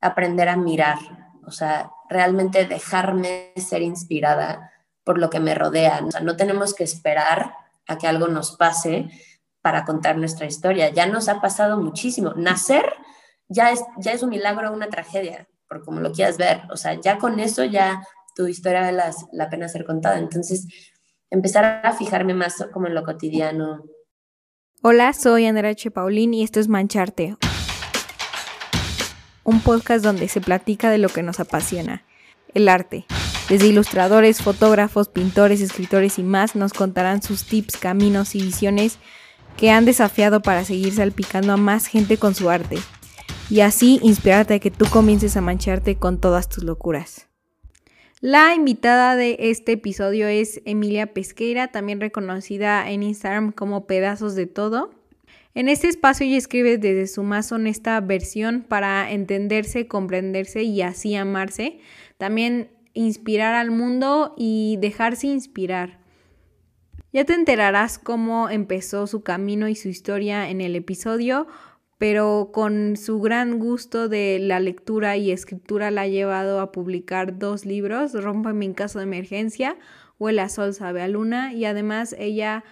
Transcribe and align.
aprender 0.00 0.48
a 0.48 0.56
mirar, 0.56 0.98
o 1.46 1.50
sea, 1.50 1.90
realmente 2.08 2.66
dejarme 2.66 3.52
ser 3.56 3.82
inspirada 3.82 4.72
por 5.04 5.18
lo 5.18 5.30
que 5.30 5.40
me 5.40 5.54
rodea. 5.54 6.00
O 6.04 6.10
sea, 6.10 6.20
no 6.20 6.36
tenemos 6.36 6.74
que 6.74 6.84
esperar 6.84 7.54
a 7.86 7.98
que 7.98 8.06
algo 8.06 8.28
nos 8.28 8.56
pase 8.56 9.08
para 9.62 9.84
contar 9.84 10.16
nuestra 10.16 10.46
historia. 10.46 10.90
Ya 10.90 11.06
nos 11.06 11.28
ha 11.28 11.40
pasado 11.40 11.78
muchísimo. 11.78 12.32
Nacer 12.34 12.84
ya 13.48 13.72
es, 13.72 13.82
ya 13.98 14.12
es 14.12 14.22
un 14.22 14.30
milagro 14.30 14.72
una 14.72 14.88
tragedia, 14.88 15.48
por 15.68 15.84
como 15.84 16.00
lo 16.00 16.12
quieras 16.12 16.38
ver. 16.38 16.62
O 16.70 16.76
sea, 16.76 16.94
ya 16.94 17.18
con 17.18 17.40
eso 17.40 17.64
ya 17.64 18.06
tu 18.36 18.46
historia 18.46 18.80
vale 18.80 18.96
la, 18.96 19.10
la 19.32 19.50
pena 19.50 19.68
ser 19.68 19.84
contada. 19.84 20.18
Entonces, 20.18 20.66
empezar 21.30 21.80
a 21.84 21.92
fijarme 21.92 22.34
más 22.34 22.66
como 22.72 22.86
en 22.86 22.94
lo 22.94 23.04
cotidiano. 23.04 23.84
Hola, 24.82 25.12
soy 25.12 25.46
Andrea 25.46 25.72
H. 25.72 25.90
Paulín 25.90 26.32
y 26.32 26.42
esto 26.42 26.58
es 26.58 26.68
Mancharte, 26.68 27.36
un 29.44 29.60
podcast 29.60 30.04
donde 30.04 30.28
se 30.28 30.40
platica 30.40 30.90
de 30.90 30.98
lo 30.98 31.08
que 31.08 31.22
nos 31.22 31.40
apasiona, 31.40 32.04
el 32.54 32.68
arte. 32.68 33.06
Desde 33.48 33.66
ilustradores, 33.66 34.42
fotógrafos, 34.42 35.08
pintores, 35.08 35.60
escritores 35.60 36.18
y 36.18 36.22
más 36.22 36.54
nos 36.54 36.72
contarán 36.72 37.22
sus 37.22 37.44
tips, 37.44 37.76
caminos 37.76 38.34
y 38.34 38.42
visiones 38.42 38.98
que 39.56 39.70
han 39.70 39.84
desafiado 39.84 40.40
para 40.40 40.64
seguir 40.64 40.94
salpicando 40.94 41.52
a 41.52 41.56
más 41.56 41.86
gente 41.86 42.16
con 42.16 42.34
su 42.34 42.48
arte. 42.48 42.78
Y 43.50 43.60
así 43.60 43.98
inspirarte 44.02 44.54
a 44.54 44.58
que 44.60 44.70
tú 44.70 44.86
comiences 44.88 45.36
a 45.36 45.40
mancharte 45.40 45.96
con 45.96 46.20
todas 46.20 46.48
tus 46.48 46.62
locuras. 46.62 47.26
La 48.20 48.54
invitada 48.54 49.16
de 49.16 49.36
este 49.38 49.72
episodio 49.72 50.28
es 50.28 50.60
Emilia 50.66 51.14
Pesqueira, 51.14 51.68
también 51.68 52.00
reconocida 52.00 52.88
en 52.90 53.02
Instagram 53.02 53.50
como 53.50 53.86
Pedazos 53.86 54.34
de 54.34 54.46
Todo. 54.46 54.90
En 55.54 55.68
este 55.68 55.88
espacio 55.88 56.26
ella 56.26 56.36
escribe 56.36 56.78
desde 56.78 57.06
su 57.06 57.22
más 57.22 57.50
honesta 57.50 58.00
versión 58.00 58.62
para 58.62 59.10
entenderse, 59.10 59.88
comprenderse 59.88 60.62
y 60.62 60.82
así 60.82 61.16
amarse. 61.16 61.80
También 62.18 62.70
inspirar 62.92 63.54
al 63.54 63.70
mundo 63.70 64.34
y 64.36 64.78
dejarse 64.80 65.26
inspirar. 65.26 66.00
Ya 67.12 67.24
te 67.24 67.34
enterarás 67.34 67.98
cómo 67.98 68.48
empezó 68.48 69.08
su 69.08 69.22
camino 69.22 69.68
y 69.68 69.74
su 69.74 69.88
historia 69.88 70.48
en 70.48 70.60
el 70.60 70.76
episodio, 70.76 71.48
pero 71.98 72.50
con 72.52 72.96
su 72.96 73.20
gran 73.20 73.58
gusto 73.58 74.08
de 74.08 74.38
la 74.38 74.60
lectura 74.60 75.16
y 75.16 75.32
escritura 75.32 75.90
la 75.90 76.02
ha 76.02 76.06
llevado 76.06 76.60
a 76.60 76.70
publicar 76.70 77.38
dos 77.38 77.66
libros, 77.66 78.12
Rómpame 78.12 78.64
en 78.64 78.74
caso 78.74 79.00
de 79.00 79.04
emergencia, 79.04 79.76
Huele 80.20 80.42
a 80.42 80.48
sol, 80.50 80.74
sabe 80.74 81.02
a 81.02 81.08
luna, 81.08 81.54
y 81.54 81.64
además 81.64 82.14
ella 82.18 82.62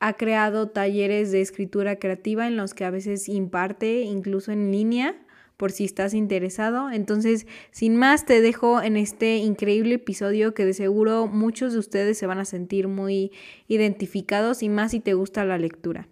ha 0.00 0.14
creado 0.14 0.68
talleres 0.68 1.30
de 1.30 1.42
escritura 1.42 1.96
creativa 1.96 2.46
en 2.48 2.56
los 2.56 2.74
que 2.74 2.84
a 2.84 2.90
veces 2.90 3.28
imparte 3.28 4.00
incluso 4.00 4.50
en 4.50 4.72
línea 4.72 5.14
por 5.58 5.72
si 5.72 5.84
estás 5.84 6.14
interesado. 6.14 6.90
Entonces, 6.90 7.46
sin 7.70 7.94
más, 7.96 8.24
te 8.24 8.40
dejo 8.40 8.80
en 8.80 8.96
este 8.96 9.36
increíble 9.36 9.96
episodio 9.96 10.54
que 10.54 10.64
de 10.64 10.72
seguro 10.72 11.26
muchos 11.26 11.74
de 11.74 11.78
ustedes 11.78 12.16
se 12.16 12.26
van 12.26 12.38
a 12.38 12.46
sentir 12.46 12.88
muy 12.88 13.30
identificados 13.68 14.62
y 14.62 14.70
más 14.70 14.92
si 14.92 15.00
te 15.00 15.12
gusta 15.12 15.44
la 15.44 15.58
lectura. 15.58 16.08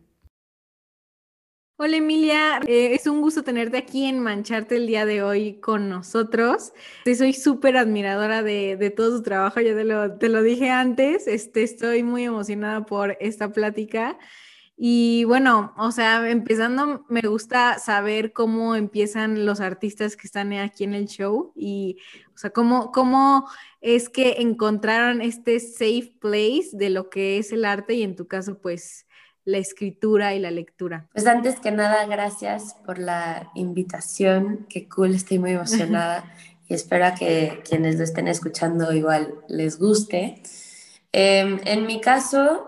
Hola 1.80 1.98
Emilia, 1.98 2.60
eh, 2.66 2.94
es 2.94 3.06
un 3.06 3.20
gusto 3.20 3.44
tenerte 3.44 3.76
aquí 3.78 4.06
en 4.06 4.18
Mancharte 4.18 4.74
el 4.74 4.88
día 4.88 5.06
de 5.06 5.22
hoy 5.22 5.60
con 5.60 5.88
nosotros. 5.88 6.72
Soy 7.04 7.32
súper 7.32 7.76
admiradora 7.76 8.42
de, 8.42 8.92
todo 8.96 9.16
su 9.16 9.22
trabajo, 9.22 9.60
ya 9.60 9.76
te 9.76 9.84
lo, 9.84 10.18
te 10.18 10.28
lo 10.28 10.42
dije 10.42 10.70
antes, 10.70 11.28
este, 11.28 11.62
estoy 11.62 12.02
muy 12.02 12.24
emocionada 12.24 12.84
por 12.84 13.16
esta 13.20 13.52
plática. 13.52 14.18
Y 14.76 15.22
bueno, 15.24 15.72
o 15.76 15.92
sea, 15.92 16.28
empezando, 16.28 17.04
me 17.08 17.20
gusta 17.20 17.78
saber 17.78 18.32
cómo 18.32 18.74
empiezan 18.74 19.46
los 19.46 19.60
artistas 19.60 20.16
que 20.16 20.26
están 20.26 20.52
aquí 20.54 20.82
en 20.82 20.94
el 20.94 21.06
show 21.06 21.52
y, 21.54 21.98
o 22.34 22.38
sea, 22.38 22.50
cómo, 22.50 22.90
cómo 22.90 23.48
es 23.80 24.08
que 24.08 24.36
encontraron 24.38 25.22
este 25.22 25.60
safe 25.60 26.12
place 26.20 26.70
de 26.72 26.90
lo 26.90 27.08
que 27.08 27.38
es 27.38 27.52
el 27.52 27.64
arte 27.64 27.94
y 27.94 28.02
en 28.02 28.16
tu 28.16 28.26
caso, 28.26 28.58
pues, 28.60 29.06
la 29.48 29.56
escritura 29.56 30.34
y 30.34 30.41
la 30.41 30.50
lectura. 30.50 31.06
Pues 31.10 31.26
antes 31.26 31.59
que 31.59 31.70
nada, 31.70 32.04
gracias 32.04 32.76
por 32.84 32.98
la 32.98 33.50
invitación. 33.54 34.66
Qué 34.69 34.91
cool, 34.91 35.14
estoy 35.14 35.38
muy 35.38 35.53
emocionada 35.53 36.31
y 36.69 36.75
espero 36.75 37.06
que 37.19 37.62
quienes 37.66 37.97
lo 37.97 38.04
estén 38.04 38.28
escuchando 38.28 38.92
igual 38.92 39.36
les 39.48 39.78
guste. 39.78 40.42
Em, 41.12 41.60
en 41.64 41.86
mi 41.86 41.98
caso, 41.98 42.66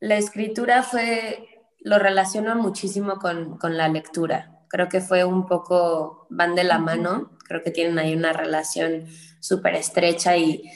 la 0.00 0.16
escritura 0.16 0.82
fue, 0.82 1.62
lo 1.78 2.00
relaciono 2.00 2.56
muchísimo 2.56 3.20
con, 3.20 3.56
con 3.56 3.76
la 3.76 3.86
lectura. 3.88 4.64
Creo 4.66 4.88
que 4.88 5.00
fue 5.00 5.24
un 5.24 5.46
poco, 5.46 6.26
van 6.30 6.56
de 6.56 6.64
la 6.64 6.80
mano, 6.80 7.30
creo 7.46 7.62
que 7.62 7.70
tienen 7.70 8.00
ahí 8.00 8.16
una 8.16 8.32
relación 8.32 9.06
súper 9.38 9.76
estrecha 9.76 10.36
y 10.36 10.68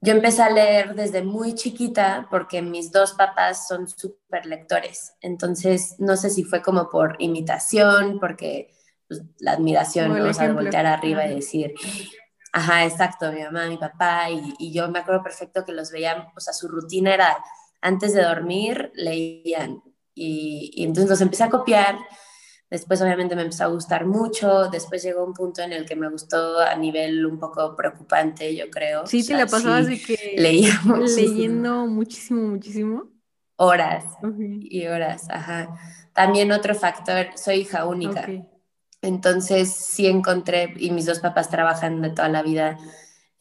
yo 0.00 0.12
empecé 0.12 0.42
a 0.42 0.50
leer 0.50 0.94
desde 0.94 1.22
muy 1.22 1.54
chiquita 1.54 2.26
porque 2.30 2.62
mis 2.62 2.90
dos 2.90 3.12
papás 3.12 3.68
son 3.68 3.86
súper 3.86 4.46
lectores. 4.46 5.14
Entonces, 5.20 5.96
no 5.98 6.16
sé 6.16 6.30
si 6.30 6.42
fue 6.42 6.62
como 6.62 6.88
por 6.88 7.16
imitación, 7.18 8.18
porque 8.18 8.74
pues, 9.08 9.22
la 9.38 9.52
admiración, 9.52 10.12
o 10.12 10.32
sea, 10.32 10.52
voltear 10.52 10.86
arriba 10.86 11.26
y 11.26 11.34
decir, 11.34 11.74
ajá, 12.52 12.84
exacto, 12.84 13.30
mi 13.30 13.42
mamá, 13.42 13.66
mi 13.66 13.76
papá, 13.76 14.30
y, 14.30 14.54
y, 14.58 14.72
yo 14.72 14.88
me 14.88 15.00
acuerdo 15.00 15.22
perfecto 15.22 15.64
que 15.64 15.72
los 15.72 15.90
veían, 15.90 16.28
o 16.34 16.40
sea, 16.40 16.54
su 16.54 16.68
rutina 16.68 17.12
era 17.12 17.36
antes 17.82 18.14
de 18.14 18.22
dormir, 18.22 18.92
leían. 18.94 19.82
Y, 20.14 20.70
y 20.74 20.84
entonces 20.84 21.10
los 21.10 21.20
empecé 21.20 21.44
a 21.44 21.50
copiar 21.50 21.98
Después 22.70 23.02
obviamente 23.02 23.34
me 23.34 23.42
empezó 23.42 23.64
a 23.64 23.66
gustar 23.66 24.06
mucho, 24.06 24.68
después 24.70 25.02
llegó 25.02 25.24
un 25.24 25.34
punto 25.34 25.60
en 25.60 25.72
el 25.72 25.84
que 25.84 25.96
me 25.96 26.08
gustó 26.08 26.60
a 26.60 26.76
nivel 26.76 27.26
un 27.26 27.36
poco 27.36 27.74
preocupante, 27.74 28.54
yo 28.54 28.70
creo. 28.70 29.06
Sí, 29.06 29.26
te 29.26 29.34
la 29.34 29.46
pasabas 29.46 29.88
de 29.88 30.00
que 30.00 30.36
leíamos 30.38 31.10
leyendo 31.16 31.86
muchísimo, 31.86 32.42
muchísimo. 32.42 33.08
Horas 33.56 34.04
y 34.60 34.86
horas, 34.86 35.28
ajá. 35.30 35.74
También 36.12 36.52
otro 36.52 36.76
factor, 36.76 37.26
soy 37.34 37.56
hija 37.56 37.86
única. 37.86 38.28
Entonces 39.02 39.74
sí 39.74 40.06
encontré, 40.06 40.72
y 40.76 40.92
mis 40.92 41.06
dos 41.06 41.18
papás 41.18 41.50
trabajan 41.50 42.00
de 42.00 42.10
toda 42.10 42.28
la 42.28 42.42
vida 42.42 42.78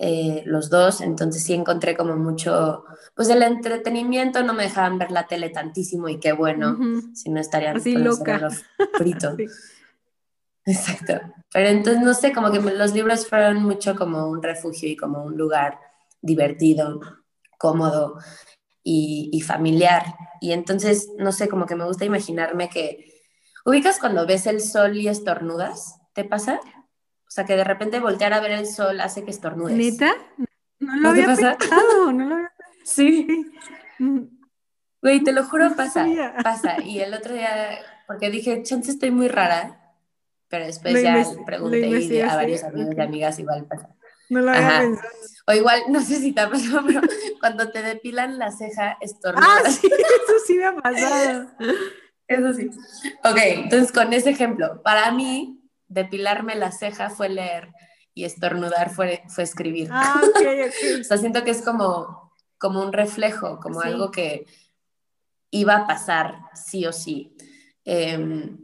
eh, 0.01 0.43
los 0.45 0.69
dos, 0.69 1.01
entonces 1.01 1.43
sí 1.43 1.53
encontré 1.53 1.95
como 1.95 2.15
mucho, 2.15 2.85
pues 3.15 3.27
el 3.27 3.43
entretenimiento, 3.43 4.41
no 4.43 4.53
me 4.53 4.63
dejaban 4.63 4.97
ver 4.97 5.11
la 5.11 5.27
tele 5.27 5.49
tantísimo 5.49 6.07
y 6.07 6.19
qué 6.19 6.31
bueno, 6.31 6.77
si 7.13 7.29
no 7.29 7.41
estarían 7.41 7.77
así 7.77 7.95
loca. 7.95 8.49
frito. 8.93 9.35
Exacto. 10.65 11.19
Pero 11.51 11.69
entonces, 11.69 12.01
no 12.01 12.13
sé, 12.13 12.31
como 12.31 12.51
que 12.51 12.61
los 12.61 12.93
libros 12.93 13.27
fueron 13.27 13.61
mucho 13.61 13.95
como 13.95 14.29
un 14.29 14.41
refugio 14.41 14.87
y 14.87 14.95
como 14.95 15.23
un 15.23 15.35
lugar 15.35 15.79
divertido, 16.21 17.01
cómodo 17.57 18.19
y, 18.83 19.29
y 19.33 19.41
familiar. 19.41 20.03
Y 20.39 20.53
entonces, 20.53 21.09
no 21.17 21.31
sé, 21.31 21.49
como 21.49 21.65
que 21.65 21.75
me 21.75 21.85
gusta 21.85 22.05
imaginarme 22.05 22.69
que, 22.69 23.21
ubicas 23.65 23.99
cuando 23.99 24.25
ves 24.25 24.47
el 24.47 24.61
sol 24.61 24.97
y 24.97 25.07
estornudas, 25.07 25.99
¿te 26.13 26.23
pasa? 26.23 26.59
O 27.29 27.31
sea, 27.31 27.45
que 27.45 27.55
de 27.55 27.63
repente 27.63 27.99
voltear 27.99 28.33
a 28.33 28.39
ver 28.39 28.51
el 28.51 28.65
sol 28.65 28.99
hace 29.01 29.23
que 29.23 29.29
estornudes. 29.29 29.77
¿Neta? 29.77 30.15
No 30.79 30.95
lo 30.95 31.09
había 31.09 31.27
pensado, 31.27 32.11
no 32.11 32.25
lo 32.25 32.35
había 32.35 32.51
Sí. 32.83 33.45
Güey, 34.99 35.23
te 35.23 35.31
lo 35.31 35.43
juro, 35.43 35.75
pasa, 35.75 36.07
pasa. 36.43 36.81
Y 36.81 37.01
el 37.01 37.13
otro 37.13 37.35
día, 37.35 37.79
porque 38.07 38.31
dije, 38.31 38.63
chance 38.63 38.89
estoy 38.89 39.11
muy 39.11 39.27
rara, 39.27 39.93
pero 40.47 40.65
después 40.65 41.03
ya 41.03 41.23
pregunté 41.45 42.23
a 42.23 42.35
varios 42.35 42.63
amigos 42.63 42.95
y 42.97 43.01
amigas 43.01 43.37
igual 43.37 43.65
pasa. 43.65 43.95
No 44.29 44.41
lo 44.41 44.49
había 44.49 44.79
pensado. 44.79 45.09
O 45.45 45.53
igual, 45.53 45.81
no 45.89 46.01
sé 46.01 46.15
si 46.15 46.31
te 46.31 46.41
ha 46.41 46.49
pasado, 46.49 46.81
pero 46.87 47.01
cuando 47.39 47.69
te 47.71 47.83
depilan 47.83 48.39
la 48.39 48.51
ceja, 48.51 48.97
estornudas. 49.01 49.49
Ah, 49.65 49.69
sí, 49.69 49.87
eso 49.87 50.33
sí 50.47 50.55
me 50.55 50.65
ha 50.65 50.75
pasado. 50.75 51.51
Eso 52.27 52.53
sí. 52.53 52.69
Ok, 53.23 53.37
entonces 53.43 53.91
con 53.91 54.13
ese 54.13 54.29
ejemplo, 54.29 54.83
para 54.83 55.11
mí, 55.11 55.58
depilarme 55.89 56.55
la 56.55 56.71
ceja 56.71 57.09
fue 57.09 57.29
leer 57.29 57.73
y 58.13 58.23
estornudar 58.23 58.91
fue, 58.91 59.23
fue 59.27 59.43
escribir. 59.43 59.89
Ah, 59.91 60.21
ok, 60.23 60.37
ok. 60.37 60.99
o 61.01 61.03
sea, 61.03 61.17
siento 61.17 61.43
que 61.43 61.51
es 61.51 61.61
como, 61.61 62.33
como 62.57 62.81
un 62.81 62.93
reflejo, 62.93 63.59
como 63.59 63.81
algo 63.81 64.11
que 64.11 64.45
iba 65.51 65.75
a 65.75 65.87
pasar 65.87 66.39
sí 66.53 66.85
o 66.85 66.93
sí. 66.93 67.35
Em, 67.83 68.57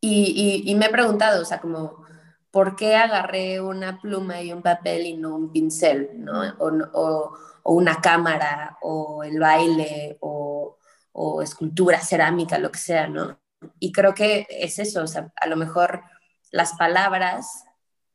y, 0.00 0.62
y, 0.66 0.74
me 0.74 0.86
he 0.86 0.90
preguntado, 0.90 1.42
o 1.42 1.44
sea, 1.44 1.60
como, 1.60 2.04
¿por 2.50 2.76
qué 2.76 2.94
agarré 2.94 3.60
una 3.60 4.00
pluma 4.00 4.42
y 4.42 4.52
un 4.52 4.62
papel 4.62 5.06
y 5.06 5.16
no 5.16 5.34
un 5.34 5.50
pincel, 5.50 6.10
¿no? 6.14 6.42
O, 6.58 6.70
o, 6.92 7.38
o 7.62 7.74
una 7.74 8.00
cámara, 8.00 8.76
o 8.82 9.24
el 9.24 9.38
baile, 9.38 10.18
o, 10.20 10.78
o 11.12 11.42
escultura, 11.42 12.00
cerámica, 12.00 12.58
lo 12.58 12.70
que 12.70 12.78
sea, 12.78 13.06
¿no? 13.08 13.40
Y 13.78 13.92
creo 13.92 14.14
que 14.14 14.46
es 14.50 14.78
eso, 14.78 15.02
o 15.02 15.06
sea, 15.06 15.32
a 15.36 15.46
lo 15.46 15.56
mejor 15.56 16.02
las 16.54 16.74
palabras 16.74 17.64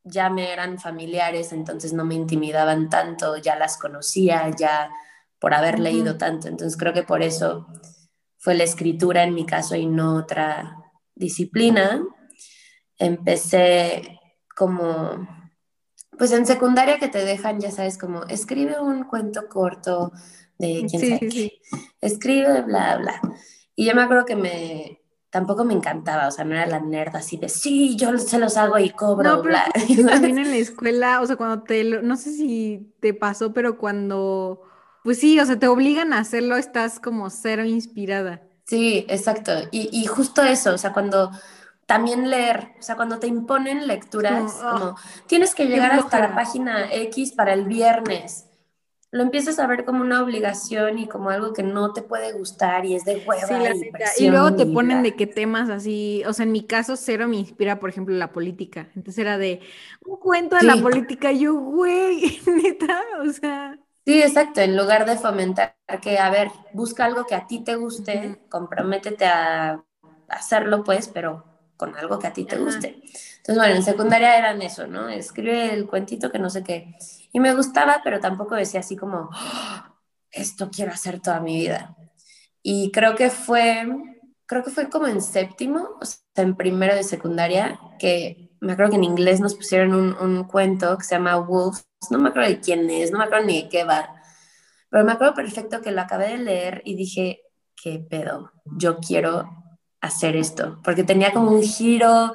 ya 0.05 0.29
me 0.29 0.53
eran 0.53 0.79
familiares, 0.79 1.51
entonces 1.51 1.91
no 1.91 2.05
me 2.05 2.15
intimidaban 2.15 2.89
tanto, 2.89 3.35
ya 3.35 3.57
las 3.57 3.77
conocía, 3.77 4.49
ya 4.57 4.89
por 5.39 5.53
haber 5.53 5.77
leído 5.77 6.17
tanto. 6.17 6.47
Entonces 6.47 6.77
creo 6.77 6.93
que 6.93 7.03
por 7.03 7.21
eso 7.21 7.67
fue 8.37 8.55
la 8.55 8.63
escritura 8.63 9.23
en 9.23 9.33
mi 9.33 9.45
caso 9.45 9.75
y 9.75 9.87
no 9.87 10.15
otra 10.15 10.77
disciplina. 11.15 12.01
Empecé 12.97 14.21
como, 14.55 15.27
pues 16.17 16.31
en 16.31 16.45
secundaria 16.45 16.97
que 16.97 17.09
te 17.09 17.25
dejan, 17.25 17.59
ya 17.59 17.71
sabes, 17.71 17.97
como 17.97 18.23
escribe 18.23 18.79
un 18.79 19.03
cuento 19.03 19.49
corto 19.49 20.13
de 20.57 20.85
quién 20.89 21.19
sabe 21.19 21.29
qué, 21.29 21.61
escribe 21.99 22.61
bla, 22.61 22.99
bla. 22.99 23.21
Y 23.75 23.83
yo 23.83 23.95
me 23.95 24.03
acuerdo 24.03 24.23
que 24.23 24.37
me, 24.37 25.01
tampoco 25.29 25.63
me 25.63 25.73
encantaba, 25.73 26.27
o 26.27 26.31
sea, 26.31 26.45
no 26.45 26.55
era 26.55 26.65
la 26.65 26.79
nerd 26.79 27.15
así 27.15 27.37
de, 27.37 27.49
sí, 27.49 27.95
yo 27.95 28.17
se 28.17 28.39
los 28.39 28.57
hago 28.57 28.79
y 28.79 28.89
cobro, 28.89 29.37
no, 29.37 29.43
bla. 29.43 29.65
También 30.07 30.37
en 30.39 30.49
la 30.49 30.57
escuela, 30.57 31.21
o 31.21 31.25
sea, 31.25 31.35
cuando 31.35 31.63
te, 31.63 31.83
no 31.83 32.15
sé 32.17 32.31
si 32.31 32.93
te 32.99 33.13
pasó, 33.13 33.53
pero 33.53 33.77
cuando, 33.77 34.61
pues 35.03 35.19
sí, 35.19 35.39
o 35.39 35.45
sea, 35.45 35.59
te 35.59 35.67
obligan 35.67 36.13
a 36.13 36.19
hacerlo, 36.19 36.57
estás 36.57 36.99
como 36.99 37.29
cero 37.29 37.63
inspirada. 37.63 38.41
Sí, 38.65 39.05
exacto. 39.07 39.51
Y, 39.71 39.89
y 39.91 40.05
justo 40.05 40.43
eso, 40.43 40.73
o 40.73 40.77
sea, 40.77 40.93
cuando 40.93 41.31
también 41.89 42.29
leer, 42.29 42.73
o 42.79 42.83
sea, 42.83 42.95
cuando 42.95 43.17
te 43.17 43.25
imponen 43.25 43.87
lecturas, 43.87 44.53
como, 44.53 44.85
ah, 44.85 44.95
tienes 45.25 45.55
que 45.55 45.65
llegar 45.65 45.91
hasta 45.91 46.19
la 46.19 46.35
página 46.35 46.93
X 46.93 47.31
para 47.31 47.53
el 47.53 47.65
viernes, 47.65 48.45
lo 49.11 49.23
empiezas 49.23 49.57
a 49.57 49.65
ver 49.65 49.85
como 49.85 50.01
una 50.01 50.21
obligación 50.21 50.99
y 50.99 51.07
como 51.07 51.31
algo 51.31 51.53
que 51.53 51.63
no 51.63 51.93
te 51.93 52.01
puede 52.03 52.31
gustar 52.33 52.85
y 52.85 52.95
es 52.95 53.05
de 53.05 53.23
hueva 53.25 53.73
y, 53.73 54.23
y, 54.23 54.29
luego 54.29 54.55
te 54.55 54.67
ponen 54.67 55.01
de 55.01 55.15
qué 55.15 55.25
temas 55.25 55.69
así, 55.69 56.23
o 56.27 56.33
sea, 56.33 56.43
en 56.43 56.51
mi 56.51 56.63
caso 56.63 56.95
cero 56.95 57.27
me 57.27 57.37
inspira, 57.37 57.79
por 57.79 57.89
ejemplo, 57.89 58.15
la 58.15 58.31
política. 58.31 58.89
Entonces 58.95 59.17
era 59.17 59.37
de 59.37 59.61
un 60.05 60.17
cuento 60.17 60.55
de 60.57 60.63
la 60.63 60.77
política, 60.77 61.31
yo, 61.31 61.55
güey, 61.55 62.39
neta, 62.45 63.01
o 63.25 63.31
sea. 63.31 63.79
Sí, 64.05 64.21
exacto, 64.21 64.61
en 64.61 64.77
lugar 64.77 65.05
de 65.05 65.17
fomentar 65.17 65.75
que, 66.01 66.17
a 66.17 66.29
ver, 66.29 66.49
busca 66.73 67.05
algo 67.05 67.25
que 67.25 67.35
a 67.35 67.47
ti 67.47 67.63
te 67.63 67.75
guste, 67.75 68.39
comprométete 68.49 69.25
a 69.25 69.83
hacerlo, 70.29 70.83
pues, 70.83 71.07
pero 71.07 71.45
con 71.77 71.95
algo 71.95 72.19
que 72.19 72.27
a 72.27 72.33
ti 72.33 72.43
te 72.45 72.57
guste. 72.57 73.01
Entonces, 73.37 73.55
bueno, 73.55 73.75
en 73.75 73.83
secundaria 73.83 74.37
eran 74.37 74.61
eso, 74.61 74.85
¿no? 74.87 75.09
Escribe 75.09 75.73
el 75.73 75.87
cuentito 75.87 76.31
que 76.31 76.37
no 76.37 76.49
sé 76.49 76.63
qué. 76.63 76.95
Y 77.31 77.39
me 77.39 77.53
gustaba, 77.53 78.01
pero 78.03 78.19
tampoco 78.19 78.55
decía 78.55 78.79
así 78.79 78.95
como, 78.95 79.29
¡Ah! 79.33 79.95
esto 80.31 80.69
quiero 80.71 80.91
hacer 80.91 81.21
toda 81.21 81.39
mi 81.39 81.57
vida. 81.57 81.95
Y 82.61 82.91
creo 82.91 83.15
que 83.15 83.29
fue, 83.29 83.87
creo 84.45 84.63
que 84.63 84.71
fue 84.71 84.89
como 84.89 85.07
en 85.07 85.21
séptimo, 85.21 85.97
o 85.99 86.05
sea, 86.05 86.19
en 86.35 86.55
primero 86.55 86.95
de 86.95 87.03
secundaria, 87.03 87.79
que 87.99 88.51
me 88.59 88.73
acuerdo 88.73 88.91
que 88.91 88.97
en 88.97 89.03
inglés 89.03 89.39
nos 89.39 89.55
pusieron 89.55 89.93
un, 89.93 90.15
un 90.19 90.43
cuento 90.43 90.97
que 90.97 91.03
se 91.03 91.15
llama 91.15 91.37
Wolves, 91.37 91.87
no 92.09 92.19
me 92.19 92.29
acuerdo 92.29 92.49
de 92.49 92.59
quién 92.59 92.89
es, 92.89 93.11
no 93.11 93.19
me 93.19 93.25
acuerdo 93.25 93.45
ni 93.45 93.63
de 93.63 93.69
qué 93.69 93.83
va, 93.83 94.15
pero 94.89 95.05
me 95.05 95.11
acuerdo 95.11 95.33
perfecto 95.33 95.81
que 95.81 95.91
lo 95.91 96.01
acabé 96.01 96.29
de 96.29 96.37
leer 96.39 96.81
y 96.85 96.95
dije, 96.95 97.41
qué 97.75 97.99
pedo, 97.99 98.51
yo 98.65 98.97
quiero 98.97 99.49
hacer 100.01 100.35
esto, 100.35 100.79
porque 100.83 101.03
tenía 101.03 101.31
como 101.31 101.51
un 101.51 101.63
giro, 101.63 102.33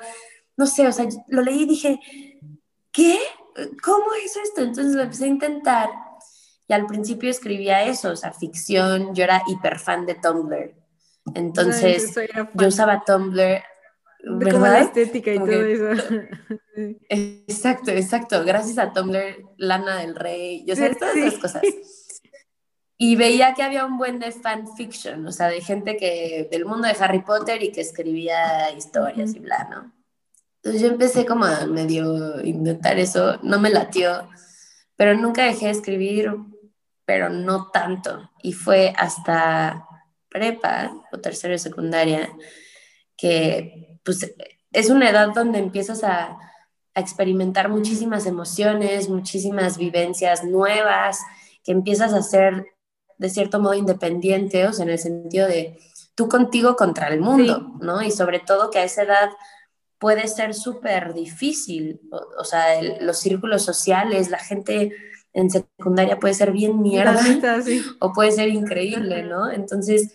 no 0.57 0.67
sé, 0.67 0.87
o 0.87 0.93
sea, 0.93 1.07
lo 1.29 1.43
leí 1.43 1.63
y 1.63 1.67
dije, 1.67 2.01
¿qué? 2.93 3.19
¿Cómo 3.83 4.07
es 4.25 4.37
esto? 4.37 4.63
Entonces 4.63 4.95
lo 4.95 5.03
empecé 5.03 5.25
a 5.25 5.29
intentar 5.29 5.91
y 6.67 6.73
al 6.73 6.87
principio 6.87 7.31
escribía 7.31 7.85
eso, 7.85 8.11
o 8.11 8.17
sea, 8.17 8.33
ficción, 8.33 9.15
yo 9.15 9.25
era 9.25 9.43
hiper 9.47 9.79
fan 9.79 10.07
de 10.07 10.15
Tumblr. 10.15 10.75
Entonces, 11.35 12.15
yo 12.55 12.69
usaba 12.69 13.05
Tumblr. 13.05 13.63
De 14.27 14.51
como 14.51 14.67
la 14.67 14.81
estética 14.81 15.33
y 15.33 15.39
todo 15.39 15.51
eso. 15.51 16.03
Exacto, 17.09 17.91
exacto. 17.91 18.43
Gracias 18.45 18.79
a 18.79 18.93
Tumblr, 18.93 19.37
Lana 19.59 19.97
del 19.99 20.17
Rey, 20.17 20.65
yo 20.67 20.75
sé, 20.75 20.95
todas 20.95 21.15
esas 21.17 21.39
cosas 21.39 21.63
y 22.97 23.17
veía 23.17 23.55
que 23.55 23.63
había 23.63 23.87
un 23.87 23.99
buen 23.99 24.19
de 24.19 24.31
fanfiction, 24.33 25.27
o 25.27 25.33
sea, 25.33 25.49
de 25.49 25.61
gente 25.61 25.97
que 25.97 26.49
del 26.51 26.65
mundo 26.65 26.87
de 26.87 26.97
Harry 26.99 27.23
Potter 27.23 27.63
y 27.63 27.73
que 27.73 27.81
escribía 27.81 28.71
historias 28.71 29.35
y 29.35 29.41
bla, 29.41 29.69
¿no? 29.71 29.93
Entonces 30.65 30.81
yo 30.81 30.89
empecé 30.89 31.27
como 31.27 31.45
a 31.45 31.67
medio 31.67 32.43
intentar 32.43 32.99
eso, 32.99 33.39
no 33.43 33.61
me 33.61 33.69
latió, 33.69 34.31
pero 34.97 35.15
nunca 35.15 35.45
dejé 35.45 35.67
de 35.67 35.73
escribir, 35.73 36.33
pero 37.05 37.29
no 37.29 37.71
tanto. 37.71 38.31
Y 38.43 38.55
fue 38.55 38.95
hasta 38.97 39.87
prepa 40.31 40.91
o 41.13 41.19
tercero 41.19 41.53
de 41.53 41.59
secundaria 41.59 42.31
que 43.15 43.99
pues 44.03 44.35
es 44.73 44.89
una 44.89 45.11
edad 45.11 45.35
donde 45.35 45.59
empiezas 45.59 46.03
a, 46.03 46.39
a 46.95 47.01
experimentar 47.01 47.69
muchísimas 47.69 48.25
emociones, 48.25 49.11
muchísimas 49.11 49.77
vivencias 49.77 50.45
nuevas, 50.45 51.21
que 51.63 51.73
empiezas 51.73 52.15
a 52.15 52.19
hacer 52.19 52.69
de 53.19 53.29
cierto 53.29 53.61
modo 53.61 53.75
independiente, 53.75 54.67
o 54.67 54.73
sea, 54.73 54.87
en 54.87 54.93
el 54.93 54.99
sentido 54.99 55.47
de 55.47 55.79
tú 56.15 56.27
contigo 56.27 56.75
contra 56.75 57.09
el 57.09 57.21
mundo, 57.21 57.75
¿no? 57.83 58.01
Y 58.01 58.11
sobre 58.11 58.41
todo 58.41 58.71
que 58.71 58.79
a 58.79 58.85
esa 58.85 59.03
edad 59.03 59.29
puede 59.99 60.29
ser 60.29 60.55
súper 60.55 61.15
difícil, 61.15 62.01
o, 62.39 62.45
sea, 62.45 62.83
los 63.01 63.19
círculos 63.19 63.63
sociales, 63.63 64.31
la 64.31 64.39
gente 64.39 64.93
en 65.33 65.51
secundaria 65.51 66.19
puede 66.19 66.35
ser 66.35 66.53
bien 66.53 66.81
mierda 66.81 67.21
o 68.01 68.13
puede 68.13 68.33
ser 68.33 68.49
increíble, 68.49 69.25
¿no? 69.25 69.51
Entonces, 69.51 70.13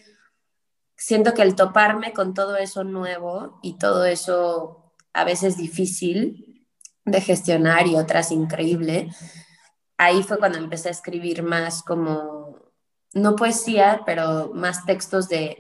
siento 0.96 1.34
que 1.34 1.42
el 1.42 1.56
toparme 1.56 2.14
con 2.14 2.34
todo 2.34 2.58
eso 2.58 2.84
nuevo 2.84 3.60
y 3.62 3.78
todo 3.78 4.06
eso 4.06 4.94
a 5.14 5.24
veces 5.24 5.58
difícil 5.58 6.68
de 7.06 7.22
gestionar 7.22 7.88
y 7.88 7.96
otras 7.96 8.32
increíble, 8.32 9.10
ahí 9.98 10.24
fue 10.24 10.38
cuando 10.38 10.58
empecé 10.58 10.90
a 10.90 10.92
escribir 10.92 11.44
más 11.44 11.84
como 11.84 12.72
no 13.14 13.36
poesía, 13.36 14.02
pero 14.06 14.52
más 14.54 14.86
textos 14.86 15.28
de 15.30 15.58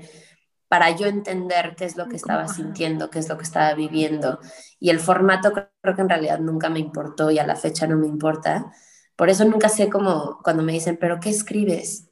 para 0.69 0.95
yo 0.95 1.07
entender 1.07 1.75
qué 1.75 1.83
es 1.83 1.97
lo 1.97 2.07
que 2.07 2.15
estaba 2.15 2.47
sintiendo, 2.47 3.09
qué 3.09 3.19
es 3.19 3.27
lo 3.27 3.37
que 3.37 3.43
estaba 3.43 3.73
viviendo. 3.73 4.39
Y 4.79 4.91
el 4.91 4.99
formato 4.99 5.51
creo 5.51 5.95
que 5.95 6.01
en 6.01 6.09
realidad 6.09 6.39
nunca 6.39 6.69
me 6.69 6.79
importó 6.79 7.31
y 7.31 7.39
a 7.39 7.45
la 7.45 7.55
fecha 7.55 7.87
no 7.87 7.97
me 7.97 8.07
importa. 8.07 8.71
Por 9.15 9.29
eso 9.29 9.43
nunca 9.45 9.67
sé 9.67 9.89
cómo, 9.89 10.39
cuando 10.43 10.63
me 10.63 10.71
dicen, 10.71 10.97
¿pero 10.97 11.19
qué 11.19 11.29
escribes? 11.29 12.09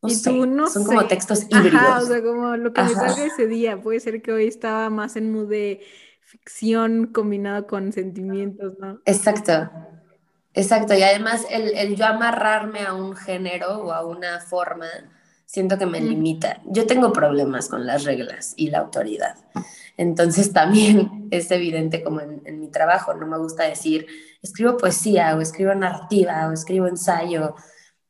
No 0.00 0.10
sé, 0.10 0.22
son 0.22 0.84
como 0.84 1.06
textos 1.06 1.46
híbridos. 1.48 1.74
Ajá, 1.74 2.02
o 2.02 2.06
sea, 2.06 2.22
como 2.22 2.56
lo 2.56 2.72
que 2.72 2.82
me 2.82 2.90
salga 2.90 3.24
ese 3.24 3.46
día. 3.46 3.80
Puede 3.80 4.00
ser 4.00 4.20
que 4.20 4.32
hoy 4.32 4.46
estaba 4.46 4.90
más 4.90 5.16
en 5.16 5.32
mood 5.32 5.48
de 5.48 5.80
ficción 6.20 7.06
combinado 7.06 7.66
con 7.66 7.90
sentimientos, 7.90 8.74
¿no? 8.78 9.00
Exacto. 9.06 9.70
Exacto, 10.54 10.94
y 10.94 11.02
además 11.02 11.44
el, 11.50 11.96
yo 11.96 12.06
amarrarme 12.06 12.82
a 12.82 12.94
un 12.94 13.16
género 13.16 13.78
o 13.80 13.92
a 13.92 14.06
una 14.06 14.38
forma, 14.38 14.86
siento 15.54 15.78
que 15.78 15.86
me 15.86 16.00
limita. 16.00 16.60
Yo 16.64 16.84
tengo 16.84 17.12
problemas 17.12 17.68
con 17.68 17.86
las 17.86 18.02
reglas 18.02 18.54
y 18.56 18.70
la 18.70 18.80
autoridad. 18.80 19.36
Entonces 19.96 20.52
también 20.52 21.28
es 21.30 21.48
evidente 21.52 22.02
como 22.02 22.20
en, 22.20 22.58
mi 22.58 22.72
trabajo, 22.72 23.14
no 23.14 23.28
me 23.28 23.38
gusta 23.38 23.62
decir, 23.62 24.06
escribo 24.42 24.76
poesía 24.76 25.36
o 25.36 25.40
escribo 25.40 25.72
narrativa 25.76 26.48
o 26.48 26.52
escribo 26.52 26.88
ensayo, 26.88 27.54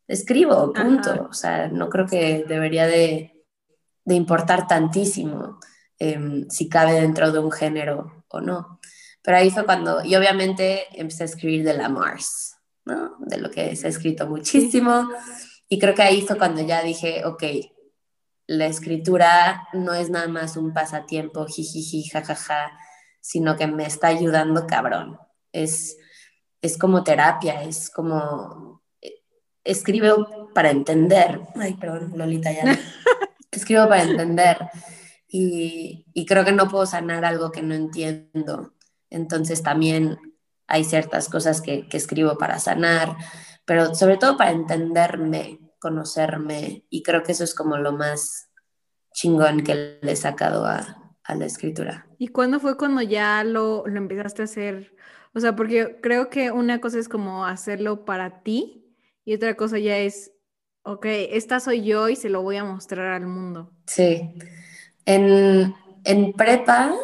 escribo, 0.09 0.73
punto. 0.73 1.29
O 1.29 1.35
sea, 1.35 1.69
no 1.69 1.91
creo 1.91 2.07
que 2.07 2.47
debería 2.49 2.87
de, 2.87 3.31
importar 4.07 4.67
tantísimo 4.67 5.59
em, 5.99 6.49
si 6.49 6.69
cabe 6.71 6.95
dentro 6.95 7.31
de 7.31 7.41
un 7.41 7.53
género 7.53 8.25
o 8.29 8.41
no. 8.41 8.81
Pero 9.23 9.37
ahí 9.37 9.51
fue 9.51 9.67
cuando, 9.67 10.03
y 10.03 10.17
obviamente 10.17 10.85
empecé 10.99 11.25
a 11.25 11.27
escribir 11.27 11.63
de 11.63 11.75
la 11.75 11.91
Mars, 11.91 12.57
¿no? 12.87 13.17
De 13.19 13.37
lo 13.37 13.51
que 13.51 13.77
se 13.77 13.87
ha 13.87 13.91
escrito 13.91 14.27
muchísimo. 14.27 15.11
Y 15.69 15.79
creo 15.79 15.95
que 15.95 16.03
ahí 16.03 16.23
fue 16.23 16.39
cuando 16.39 16.63
ya 16.63 16.83
dije, 16.83 17.25
ok, 17.25 17.43
la 18.47 18.67
escritura 18.67 19.69
no 19.73 19.95
es 19.95 20.11
nada 20.11 20.29
más 20.29 20.57
un 20.57 20.73
pasatiempo, 20.73 21.47
jijiji, 21.47 22.09
jajaja, 22.09 22.79
sino 23.21 23.57
que 23.57 23.67
me 23.67 23.87
está 23.87 24.09
ayudando 24.09 24.67
cabrón. 24.67 25.19
Es, 25.53 25.97
es 26.61 26.79
como 26.79 27.05
terapia, 27.05 27.63
es 27.63 27.91
como... 27.91 28.83
Escribo 29.65 30.51
para 30.53 30.71
entender. 30.71 31.41
Ay, 31.55 31.75
perdón, 31.75 32.13
Lolita 32.17 32.53
ya. 32.53 32.79
Escribo 33.51 33.89
para 33.89 34.03
entender. 34.03 34.59
Y, 35.27 36.05
y 36.13 36.27
creo 36.27 36.45
que 36.45 36.53
no 36.53 36.69
puedo 36.69 36.85
sanar 36.85 37.25
algo 37.25 37.51
que 37.51 37.63
no 37.63 37.75
entiendo. 37.75 38.75
Entonces 39.09 39.63
también 39.63 40.19
hay 40.67 40.85
ciertas 40.85 41.29
cosas 41.29 41.61
que, 41.61 41.87
escribo 41.93 42.39
para 42.39 42.59
sanar, 42.59 43.17
pero 43.65 43.95
sobre 43.95 44.17
todo 44.17 44.37
para 44.37 44.51
entenderme, 44.51 45.61
conocerme, 45.79 46.85
y 46.91 47.03
creo 47.03 47.23
que 47.23 47.33
eso 47.33 47.45
es 47.45 47.55
como 47.55 47.77
lo 47.77 47.93
más 47.93 48.49
chingón 49.13 49.63
que 49.63 49.99
le 50.01 50.13
he 50.13 50.17
sacado 50.17 50.67
a, 50.67 51.01
la 51.27 51.47
escritura. 51.47 52.07
¿Y 52.19 52.29
cuándo 52.29 52.61
fue 52.61 52.77
cuando 52.77 53.01
ya 53.01 53.43
lo, 53.45 53.87
lo, 53.87 53.97
empezaste 53.97 54.43
a 54.43 54.45
hacer? 54.45 54.95
O 55.33 55.41
sea, 55.41 55.57
porque 55.57 55.99
creo 56.03 56.29
que 56.29 56.51
una 56.51 56.81
cosa 56.81 56.99
es 56.99 57.09
como 57.09 57.47
hacerlo 57.47 58.05
para 58.05 58.43
ti 58.43 58.95
y 59.25 59.35
otra 59.35 59.57
cosa 59.57 59.79
ya 59.79 59.97
es, 59.97 60.33
ok, 60.83 61.07
esta 61.07 61.61
soy 61.61 61.83
yo 61.83 62.11
y 62.11 62.17
se 62.17 62.29
lo 62.29 62.43
voy 62.43 62.59
a 62.59 62.65
mostrar 62.65 63.07
al 63.15 63.27
mundo. 63.27 63.73
Sí. 63.87 64.35
En, 65.07 65.75
en 66.05 66.33
prepa 66.35 66.95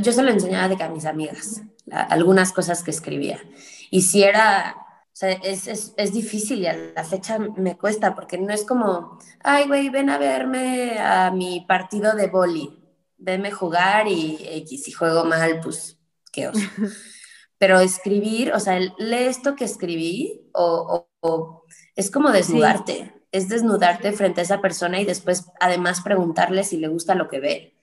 yo 0.00 0.12
se 0.12 0.22
lo 0.22 0.30
enseñaba 0.30 0.68
de 0.68 0.76
que 0.76 0.82
a 0.82 0.88
mis 0.88 1.04
amigas, 1.04 1.62
algunas 1.90 2.52
cosas 2.52 2.82
que 2.82 2.90
escribía. 2.90 3.40
Y 3.90 4.02
si 4.02 4.22
era, 4.22 4.76
sea, 5.20 5.32
es, 5.32 5.66
es, 5.66 5.92
es, 5.98 6.12
difícil 6.14 6.60
y 6.60 6.66
a 6.66 6.74
la 6.74 7.04
fecha 7.04 7.38
me 7.38 7.76
cuesta 7.76 8.14
porque 8.14 8.38
no 8.38 8.52
es 8.54 8.64
como, 8.64 9.18
ay, 9.44 9.66
güey, 9.66 9.90
ven 9.90 10.08
a 10.08 10.16
verme 10.16 10.98
a 10.98 11.30
mi 11.30 11.60
partido 11.68 12.14
de 12.14 12.28
boli, 12.28 12.82
venme 13.18 13.50
jugar 13.50 14.08
y, 14.08 14.38
y 14.70 14.78
si 14.78 14.92
juego 14.92 15.24
mal, 15.24 15.60
pues 15.60 15.98
qué 16.32 16.48
oso. 16.48 16.58
pero 17.58 17.78
escribir, 17.80 18.54
o 18.54 18.60
sea, 18.60 18.80
lee 18.80 19.26
esto 19.26 19.54
que 19.56 19.66
escribí 19.66 20.48
o, 20.54 21.06
es 21.94 22.10
como 22.10 22.30
desnudarte, 22.30 23.12
es 23.30 23.50
desnudarte 23.50 24.12
frente 24.12 24.40
a 24.40 24.44
esa 24.44 24.62
persona 24.62 24.98
y 24.98 25.04
después 25.04 25.50
además 25.60 26.00
preguntarle 26.00 26.64
si 26.64 26.78
le 26.78 26.88
gusta 26.88 27.14
lo 27.14 27.28
que 27.28 27.40
ve. 27.40 27.74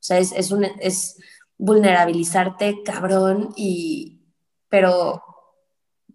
O 0.00 0.04
sea, 0.04 0.18
es, 0.18 0.32
es, 0.32 0.50
un, 0.50 0.64
es 0.64 1.18
vulnerabilizarte 1.58 2.82
cabrón 2.82 3.50
y, 3.54 4.22
pero 4.70 5.31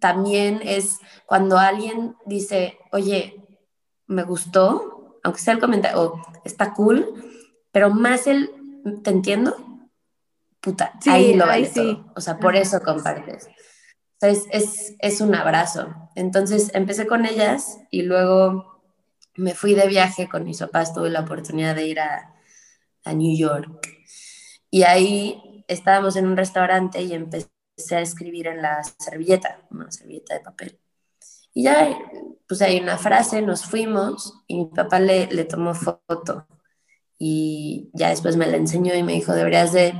también 0.00 0.60
es 0.62 0.98
cuando 1.26 1.58
alguien 1.58 2.16
dice, 2.26 2.78
oye, 2.92 3.44
me 4.06 4.22
gustó, 4.24 5.20
aunque 5.22 5.40
sea 5.40 5.54
el 5.54 5.60
comentario, 5.60 6.00
o 6.00 6.22
está 6.44 6.72
cool, 6.74 7.06
pero 7.72 7.90
más 7.90 8.26
el, 8.26 8.50
¿te 9.02 9.10
entiendo? 9.10 9.56
Puta, 10.60 10.92
ahí 11.06 11.34
lo 11.34 11.46
vale 11.46 11.68
todo. 11.68 12.12
O 12.16 12.20
sea, 12.20 12.38
por 12.38 12.56
eso 12.56 12.80
compartes. 12.80 13.48
Sea, 14.18 14.30
es, 14.30 14.96
es, 14.98 15.20
un 15.20 15.34
abrazo. 15.34 15.94
Entonces 16.16 16.70
empecé 16.74 17.06
con 17.06 17.24
ellas 17.24 17.78
y 17.90 18.02
luego 18.02 18.82
me 19.36 19.54
fui 19.54 19.74
de 19.74 19.86
viaje 19.86 20.28
con 20.28 20.44
mis 20.44 20.58
papás, 20.58 20.92
tuve 20.92 21.10
la 21.10 21.20
oportunidad 21.20 21.76
de 21.76 21.86
ir 21.86 22.00
a, 22.00 22.34
a 23.04 23.12
New 23.12 23.36
York. 23.38 23.86
Y 24.70 24.82
ahí 24.82 25.64
estábamos 25.68 26.16
en 26.16 26.26
un 26.26 26.36
restaurante 26.36 27.02
y 27.02 27.12
empecé 27.12 27.48
a 27.90 28.00
escribir 28.00 28.46
en 28.46 28.62
la 28.62 28.82
servilleta, 28.98 29.60
una 29.70 29.90
servilleta 29.90 30.34
de 30.34 30.40
papel. 30.40 30.78
Y 31.54 31.64
ya 31.64 31.98
pues 32.46 32.62
hay 32.62 32.78
una 32.80 32.98
frase, 32.98 33.42
nos 33.42 33.64
fuimos 33.64 34.42
y 34.46 34.56
mi 34.56 34.66
papá 34.66 35.00
le, 35.00 35.26
le 35.26 35.44
tomó 35.44 35.74
foto 35.74 36.46
y 37.18 37.90
ya 37.92 38.10
después 38.10 38.36
me 38.36 38.46
la 38.46 38.56
enseñó 38.56 38.94
y 38.94 39.02
me 39.02 39.14
dijo, 39.14 39.32
deberías 39.32 39.72
de 39.72 39.92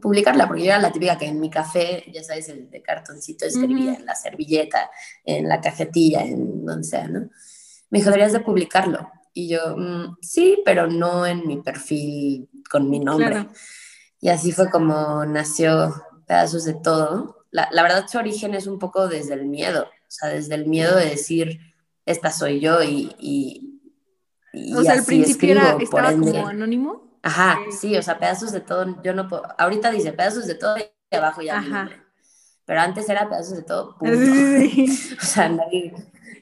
publicarla, 0.00 0.46
porque 0.46 0.62
yo 0.62 0.68
era 0.68 0.78
la 0.78 0.92
típica 0.92 1.18
que 1.18 1.26
en 1.26 1.40
mi 1.40 1.50
café, 1.50 2.04
ya 2.12 2.22
sabes, 2.22 2.48
el 2.48 2.70
de 2.70 2.82
cartoncito 2.82 3.46
escribía 3.46 3.94
en 3.94 4.06
la 4.06 4.14
servilleta, 4.14 4.90
en 5.24 5.48
la 5.48 5.60
cajetilla, 5.60 6.22
en 6.22 6.64
donde 6.64 6.86
sea, 6.86 7.08
¿no? 7.08 7.30
Me 7.90 7.98
dijo, 7.98 8.10
deberías 8.10 8.32
de 8.32 8.40
publicarlo. 8.40 9.10
Y 9.32 9.48
yo, 9.48 9.76
mm, 9.76 10.18
sí, 10.20 10.62
pero 10.64 10.86
no 10.86 11.26
en 11.26 11.46
mi 11.46 11.60
perfil 11.60 12.48
con 12.70 12.88
mi 12.88 13.00
nombre. 13.00 13.48
Y 14.20 14.28
así 14.28 14.52
fue 14.52 14.70
como 14.70 15.24
nació 15.24 15.94
Pedazos 16.26 16.64
de 16.64 16.74
Todo. 16.74 17.44
La, 17.50 17.68
la 17.72 17.82
verdad, 17.82 18.06
su 18.08 18.18
origen 18.18 18.54
es 18.54 18.66
un 18.66 18.78
poco 18.78 19.08
desde 19.08 19.34
el 19.34 19.46
miedo. 19.46 19.84
O 19.84 20.10
sea, 20.10 20.28
desde 20.28 20.54
el 20.54 20.66
miedo 20.66 20.96
de 20.96 21.06
decir, 21.06 21.60
esta 22.04 22.30
soy 22.30 22.60
yo 22.60 22.82
y... 22.82 23.14
y, 23.18 24.74
o 24.74 24.82
sea, 24.82 24.94
al 24.94 25.04
principio 25.04 25.52
era, 25.52 25.76
estaba 25.80 26.12
como 26.12 26.46
anónimo. 26.46 27.18
Ajá, 27.22 27.58
sí, 27.78 27.96
o 27.96 28.02
sea, 28.02 28.18
pedazos 28.18 28.52
de 28.52 28.60
todo, 28.60 29.02
yo 29.02 29.12
no 29.12 29.26
puedo, 29.26 29.42
ahorita 29.58 29.90
dice 29.90 30.12
pedazos 30.12 30.46
de 30.46 30.54
todo 30.54 30.76
y 30.78 31.16
abajo 31.16 31.42
ya 31.42 31.58
Ajá. 31.58 31.90
Pero 32.64 32.80
antes 32.80 33.08
era 33.08 33.28
pedazos 33.28 33.56
de 33.56 33.62
todo, 33.62 33.96
punto. 33.98 34.14
o 35.22 35.24
sea, 35.24 35.48
nadie, 35.48 35.92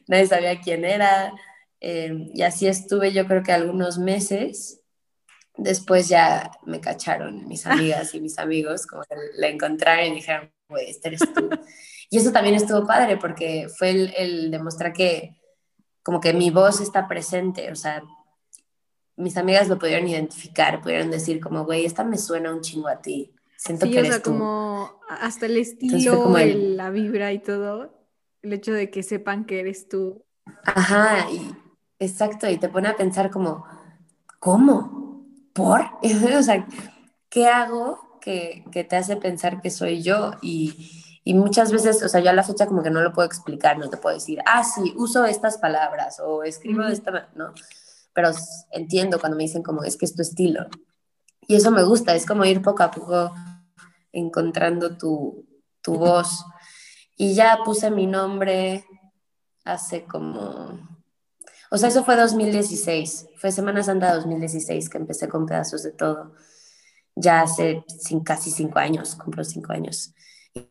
nadie, 0.09 0.26
sabía 0.26 0.61
quién 0.61 0.85
era. 0.85 1.33
Eh, 1.81 2.31
y 2.35 2.43
así 2.43 2.67
estuve 2.67 3.12
yo 3.12 3.26
creo 3.26 3.43
que 3.43 3.53
algunos 3.53 3.99
meses. 3.99 4.81
Después 5.56 6.08
ya 6.08 6.50
me 6.64 6.80
cacharon 6.80 7.46
mis 7.46 7.66
amigas 7.66 8.14
y 8.14 8.20
mis 8.20 8.38
amigos, 8.38 8.87
como 8.87 9.02
que 9.02 9.14
la 9.37 9.49
encontraron 9.49 10.06
y 10.06 10.14
dijeron, 10.16 10.50
güey, 10.68 10.90
este 10.90 11.08
eres 11.08 11.20
tú. 11.32 11.49
Y 12.11 12.18
eso 12.18 12.30
también 12.30 12.54
estuvo 12.54 12.87
padre 12.87 13.16
porque 13.16 13.66
fue 13.76 13.90
el, 13.90 14.50
demostrar 14.50 14.92
que 14.92 15.34
como 16.02 16.20
que 16.20 16.32
mi 16.32 16.50
voz 16.50 16.80
está 16.80 17.08
presente, 17.08 17.73
o 17.73 17.75
sea, 17.75 18.04
mis 19.16 19.37
amigas 19.37 19.68
lo 19.68 19.80
pudieron 19.80 20.06
identificar, 20.06 20.80
pudieron 20.80 21.11
decir 21.11 21.40
como, 21.40 21.64
güey, 21.64 21.84
esta 21.84 22.04
me 22.04 22.18
suena 22.18 22.54
un 22.54 22.61
chingo 22.61 22.87
a 22.87 23.00
ti. 23.00 23.34
Siento 23.56 23.87
que 23.87 23.99
eres 23.99 24.11
o 24.11 24.12
sea, 24.12 24.23
como 24.23 25.00
hasta 25.08 25.46
el 25.46 25.56
estilo, 25.56 26.32
la 26.38 26.90
vibra 26.90 27.32
y 27.32 27.40
todo, 27.40 27.92
el 28.42 28.52
hecho 28.52 28.73
de 28.73 28.90
que 28.90 29.02
sepan 29.02 29.44
que 29.44 29.58
eres 29.58 29.88
tú. 29.88 30.25
Ajá, 30.64 31.28
y, 31.32 31.52
exacto, 31.99 32.49
y 32.49 32.58
te 32.58 32.68
pone 32.68 32.88
a 32.88 32.96
pensar 32.96 33.30
como, 33.30 33.66
¿cómo? 34.38 35.03
¿Por? 35.54 35.82
o 36.38 36.42
sea, 36.42 36.66
¿qué 37.30 37.46
hago 37.46 38.18
que, 38.20 38.64
que 38.70 38.84
te 38.84 38.96
hace 38.96 39.16
pensar 39.16 39.62
que 39.62 39.70
soy 39.70 40.02
yo? 40.02 40.32
Y, 40.42 40.90
y 41.25 41.32
muchas 41.32 41.73
veces, 41.73 42.02
o 42.02 42.08
sea, 42.08 42.20
yo 42.20 42.28
a 42.28 42.34
la 42.34 42.42
fecha 42.42 42.66
como 42.66 42.82
que 42.82 42.90
no 42.90 43.00
lo 43.00 43.14
puedo 43.14 43.26
explicar, 43.26 43.78
no 43.78 43.88
te 43.88 43.96
puedo 43.96 44.14
decir, 44.14 44.40
ah, 44.44 44.62
sí, 44.62 44.92
uso 44.96 45.25
estas 45.25 45.56
palabras 45.56 46.20
o 46.20 46.42
escribo 46.42 46.82
de 46.82 46.92
esta, 46.92 47.30
¿no? 47.34 47.54
Pero 48.12 48.30
entiendo 48.73 49.18
cuando 49.18 49.38
me 49.38 49.44
dicen 49.44 49.62
como, 49.62 49.84
es 49.84 49.96
que 49.96 50.04
es 50.04 50.14
tu 50.14 50.20
estilo. 50.20 50.66
Y 51.46 51.56
eso 51.56 51.70
me 51.70 51.82
gusta, 51.82 52.14
es 52.14 52.26
como 52.26 52.44
ir 52.44 52.61
poco 52.61 52.82
a 52.82 52.90
poco 52.90 53.34
encontrando 54.12 54.99
tu, 54.99 55.46
tu 55.80 55.96
voz. 55.96 56.44
Y 57.16 57.34
ya 57.34 57.61
puse 57.64 57.90
mi 57.90 58.06
nombre 58.06 58.84
hace 59.64 60.04
como... 60.04 60.94
O 61.75 61.76
sea, 61.76 61.88
eso 61.88 62.04
fue 62.04 62.14
2016, 62.14 63.31
fue 63.35 63.50
Semana 63.50 63.83
Santa 63.83 64.14
2016 64.14 64.88
que 64.88 64.97
empecé 64.97 65.28
con 65.28 65.45
pedazos 65.45 65.83
de 65.83 65.90
todo. 65.90 66.33
Ya 67.16 67.40
hace 67.40 67.85
casi 68.25 68.52
cinco 68.52 68.78
años, 68.78 69.16
cumplo 69.16 69.43
cinco 69.43 69.73
años. 69.73 70.14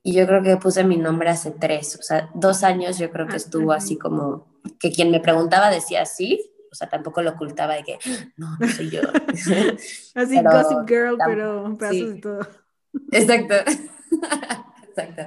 Y 0.01 0.13
yo 0.13 0.25
creo 0.25 0.41
que 0.41 0.55
puse 0.55 0.85
mi 0.85 0.95
nombre 0.95 1.29
hace 1.29 1.51
tres, 1.51 1.97
o 1.99 2.03
sea, 2.03 2.29
dos 2.33 2.63
años 2.63 2.99
yo 2.99 3.11
creo 3.11 3.27
que 3.27 3.33
ah, 3.33 3.35
estuvo 3.35 3.73
así 3.73 3.97
como 3.97 4.47
que 4.79 4.93
quien 4.93 5.11
me 5.11 5.19
preguntaba 5.19 5.69
decía 5.69 6.05
sí, 6.05 6.39
o 6.71 6.75
sea, 6.75 6.87
tampoco 6.87 7.21
lo 7.21 7.31
ocultaba 7.31 7.73
de 7.73 7.83
que 7.83 7.99
no, 8.37 8.55
no 8.57 8.67
soy 8.69 8.89
yo. 8.89 9.01
así 10.15 10.41
Gossip 10.41 10.87
Girl, 10.87 11.17
pero 11.25 11.77
pedazos 11.77 12.13
de 12.13 12.21
todo. 12.21 12.47
Exacto. 13.11 13.55
Exacto. 14.87 15.23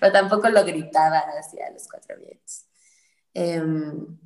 Pero 0.00 0.12
tampoco 0.12 0.48
lo 0.48 0.64
gritaba 0.64 1.22
hacia 1.38 1.70
los 1.70 1.86
cuatro 1.86 2.16
vientos. 2.18 2.64
Em, 3.32 4.18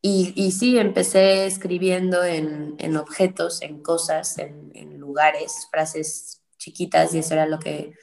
y, 0.00 0.32
y, 0.36 0.52
sí, 0.52 0.78
empecé 0.78 1.46
escribiendo 1.46 2.22
en, 2.22 2.76
en 2.78 2.96
objetos, 2.96 3.62
en 3.62 3.82
cosas, 3.82 4.38
en, 4.38 4.68
lugares, 4.98 5.68
frases 5.70 6.42
chiquitas, 6.58 7.14
y 7.14 7.18
eso 7.18 7.32
era 7.32 7.46
lo 7.46 7.58
que 7.58 7.94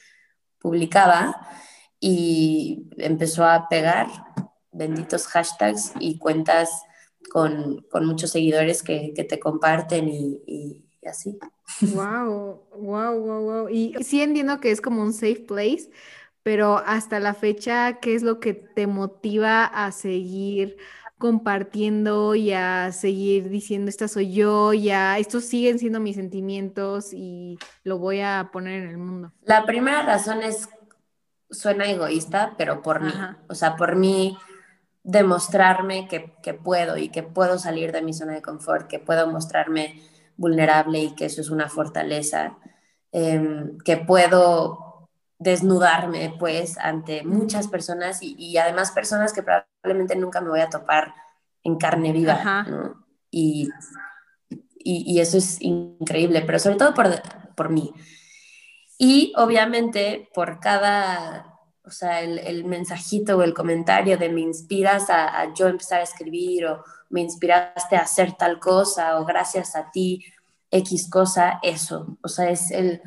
publicaba 0.59 1.47
y 1.99 2.89
empezó 2.97 3.45
a 3.45 3.69
pegar 3.69 4.07
benditos 4.71 5.27
hashtags 5.27 5.93
y 5.99 6.17
cuentas 6.17 6.81
con, 7.31 7.85
con 7.91 8.07
muchos 8.07 8.31
seguidores 8.31 8.81
que, 8.81 9.13
que 9.15 9.23
te 9.23 9.39
comparten 9.39 10.09
y, 10.09 10.41
y, 10.47 10.83
así. 11.07 11.37
Wow, 11.93 12.67
wow, 12.75 13.19
wow, 13.19 13.41
wow. 13.41 13.69
Y 13.69 13.93
sí 14.03 14.21
entiendo 14.23 14.59
que 14.59 14.71
es 14.71 14.81
como 14.81 15.03
un 15.03 15.13
safe 15.13 15.45
place, 15.47 15.91
pero 16.41 16.79
hasta 16.79 17.19
la 17.19 17.35
fecha, 17.35 17.99
¿qué 17.99 18.15
es 18.15 18.23
lo 18.23 18.39
que 18.39 18.55
te 18.55 18.87
motiva 18.87 19.65
a 19.65 19.91
seguir 19.91 20.77
compartiendo 21.17 22.35
y 22.35 22.51
a 22.51 22.91
seguir 22.91 23.49
diciendo 23.49 23.89
esta 23.89 24.07
soy 24.07 24.33
yo, 24.33 24.73
ya 24.73 25.17
estos 25.17 25.45
siguen 25.45 25.79
siendo 25.79 25.99
mis 25.99 26.15
sentimientos 26.15 27.13
y 27.13 27.57
lo 27.83 27.97
voy 27.97 28.19
a 28.19 28.49
poner 28.51 28.83
en 28.83 28.89
el 28.89 28.97
mundo? 28.97 29.31
La 29.43 29.65
primera 29.65 30.03
razón 30.03 30.41
es, 30.43 30.69
suena 31.49 31.89
egoísta, 31.89 32.55
pero 32.57 32.81
por 32.81 33.01
mí, 33.01 33.13
o 33.47 33.55
sea, 33.55 33.75
por 33.75 33.95
mí 33.95 34.37
demostrarme 35.03 36.07
que, 36.07 36.33
que, 36.41 36.53
puedo 36.53 36.97
y 36.97 37.09
que 37.09 37.23
puedo 37.23 37.59
salir 37.59 37.91
de 37.91 38.01
mi 38.01 38.13
zona 38.13 38.33
de 38.33 38.41
confort, 38.41 38.87
que 38.87 38.99
puedo 38.99 39.27
mostrarme 39.27 40.01
vulnerable 40.35 40.99
y 40.99 41.15
que 41.15 41.25
eso 41.25 41.41
es 41.41 41.49
una 41.49 41.69
fortaleza, 41.69 42.57
em, 43.11 43.77
que 43.79 43.97
puedo 43.97 44.84
desnudarme 45.39 46.35
pues 46.39 46.77
ante 46.77 47.23
muchas 47.23 47.67
personas 47.67 48.21
y, 48.21 48.35
y 48.37 48.57
además 48.57 48.91
personas 48.91 49.33
que 49.33 49.43
probablemente 49.43 50.15
nunca 50.15 50.41
me 50.41 50.49
voy 50.49 50.61
a 50.61 50.69
topar 50.69 51.13
en 51.63 51.77
carne 51.77 52.11
viva, 52.11 52.63
¿no? 52.67 53.05
Y, 53.31 53.69
y, 54.77 55.19
eso 55.19 55.37
es 55.37 55.57
increíble, 55.61 56.43
pero 56.45 56.59
sobre 56.59 56.77
todo 56.77 56.93
por, 56.93 57.07
por 57.55 57.69
mí. 57.69 57.91
Y 58.97 59.33
obviamente 59.35 60.29
por 60.33 60.59
cada, 60.59 61.53
o 61.83 61.91
sea, 61.91 62.21
el, 62.21 62.39
el 62.39 62.63
mensajito 62.63 63.37
o 63.37 63.41
el 63.41 63.53
comentario 63.53 64.17
de 64.17 64.29
me 64.29 64.41
inspiras 64.41 65.09
a, 65.09 65.41
a, 65.41 65.53
yo 65.53 65.67
empezar 65.67 65.99
a 65.99 66.03
escribir 66.03 66.67
o 66.67 66.83
me 67.09 67.21
inspiraste 67.21 67.97
a 67.97 68.01
hacer 68.01 68.33
tal 68.33 68.59
cosa 68.59 69.19
o 69.19 69.25
gracias 69.25 69.75
a 69.75 69.91
ti 69.91 70.23
X 70.71 71.09
cosa, 71.09 71.59
eso. 71.63 72.17
O 72.21 72.27
sea, 72.27 72.49
es 72.49 72.71
el, 72.71 73.01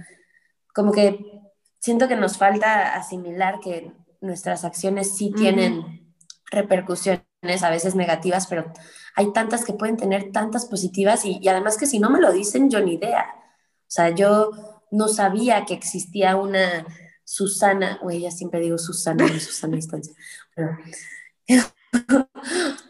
como 0.75 0.93
que 0.93 1.38
siento 1.79 2.09
que 2.09 2.17
nos 2.17 2.39
falta 2.39 2.95
asimilar 2.95 3.61
que 3.61 3.93
nuestras 4.21 4.65
acciones 4.65 5.17
sí 5.17 5.33
tienen 5.37 6.15
repercusiones 6.51 7.23
a 7.63 7.71
veces 7.71 7.95
negativas, 7.95 8.47
pero 8.47 8.73
hay 9.15 9.33
tantas 9.33 9.65
que 9.65 9.73
pueden 9.73 9.97
tener 9.97 10.33
tantas 10.33 10.67
positivas 10.67 11.25
y, 11.25 11.47
además 11.49 11.77
que 11.77 11.87
si 11.87 11.99
no 11.99 12.11
me 12.11 12.21
lo 12.21 12.33
dicen, 12.33 12.71
yo 12.71 12.81
ni 12.81 12.95
idea. 12.95 13.27
O 13.37 13.91
sea, 13.91 14.11
yo 14.11 14.51
no 14.91 15.09
sabía 15.09 15.65
que 15.65 15.75
existía 15.75 16.37
una 16.37 16.87
Susana, 17.25 17.99
o 18.03 18.11
ella 18.11 18.31
siempre 18.31 18.61
digo 18.61 18.79
Susana, 18.79 19.27
no 19.27 19.39
Susana 19.39 19.77
Distancia, 19.77 20.15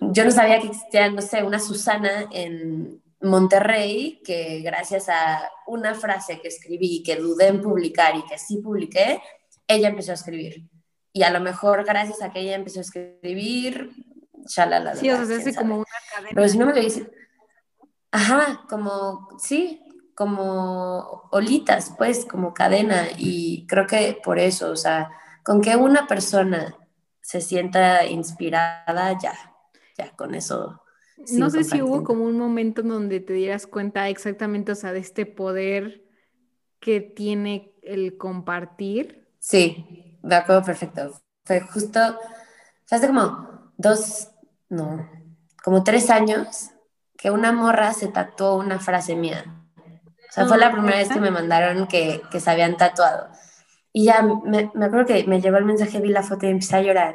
yo 0.01 0.25
no 0.25 0.31
sabía 0.31 0.61
que 0.61 0.69
existía, 0.69 1.11
no 1.11 1.23
sé, 1.23 1.43
una 1.43 1.59
Susana 1.59 2.29
en 2.31 3.03
Monterrey 3.21 4.21
que 4.25 4.61
gracias 4.61 5.09
a 5.09 5.51
una 5.67 5.95
frase 5.95 6.41
que 6.41 6.49
escribí, 6.49 7.03
que 7.03 7.17
dudé 7.17 7.49
en 7.49 7.61
publicar 7.61 8.17
y 8.17 8.25
que 8.25 8.39
sí 8.39 8.59
publiqué, 8.59 9.21
ella 9.67 9.89
empezó 9.89 10.13
a 10.13 10.15
escribir. 10.15 10.69
Y 11.13 11.23
a 11.23 11.31
lo 11.31 11.41
mejor 11.41 11.85
gracias 11.85 12.23
a 12.23 12.31
que 12.31 12.41
ella 12.41 12.55
empezó 12.55 12.81
a 12.81 12.83
escribir, 12.83 13.91
ya 14.47 14.67
la 14.67 14.81
la 14.81 14.95
Sí, 14.95 15.11
o 15.11 15.25
sea, 15.25 15.37
hace 15.37 15.55
como 15.55 15.77
una 15.77 15.87
cadena. 16.15 16.31
Pero 16.35 16.49
si 16.49 16.59
no 16.59 16.67
me 16.67 16.75
lo 16.75 16.81
dice, 16.81 17.11
ajá, 18.11 18.65
como, 18.69 19.29
sí, 19.39 19.83
como 20.15 21.29
olitas, 21.31 21.95
pues, 21.97 22.25
como 22.25 22.55
cadena. 22.55 23.09
Y 23.17 23.67
creo 23.67 23.87
que 23.87 24.19
por 24.23 24.39
eso, 24.39 24.71
o 24.71 24.77
sea, 24.77 25.11
con 25.45 25.61
que 25.61 25.77
una 25.77 26.07
persona 26.07 26.77
se 27.21 27.41
sienta 27.41 28.05
inspirada, 28.05 29.19
ya, 29.19 29.35
ya 29.97 30.11
con 30.17 30.35
eso. 30.35 30.83
No 31.33 31.51
sé 31.51 31.65
si 31.65 31.83
hubo 31.83 32.05
como 32.05 32.25
un 32.25 32.39
momento 32.39 32.83
donde 32.83 33.21
te 33.21 33.33
dieras 33.33 33.67
cuenta 33.67 34.09
exactamente, 34.09 34.73
o 34.73 34.75
sea, 34.75 34.93
de 34.93 35.01
este 35.01 35.27
poder 35.27 36.05
que 36.81 37.01
tiene 37.01 37.75
el 37.83 38.17
compartir. 38.17 39.29
Sí, 39.39 40.19
me 40.23 40.37
acuerdo 40.37 40.63
perfecto. 40.63 41.13
Fue 41.45 41.61
justo, 41.61 42.01
hace 42.91 43.07
como 43.07 43.73
dos, 43.77 44.31
no, 44.69 45.09
como 45.63 45.83
tres 45.85 46.11
años 46.11 46.71
que 47.17 47.31
una 47.31 47.53
morra 47.53 47.93
se 47.93 48.09
tatuó 48.09 48.57
una 48.57 48.79
frase 48.79 49.17
mía. 49.17 49.45
O 50.31 50.33
sea, 50.33 50.47
fue 50.47 50.59
la 50.59 50.71
primera 50.71 50.99
vez 50.99 51.09
que 51.09 51.21
me 51.21 51.31
mandaron 51.31 51.87
que, 51.89 52.23
que 52.31 52.39
se 52.39 52.51
habían 52.51 52.77
tatuado. 52.77 53.29
Y 53.93 54.05
ya 54.05 54.23
me, 54.23 54.71
me, 54.75 54.85
acuerdo 54.85 55.07
que 55.07 55.25
me 55.27 55.41
llegó 55.41 55.57
el 55.57 55.65
mensaje, 55.65 56.01
vi 56.01 56.11
la 56.11 56.23
foto 56.23 56.47
y 56.47 56.51
empecé 56.51 56.77
a 56.77 56.83
llorar. 56.83 57.15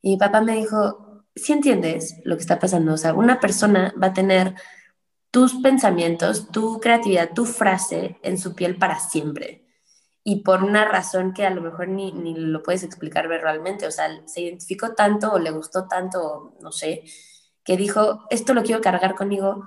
Y 0.00 0.12
mi 0.12 0.16
papá 0.16 0.40
me 0.40 0.54
dijo, 0.56 1.07
si 1.38 1.52
entiendes 1.52 2.20
lo 2.24 2.36
que 2.36 2.42
está 2.42 2.58
pasando, 2.58 2.94
o 2.94 2.96
sea, 2.96 3.14
una 3.14 3.40
persona 3.40 3.94
va 4.00 4.08
a 4.08 4.12
tener 4.12 4.54
tus 5.30 5.54
pensamientos, 5.56 6.50
tu 6.50 6.80
creatividad, 6.80 7.32
tu 7.34 7.44
frase 7.44 8.18
en 8.22 8.38
su 8.38 8.54
piel 8.54 8.76
para 8.76 8.98
siempre. 8.98 9.64
Y 10.24 10.42
por 10.42 10.62
una 10.62 10.84
razón 10.84 11.32
que 11.32 11.46
a 11.46 11.50
lo 11.50 11.62
mejor 11.62 11.88
ni, 11.88 12.12
ni 12.12 12.34
lo 12.34 12.62
puedes 12.62 12.82
explicar 12.82 13.28
verbalmente, 13.28 13.86
o 13.86 13.90
sea, 13.90 14.08
se 14.26 14.42
identificó 14.42 14.94
tanto 14.94 15.32
o 15.32 15.38
le 15.38 15.50
gustó 15.50 15.86
tanto, 15.86 16.54
no 16.60 16.72
sé, 16.72 17.04
que 17.64 17.76
dijo, 17.76 18.24
esto 18.30 18.54
lo 18.54 18.62
quiero 18.62 18.80
cargar 18.80 19.14
conmigo 19.14 19.66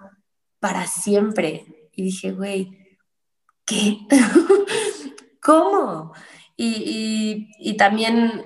para 0.60 0.88
siempre. 0.88 1.90
Y 1.94 2.04
dije, 2.04 2.32
güey, 2.32 2.98
¿qué? 3.66 3.98
¿Cómo? 5.42 6.14
Y, 6.56 7.50
y, 7.58 7.78
también 7.78 8.44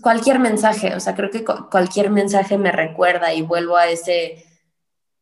cualquier 0.00 0.38
mensaje, 0.38 0.94
o 0.94 1.00
sea, 1.00 1.14
creo 1.14 1.30
que 1.30 1.44
cualquier 1.44 2.10
mensaje 2.10 2.58
me 2.58 2.72
recuerda 2.72 3.32
y 3.32 3.42
vuelvo 3.42 3.76
a 3.76 3.88
ese, 3.88 4.44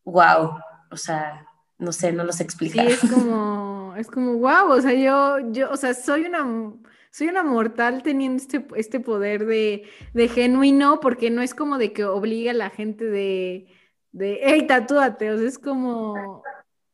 wow, 0.05 0.59
o 0.91 0.97
sea, 0.97 1.47
no 1.79 1.93
sé, 1.93 2.13
no 2.13 2.25
los 2.25 2.41
explicar. 2.41 2.87
Sí, 2.87 2.93
es 2.93 3.11
como, 3.13 3.95
es 3.97 4.09
como, 4.09 4.35
wow, 4.35 4.71
o 4.71 4.81
sea, 4.81 4.95
yo, 4.95 5.53
yo, 5.53 5.71
o 5.71 5.77
sea, 5.77 5.95
soy 5.95 6.25
una, 6.25 6.73
soy 7.11 7.29
una 7.29 7.43
mortal 7.43 8.03
teniendo 8.03 8.43
este, 8.43 8.67
este 8.77 9.01
poder 9.01 9.47
de, 9.47 9.85
de 10.15 10.29
genuino, 10.29 11.01
porque 11.01 11.31
no 11.31 11.43
es 11.43 11.55
como 11.55 11.79
de 11.79 11.93
que 11.93 12.05
obliga 12.05 12.53
a 12.53 12.55
la 12.55 12.71
gente 12.71 13.05
de, 13.05 13.67
de 14.13 14.41
hey, 14.43 14.67
tatúate, 14.67 15.31
o 15.31 15.39
sea, 15.39 15.49
es 15.49 15.59
como, 15.59 16.43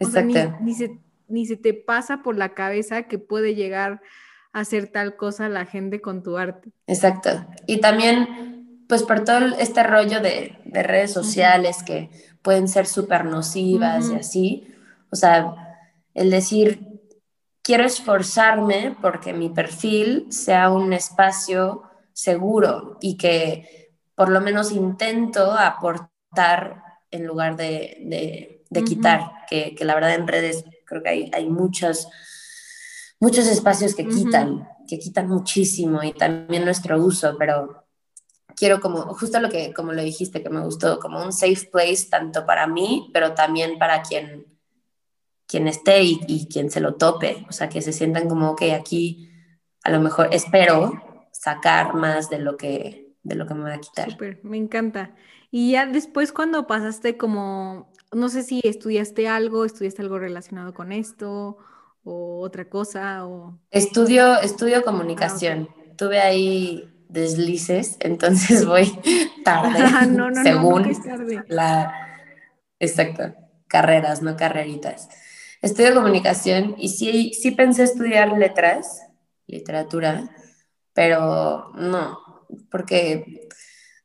Exacto. 0.01 0.29
O 0.29 0.33
sea, 0.33 0.57
ni, 0.61 0.65
ni, 0.65 0.75
se, 0.75 0.99
ni 1.29 1.47
se 1.47 1.57
te 1.57 1.75
pasa 1.75 2.23
por 2.23 2.37
la 2.37 2.55
cabeza 2.55 3.05
que 3.05 3.19
puede 3.19 3.55
llegar 3.55 4.01
hacer 4.53 4.89
tal 4.89 5.17
cosa 5.17 5.49
la 5.49 5.67
gente 5.67 6.01
con 6.01 6.23
tu 6.23 6.37
arte. 6.37 6.71
Exacto. 6.87 7.31
Y 7.67 7.81
también, 7.81 8.85
pues 8.89 9.03
por 9.03 9.25
todo 9.25 9.39
este 9.59 9.83
rollo 9.83 10.21
de, 10.21 10.59
de 10.65 10.83
redes 10.83 11.13
sociales 11.13 11.79
uh 11.79 11.81
-huh. 11.81 11.85
que 11.85 12.11
pueden 12.43 12.69
ser 12.69 12.87
súper 12.87 13.25
nocivas 13.25 14.07
uh 14.07 14.13
-huh. 14.13 14.17
y 14.17 14.21
así, 14.21 14.75
o 15.11 15.17
sea, 15.17 15.55
el 16.15 16.31
decir, 16.31 17.01
quiero 17.63 17.85
esforzarme 17.85 18.97
porque 19.01 19.33
mi 19.33 19.51
perfil 19.51 20.27
sea 20.31 20.71
un 20.71 20.93
espacio 20.93 21.83
seguro 22.13 22.99
y 23.01 23.17
que 23.17 23.93
por 24.15 24.31
lo 24.31 24.41
menos 24.41 24.73
intento 24.73 25.53
aportar 25.53 26.83
en 27.11 27.27
lugar 27.27 27.57
de, 27.57 27.99
de, 28.05 28.65
de 28.71 28.81
uh 28.81 28.83
-huh. 28.83 28.89
quitar, 28.89 29.21
que, 29.49 29.75
que, 29.75 29.85
la 29.85 29.95
verdad 29.95 30.15
en 30.15 30.27
redes 30.27 30.65
creo 30.85 31.03
que 31.03 31.09
hay, 31.11 31.31
hay 31.33 31.49
muchos, 31.49 32.09
muchos 33.21 33.47
espacios 33.47 33.95
que 33.95 34.07
quitan, 34.07 34.53
uh 34.53 34.61
-huh. 34.61 34.87
que 34.89 34.99
quitan 34.99 35.29
muchísimo 35.29 36.03
y 36.03 36.13
también 36.13 36.65
nuestro 36.65 37.03
uso, 37.03 37.37
pero 37.39 37.85
quiero 38.57 38.81
como, 38.81 39.03
justo 39.15 39.41
lo 39.41 39.49
que, 39.49 39.73
como 39.73 39.93
lo 39.93 40.03
dijiste, 40.03 40.43
que 40.43 40.51
me 40.51 40.61
gustó, 40.61 40.99
como 40.99 41.23
un 41.23 41.33
safe 41.33 41.69
place 41.71 42.09
tanto 42.11 42.45
para 42.45 42.67
mí, 42.67 43.11
pero 43.13 43.35
también 43.35 43.79
para 43.79 44.03
quien, 44.03 44.47
quien 45.47 45.69
esté 45.69 46.03
y, 46.03 46.21
y 46.27 46.49
quien 46.49 46.71
se 46.71 46.81
lo 46.81 46.95
tope, 46.95 47.47
o 47.49 47.53
sea, 47.53 47.69
que 47.69 47.83
se 47.83 47.93
sientan 47.93 48.29
como, 48.29 48.57
que 48.57 48.73
aquí 48.73 49.31
a 49.85 49.91
lo 49.91 50.01
mejor 50.01 50.29
espero 50.33 50.93
sacar 51.33 51.95
más 51.95 52.31
de 52.31 52.41
lo 52.41 52.57
que, 52.57 53.15
de 53.23 53.35
lo 53.35 53.47
que 53.47 53.55
me 53.55 53.65
va 53.65 53.75
a 53.75 53.81
quitar. 53.81 54.11
Súper, 54.11 54.41
me 54.43 54.57
encanta. 54.57 55.15
Y 55.51 55.73
ya 55.73 55.87
después 55.87 56.33
cuando 56.33 56.67
pasaste 56.67 57.17
como, 57.17 57.93
no 58.13 58.29
sé 58.29 58.43
si 58.43 58.61
estudiaste 58.65 59.29
algo, 59.29 59.65
estudiaste 59.65 60.03
algo 60.03 60.19
relacionado 60.19 60.75
con 60.75 60.93
esto 60.93 61.59
o 62.09 62.41
otra 62.41 62.69
cosa 62.69 63.27
o... 63.27 63.59
Estudio, 63.71 64.41
estudio 64.41 64.83
comunicación. 64.83 65.69
Ah, 65.69 65.75
okay. 65.75 65.97
Tuve 65.97 66.21
ahí 66.21 66.91
deslices, 67.09 67.97
entonces 68.01 68.65
voy 68.65 68.99
tarde, 69.45 69.79
ah, 69.79 70.07
no, 70.07 70.31
no, 70.31 70.43
según 70.43 70.83
no, 70.83 70.89
no, 70.89 71.03
tarde. 71.05 71.45
la... 71.49 71.93
Exacto, 72.81 73.35
carreras, 73.67 74.23
no 74.23 74.37
carreritas. 74.37 75.09
Estudio 75.61 75.95
comunicación 75.95 76.77
y 76.79 76.91
sí, 76.91 77.33
sí 77.35 77.51
pensé 77.51 77.83
estudiar 77.83 78.39
letras, 78.39 79.03
literatura, 79.49 80.31
pero 80.95 81.73
no, 81.75 82.19
porque 82.71 83.49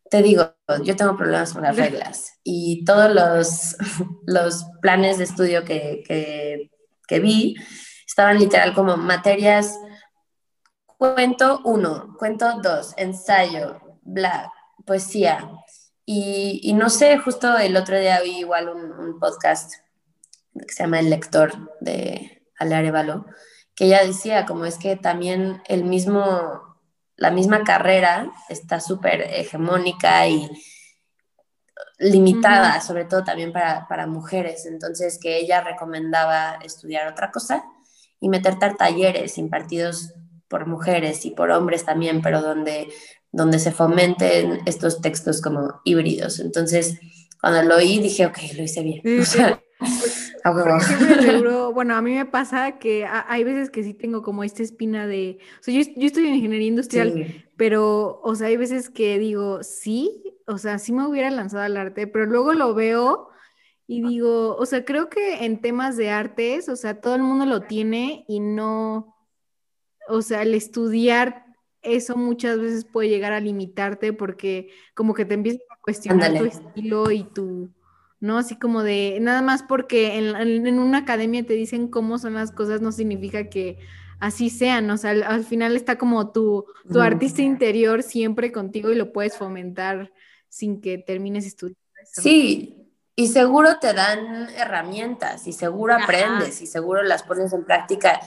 te 0.09 0.23
digo, 0.23 0.55
yo 0.83 0.95
tengo 0.95 1.15
problemas 1.15 1.53
con 1.53 1.63
las 1.63 1.77
reglas 1.77 2.39
y 2.43 2.83
todos 2.85 3.13
los, 3.13 3.77
los 4.25 4.65
planes 4.81 5.19
de 5.19 5.25
estudio 5.25 5.63
que, 5.63 6.03
que, 6.07 6.71
que 7.07 7.19
vi 7.19 7.55
estaban 8.13 8.37
literal 8.37 8.75
como 8.75 8.95
materias, 8.95 9.75
cuento 10.85 11.61
uno, 11.65 12.15
cuento 12.19 12.61
dos, 12.61 12.93
ensayo, 12.95 13.81
bla, 14.03 14.53
poesía. 14.85 15.49
Y, 16.05 16.59
y, 16.61 16.73
no 16.73 16.91
sé, 16.91 17.17
justo 17.17 17.57
el 17.57 17.75
otro 17.75 17.97
día 17.97 18.21
vi 18.21 18.37
igual 18.37 18.69
un, 18.69 18.91
un 18.91 19.19
podcast 19.19 19.73
que 20.53 20.71
se 20.71 20.83
llama 20.83 20.99
El 20.99 21.09
Lector 21.09 21.75
de 21.81 22.45
Ale 22.59 22.75
Arevalo, 22.75 23.25
que 23.73 23.85
ella 23.85 24.05
decía 24.05 24.45
como 24.45 24.65
es 24.65 24.77
que 24.77 24.95
también 24.95 25.63
el 25.67 25.83
mismo 25.83 26.77
la 27.15 27.31
misma 27.31 27.63
carrera 27.63 28.31
está 28.47 28.79
súper 28.79 29.21
hegemónica 29.21 30.27
y 30.27 30.51
limitada, 31.97 32.75
uh 32.75 32.77
-huh. 32.77 32.85
sobre 32.85 33.05
todo 33.05 33.23
también 33.23 33.51
para, 33.51 33.87
para, 33.87 34.05
mujeres. 34.05 34.67
Entonces, 34.67 35.17
que 35.19 35.37
ella 35.37 35.61
recomendaba 35.61 36.59
estudiar 36.63 37.07
otra 37.07 37.31
cosa 37.31 37.63
y 38.23 38.29
meterte 38.29 38.65
a 38.65 38.75
talleres 38.75 39.37
impartidos 39.37 40.13
por 40.47 40.65
mujeres 40.65 41.25
y 41.25 41.31
por 41.31 41.51
hombres 41.51 41.83
también, 41.83 42.21
pero 42.21 42.41
donde, 42.41 42.87
donde 43.33 43.59
se 43.59 43.73
fomenten 43.73 44.61
estos 44.65 45.01
textos 45.01 45.41
como 45.41 45.81
híbridos. 45.83 46.39
Entonces, 46.39 47.01
cuando 47.41 47.63
lo 47.63 47.75
oí, 47.75 47.99
dije, 47.99 48.25
ok, 48.25 48.37
lo 48.55 48.63
hice 48.63 48.81
bien. 48.81 49.01
O 49.21 49.25
sea, 49.25 49.61
Seguro, 51.21 51.73
bueno, 51.73 51.95
a 51.95 52.01
mí 52.01 52.13
me 52.13 52.25
pasa 52.25 52.79
que 52.79 53.05
hay 53.05 53.43
veces 53.43 53.69
que 53.69 53.83
sí 53.83 53.93
tengo 53.93 54.21
como 54.21 54.45
esta 54.45 54.63
espina 54.63 55.05
de, 55.05 55.39
o 55.59 55.63
sea, 55.63 55.73
yo, 55.73 55.81
yo 55.97 56.07
estoy 56.07 56.27
en 56.27 56.35
ingeniería 56.35 56.67
industrial, 56.67 57.13
sí. 57.13 57.43
pero, 57.57 58.21
o 58.23 58.35
sea, 58.35 58.47
hay 58.47 58.55
veces 58.55 58.89
que 58.89 59.19
digo, 59.19 59.63
sí, 59.63 60.37
o 60.47 60.57
sea, 60.57 60.79
sí 60.79 60.93
me 60.93 61.05
hubiera 61.05 61.29
lanzado 61.29 61.63
al 61.63 61.75
arte, 61.75 62.07
pero 62.07 62.25
luego 62.25 62.53
lo 62.53 62.73
veo 62.73 63.32
y 63.85 64.01
digo, 64.01 64.55
o 64.55 64.65
sea, 64.65 64.85
creo 64.85 65.09
que 65.09 65.45
en 65.45 65.59
temas 65.59 65.97
de 65.97 66.09
artes, 66.09 66.69
o 66.69 66.75
sea, 66.75 67.01
todo 67.01 67.15
el 67.15 67.21
mundo 67.21 67.45
lo 67.45 67.63
tiene 67.63 68.25
y 68.27 68.39
no, 68.39 69.15
o 70.07 70.21
sea, 70.21 70.41
el 70.41 70.53
estudiar 70.53 71.43
eso 71.81 72.15
muchas 72.15 72.59
veces 72.59 72.85
puede 72.85 73.09
llegar 73.09 73.33
a 73.33 73.41
limitarte 73.41 74.13
porque 74.13 74.69
como 74.95 75.13
que 75.13 75.25
te 75.25 75.33
empiezas 75.33 75.61
a 75.69 75.81
cuestionar 75.81 76.29
Andale. 76.29 76.49
tu 76.49 76.57
estilo 76.57 77.11
y 77.11 77.23
tu 77.23 77.69
¿no? 78.23 78.37
Así 78.37 78.57
como 78.57 78.83
de, 78.83 79.17
nada 79.19 79.41
más 79.41 79.63
porque 79.63 80.17
en, 80.17 80.33
en, 80.65 80.79
una 80.79 80.99
academia 80.99 81.45
te 81.45 81.55
dicen 81.55 81.89
cómo 81.89 82.17
son 82.17 82.35
las 82.35 82.53
cosas, 82.53 82.79
no 82.79 82.93
significa 82.93 83.49
que 83.49 83.79
así 84.21 84.49
sean, 84.49 84.89
o 84.91 84.95
sea, 84.95 85.11
al, 85.11 85.23
al 85.23 85.43
final 85.43 85.75
está 85.75 85.97
como 85.97 86.31
tu, 86.31 86.65
tu 86.87 86.99
mm. 86.99 87.01
artista 87.01 87.41
interior 87.41 88.01
siempre 88.01 88.53
contigo 88.53 88.93
y 88.93 88.95
lo 88.95 89.11
puedes 89.11 89.35
fomentar 89.35 90.13
sin 90.47 90.79
que 90.79 90.97
termines 90.99 91.45
estudiando. 91.45 91.81
Eso. 92.01 92.21
Sí, 92.21 92.82
y 93.15 93.27
seguro 93.27 93.77
te 93.79 93.93
dan 93.93 94.49
herramientas 94.55 95.47
y 95.47 95.53
seguro 95.53 95.93
Ajá. 95.93 96.03
aprendes 96.03 96.61
y 96.61 96.67
seguro 96.67 97.03
las 97.03 97.23
pones 97.23 97.53
en 97.53 97.63
práctica, 97.63 98.19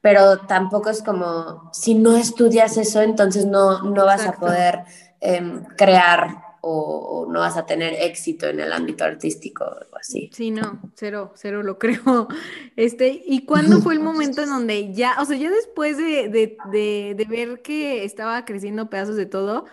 pero 0.00 0.40
tampoco 0.40 0.90
es 0.90 1.02
como, 1.02 1.70
si 1.72 1.94
no 1.94 2.16
estudias 2.16 2.76
eso, 2.76 3.00
entonces 3.00 3.46
no, 3.46 3.82
no 3.82 4.04
vas 4.04 4.20
Exacto. 4.20 4.46
a 4.46 4.48
poder 4.48 4.80
eh, 5.20 5.60
crear 5.76 6.44
o, 6.68 7.26
no 7.30 7.40
vas 7.40 7.56
a 7.56 7.64
tener 7.64 7.94
éxito 7.94 8.48
en 8.48 8.58
el 8.58 8.72
ámbito 8.72 9.04
artístico 9.04 9.64
o 9.64 9.96
así. 9.96 10.30
Sí, 10.32 10.50
no, 10.50 10.80
cero, 10.94 11.32
cero 11.36 11.62
lo 11.62 11.78
creo. 11.78 12.28
Este, 12.74 13.22
¿y 13.24 13.46
cuándo 13.46 13.80
fue 13.80 13.94
el 13.94 14.00
momento 14.00 14.42
en 14.42 14.48
donde 14.48 14.92
ya, 14.92 15.16
o 15.20 15.24
sea, 15.24 15.36
ya 15.36 15.48
después 15.48 15.96
de, 15.96 16.28
de 16.28 17.26
ver 17.28 17.62
que 17.62 18.04
estaba 18.04 18.44
creciendo 18.44 18.90
pedazos 18.90 19.16
de 19.16 19.26
todo, 19.26 19.66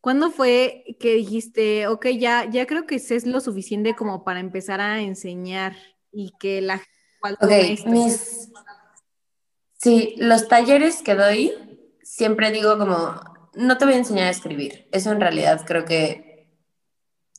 ¿cuándo 0.00 0.30
fue 0.30 0.84
que 1.00 1.14
dijiste, 1.14 1.86
ok, 1.86 2.06
ya, 2.18 2.48
ya 2.50 2.66
creo 2.66 2.86
que 2.86 2.96
es 2.96 3.26
lo 3.26 3.40
suficiente 3.40 3.94
como 3.94 4.24
para 4.24 4.40
empezar 4.40 4.80
a 4.80 5.00
enseñar 5.00 5.76
y 6.12 6.32
que 6.38 6.60
la 6.60 6.82
Ok, 7.22 7.50
mis... 7.86 8.50
Sí, 9.76 10.14
los 10.18 10.48
talleres 10.48 11.02
que 11.02 11.14
doy, 11.14 11.52
siempre 12.02 12.50
digo 12.50 12.78
como, 12.78 13.20
no 13.54 13.78
te 13.78 13.84
voy 13.84 13.94
a 13.94 13.98
enseñar 13.98 14.26
a 14.26 14.30
escribir. 14.30 14.88
Eso 14.92 15.12
en 15.12 15.20
realidad 15.20 15.64
creo 15.66 15.84
que 15.84 16.48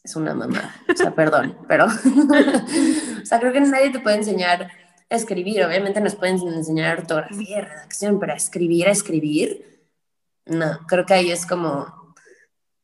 es 0.03 0.15
una 0.15 0.33
mamá. 0.33 0.75
O 0.91 0.95
sea, 0.95 1.13
perdón, 1.13 1.57
pero... 1.67 1.85
o 1.85 3.25
sea, 3.25 3.39
creo 3.39 3.51
que 3.51 3.61
nadie 3.61 3.89
te 3.91 3.99
puede 3.99 4.17
enseñar 4.17 4.69
a 5.09 5.15
escribir. 5.15 5.63
Obviamente 5.63 5.99
nos 6.01 6.15
pueden 6.15 6.37
enseñar 6.47 6.99
ortografía, 6.99 7.61
redacción, 7.61 8.19
pero 8.19 8.33
a 8.33 8.37
escribir, 8.37 8.87
a 8.87 8.91
escribir, 8.91 9.87
no. 10.45 10.79
Creo 10.87 11.05
que 11.05 11.13
ahí 11.13 11.31
es 11.31 11.45
como 11.45 11.98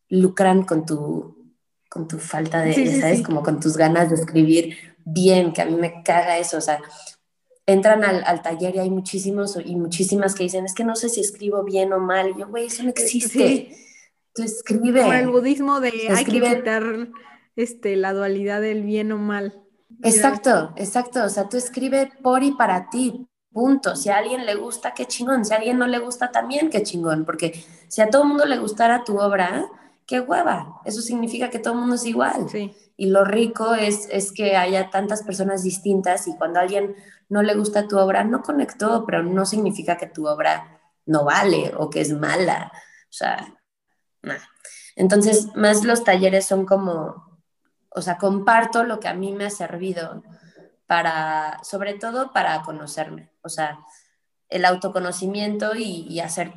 lucran 0.09 0.63
con 0.63 0.85
tu, 0.85 1.53
con 1.89 2.07
tu 2.07 2.19
falta 2.19 2.61
de, 2.61 2.99
¿sabes? 2.99 3.21
Como 3.21 3.43
con 3.43 3.59
tus 3.59 3.77
ganas 3.77 4.09
de 4.09 4.15
escribir 4.15 4.77
bien, 5.03 5.53
que 5.53 5.61
a 5.61 5.65
mí 5.65 5.75
me 5.75 6.03
caga 6.03 6.37
eso. 6.37 6.57
O 6.57 6.61
sea, 6.61 6.81
entran 7.65 8.03
al, 8.03 8.41
taller 8.41 8.75
y 8.75 8.79
hay 8.79 8.89
muchísimos 8.89 9.57
y 9.63 9.75
muchísimas 9.75 10.35
que 10.35 10.43
dicen, 10.43 10.65
es 10.65 10.73
que 10.73 10.83
no 10.83 10.95
sé 10.95 11.09
si 11.09 11.21
escribo 11.21 11.63
bien 11.63 11.93
o 11.93 11.99
mal. 11.99 12.31
Y 12.31 12.39
yo, 12.39 12.47
güey, 12.47 12.65
eso 12.65 12.83
no 12.83 12.89
existe. 12.89 13.75
Tú 14.33 14.43
escribe. 14.43 15.01
Como 15.01 15.13
el 15.13 15.29
budismo 15.29 15.79
de 15.79 15.93
hay 16.09 16.25
que 16.25 16.41
quitar 16.41 17.09
este, 17.55 17.95
la 17.95 18.13
dualidad 18.13 18.61
del 18.61 18.83
bien 18.83 19.11
o 19.11 19.17
mal. 19.17 19.61
Exacto, 20.03 20.73
exacto. 20.75 21.23
O 21.23 21.29
sea, 21.29 21.47
tú 21.47 21.57
escribe 21.57 22.11
por 22.21 22.43
y 22.43 22.51
para 22.51 22.89
ti. 22.89 23.27
Punto. 23.51 23.95
Si 23.95 24.09
a 24.09 24.17
alguien 24.17 24.45
le 24.45 24.55
gusta, 24.55 24.93
qué 24.93 25.05
chingón. 25.05 25.45
Si 25.45 25.53
a 25.53 25.57
alguien 25.57 25.77
no 25.77 25.87
le 25.87 25.99
gusta, 25.99 26.29
también 26.29 26.69
qué 26.69 26.83
chingón. 26.83 27.23
Porque 27.23 27.63
si 27.87 28.01
a 28.01 28.09
todo 28.09 28.23
el 28.23 28.27
mundo 28.27 28.45
le 28.45 28.57
gustara 28.57 29.05
tu 29.05 29.17
obra, 29.17 29.65
qué 30.05 30.19
hueva. 30.19 30.81
Eso 30.85 31.01
significa 31.01 31.49
que 31.49 31.59
todo 31.59 31.73
el 31.73 31.79
mundo 31.81 31.95
es 31.95 32.05
igual. 32.05 32.49
Sí. 32.49 32.75
Y 32.97 33.07
lo 33.07 33.25
rico 33.25 33.73
es, 33.73 34.07
es 34.11 34.31
que 34.31 34.55
haya 34.55 34.89
tantas 34.89 35.23
personas 35.23 35.63
distintas 35.63 36.27
y 36.27 36.35
cuando 36.37 36.59
a 36.59 36.63
alguien 36.63 36.95
no 37.29 37.41
le 37.41 37.55
gusta 37.55 37.87
tu 37.87 37.97
obra, 37.97 38.23
no 38.23 38.41
conectó, 38.41 39.05
pero 39.05 39.23
no 39.23 39.45
significa 39.45 39.97
que 39.97 40.07
tu 40.07 40.27
obra 40.27 40.79
no 41.05 41.25
vale 41.25 41.73
o 41.77 41.89
que 41.89 42.01
es 42.01 42.13
mala. 42.13 42.71
O 42.73 43.13
sea, 43.13 43.55
nada. 44.21 44.47
Entonces, 44.95 45.49
más 45.55 45.83
los 45.83 46.03
talleres 46.03 46.45
son 46.45 46.65
como, 46.65 47.39
o 47.89 48.01
sea, 48.01 48.17
comparto 48.17 48.83
lo 48.83 48.99
que 48.99 49.09
a 49.09 49.13
mí 49.13 49.33
me 49.33 49.45
ha 49.45 49.49
servido 49.49 50.23
para, 50.87 51.59
sobre 51.63 51.95
todo 51.95 52.31
para 52.31 52.61
conocerme. 52.61 53.31
O 53.41 53.49
sea, 53.49 53.79
el 54.47 54.63
autoconocimiento 54.63 55.75
y, 55.75 56.07
y 56.07 56.21
hacer 56.21 56.53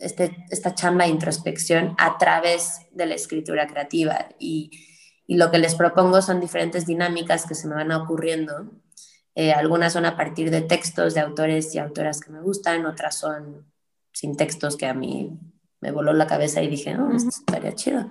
este, 0.00 0.44
esta 0.50 0.74
chamba 0.74 1.04
de 1.04 1.10
introspección 1.10 1.94
a 1.98 2.18
través 2.18 2.80
de 2.90 3.06
la 3.06 3.14
escritura 3.14 3.66
creativa. 3.66 4.28
Y, 4.38 4.70
y 5.26 5.36
lo 5.36 5.50
que 5.50 5.58
les 5.58 5.74
propongo 5.74 6.22
son 6.22 6.40
diferentes 6.40 6.86
dinámicas 6.86 7.46
que 7.46 7.54
se 7.54 7.68
me 7.68 7.74
van 7.74 7.92
ocurriendo. 7.92 8.72
Eh, 9.34 9.52
algunas 9.52 9.92
son 9.92 10.06
a 10.06 10.16
partir 10.16 10.50
de 10.50 10.62
textos 10.62 11.14
de 11.14 11.20
autores 11.20 11.74
y 11.74 11.78
autoras 11.78 12.20
que 12.20 12.32
me 12.32 12.40
gustan, 12.40 12.84
otras 12.86 13.16
son 13.16 13.66
sin 14.12 14.36
textos 14.36 14.76
que 14.76 14.86
a 14.86 14.94
mí 14.94 15.38
me 15.80 15.92
voló 15.92 16.12
la 16.12 16.26
cabeza 16.26 16.62
y 16.62 16.68
dije, 16.68 16.94
no, 16.94 17.14
esto 17.14 17.28
estaría 17.28 17.74
chido. 17.74 18.10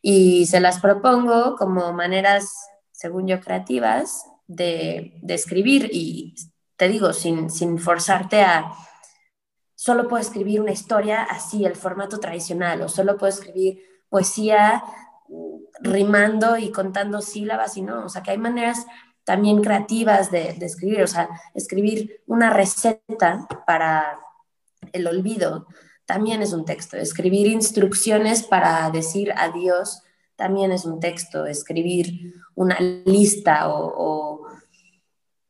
Y 0.00 0.46
se 0.46 0.60
las 0.60 0.80
propongo 0.80 1.56
como 1.56 1.92
maneras, 1.92 2.48
según 2.92 3.26
yo, 3.26 3.40
creativas 3.40 4.24
de, 4.46 5.18
de 5.22 5.34
escribir 5.34 5.90
y 5.92 6.34
te 6.76 6.88
digo, 6.88 7.12
sin, 7.12 7.50
sin 7.50 7.78
forzarte 7.78 8.42
a, 8.42 8.72
solo 9.80 10.08
puedo 10.08 10.20
escribir 10.20 10.60
una 10.60 10.72
historia 10.72 11.22
así, 11.22 11.64
el 11.64 11.74
formato 11.74 12.20
tradicional, 12.20 12.82
o 12.82 12.88
solo 12.90 13.16
puedo 13.16 13.32
escribir 13.32 13.80
poesía 14.10 14.84
rimando 15.80 16.58
y 16.58 16.70
contando 16.70 17.22
sílabas 17.22 17.78
y 17.78 17.80
no, 17.80 18.04
o 18.04 18.08
sea 18.10 18.22
que 18.22 18.32
hay 18.32 18.36
maneras 18.36 18.86
también 19.24 19.62
creativas 19.62 20.30
de, 20.30 20.50
escribir, 20.60 21.02
o 21.02 21.06
sea, 21.06 21.30
escribir 21.54 22.20
una 22.26 22.50
receta 22.50 23.48
para 23.66 24.20
el 24.92 25.06
olvido 25.06 25.66
también 26.04 26.42
es 26.42 26.52
un 26.52 26.66
texto, 26.66 26.98
escribir 26.98 27.46
instrucciones 27.46 28.42
para 28.42 28.90
decir 28.90 29.32
adiós 29.34 30.02
también 30.36 30.72
es 30.72 30.84
un 30.84 31.00
texto, 31.00 31.46
escribir 31.46 32.34
una 32.54 32.78
lista 33.06 33.70
o, 33.70 33.94
o 33.96 34.46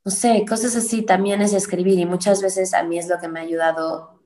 no 0.04 0.10
sé, 0.10 0.44
cosas 0.48 0.76
así 0.76 1.02
también 1.02 1.42
es 1.42 1.52
escribir. 1.52 1.98
Y 1.98 2.06
muchas 2.06 2.42
veces 2.42 2.74
a 2.74 2.82
mí 2.82 2.98
es 2.98 3.08
lo 3.08 3.18
que 3.18 3.28
me 3.28 3.40
ha 3.40 3.42
ayudado, 3.42 4.19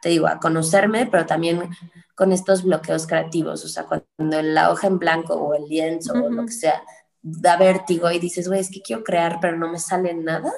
te 0.00 0.10
digo, 0.10 0.26
a 0.26 0.38
conocerme, 0.38 1.06
pero 1.06 1.26
también 1.26 1.70
con 2.14 2.32
estos 2.32 2.64
bloqueos 2.64 3.06
creativos, 3.06 3.64
o 3.64 3.68
sea, 3.68 3.84
cuando 3.84 4.42
la 4.42 4.70
hoja 4.70 4.88
en 4.88 4.98
blanco 4.98 5.34
o 5.34 5.54
el 5.54 5.68
lienzo 5.68 6.12
o 6.12 6.30
lo 6.30 6.46
que 6.46 6.52
sea 6.52 6.82
da 7.22 7.56
vértigo 7.56 8.10
y 8.10 8.18
dices, 8.18 8.48
güey, 8.48 8.60
es 8.60 8.70
que 8.70 8.82
quiero 8.82 9.04
crear, 9.04 9.38
pero 9.40 9.56
no 9.56 9.70
me 9.70 9.78
sale 9.78 10.14
nada, 10.14 10.52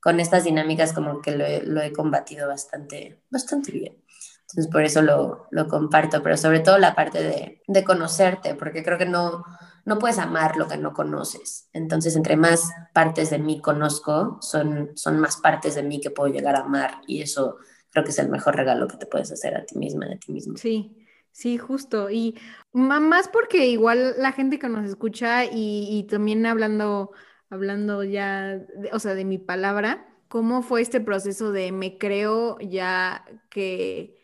con 0.00 0.18
estas 0.18 0.44
dinámicas 0.44 0.92
como 0.92 1.20
que 1.20 1.36
lo 1.36 1.44
he, 1.44 1.62
lo 1.62 1.80
he 1.80 1.92
combatido 1.92 2.48
bastante, 2.48 3.22
bastante 3.30 3.70
bien. 3.70 4.02
Entonces 4.40 4.70
por 4.70 4.82
eso 4.82 5.00
lo, 5.00 5.46
lo 5.50 5.68
comparto, 5.68 6.22
pero 6.22 6.36
sobre 6.36 6.60
todo 6.60 6.78
la 6.78 6.94
parte 6.94 7.22
de, 7.22 7.62
de, 7.66 7.84
conocerte, 7.84 8.54
porque 8.54 8.82
creo 8.82 8.98
que 8.98 9.06
no, 9.06 9.44
no 9.84 9.98
puedes 9.98 10.18
amar 10.18 10.56
lo 10.56 10.68
que 10.68 10.76
no 10.76 10.92
conoces. 10.92 11.68
Entonces 11.72 12.16
entre 12.16 12.36
más 12.36 12.70
partes 12.92 13.30
de 13.30 13.38
mí 13.38 13.60
conozco, 13.60 14.38
son, 14.40 14.90
son 14.94 15.20
más 15.20 15.36
partes 15.36 15.76
de 15.76 15.82
mí 15.82 16.00
que 16.00 16.10
puedo 16.10 16.32
llegar 16.32 16.56
a 16.56 16.62
amar 16.62 17.00
y 17.06 17.22
eso 17.22 17.56
creo 17.92 18.04
que 18.04 18.10
es 18.10 18.18
el 18.18 18.28
mejor 18.28 18.56
regalo 18.56 18.88
que 18.88 18.96
te 18.96 19.06
puedes 19.06 19.30
hacer 19.30 19.54
a 19.54 19.64
ti 19.64 19.78
misma, 19.78 20.06
a 20.06 20.16
ti 20.16 20.32
mismo. 20.32 20.56
Sí, 20.56 20.96
sí, 21.30 21.58
justo. 21.58 22.10
Y 22.10 22.38
más 22.72 23.28
porque 23.28 23.66
igual 23.66 24.14
la 24.18 24.32
gente 24.32 24.58
que 24.58 24.68
nos 24.68 24.88
escucha 24.88 25.44
y, 25.44 26.06
también 26.10 26.44
hablando, 26.46 27.12
hablando 27.50 28.02
ya, 28.02 28.60
o 28.92 28.98
sea, 28.98 29.14
de 29.14 29.26
mi 29.26 29.38
palabra, 29.38 30.08
¿cómo 30.28 30.62
fue 30.62 30.80
este 30.80 31.00
proceso 31.00 31.52
de 31.52 31.70
me 31.72 31.98
creo 31.98 32.58
ya 32.58 33.24
que... 33.50 34.20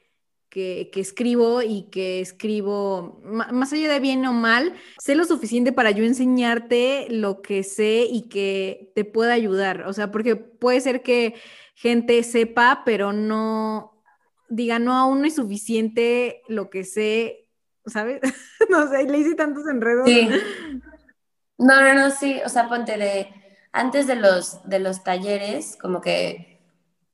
Que, 0.51 0.89
que, 0.91 1.01
escribo 1.01 1.61
y 1.61 1.91
que 1.91 2.23
escribo, 2.23 3.21
más 3.23 3.71
allá 3.75 3.93
de 3.93 4.01
bien 4.01 4.25
o 4.25 4.33
mal, 4.33 4.73
sé 4.99 5.15
lo 5.15 5.27
suficiente 5.27 5.73
para 5.73 5.91
yo 5.91 6.05
enseñarte 6.05 7.07
lo 7.11 7.43
que 7.43 7.63
sé 7.63 8.07
y 8.11 8.31
que 8.31 8.91
te 8.95 9.05
pueda 9.05 9.35
ayudar. 9.35 9.83
O 9.87 9.93
sea, 9.93 10.11
porque 10.11 10.37
puede 10.37 10.81
ser 10.81 11.03
que 11.03 11.35
gente 11.79 12.25
sepa, 12.25 12.83
pero 12.85 13.13
no, 13.13 14.03
diga, 14.49 14.81
no, 14.81 14.95
aún 14.95 15.21
no 15.21 15.27
es 15.29 15.37
suficiente 15.37 16.43
lo 16.49 16.71
que 16.71 16.83
sé, 16.83 17.49
¿sabes? 17.87 18.21
no 18.69 18.89
sé, 18.89 19.05
le 19.05 19.19
hice 19.19 19.37
tantos 19.37 19.67
enredos. 19.69 20.07
Sí. 20.07 20.29
No, 21.57 21.81
no, 21.81 21.95
no, 21.95 22.11
sí, 22.11 22.41
o 22.45 22.49
sea, 22.49 22.69
ponte 22.69 22.99
de, 22.99 23.29
antes 23.73 24.09
de 24.09 24.17
los, 24.17 24.61
de 24.69 24.81
los 24.81 25.05
talleres, 25.05 25.79
como 25.81 26.01
que 26.01 26.61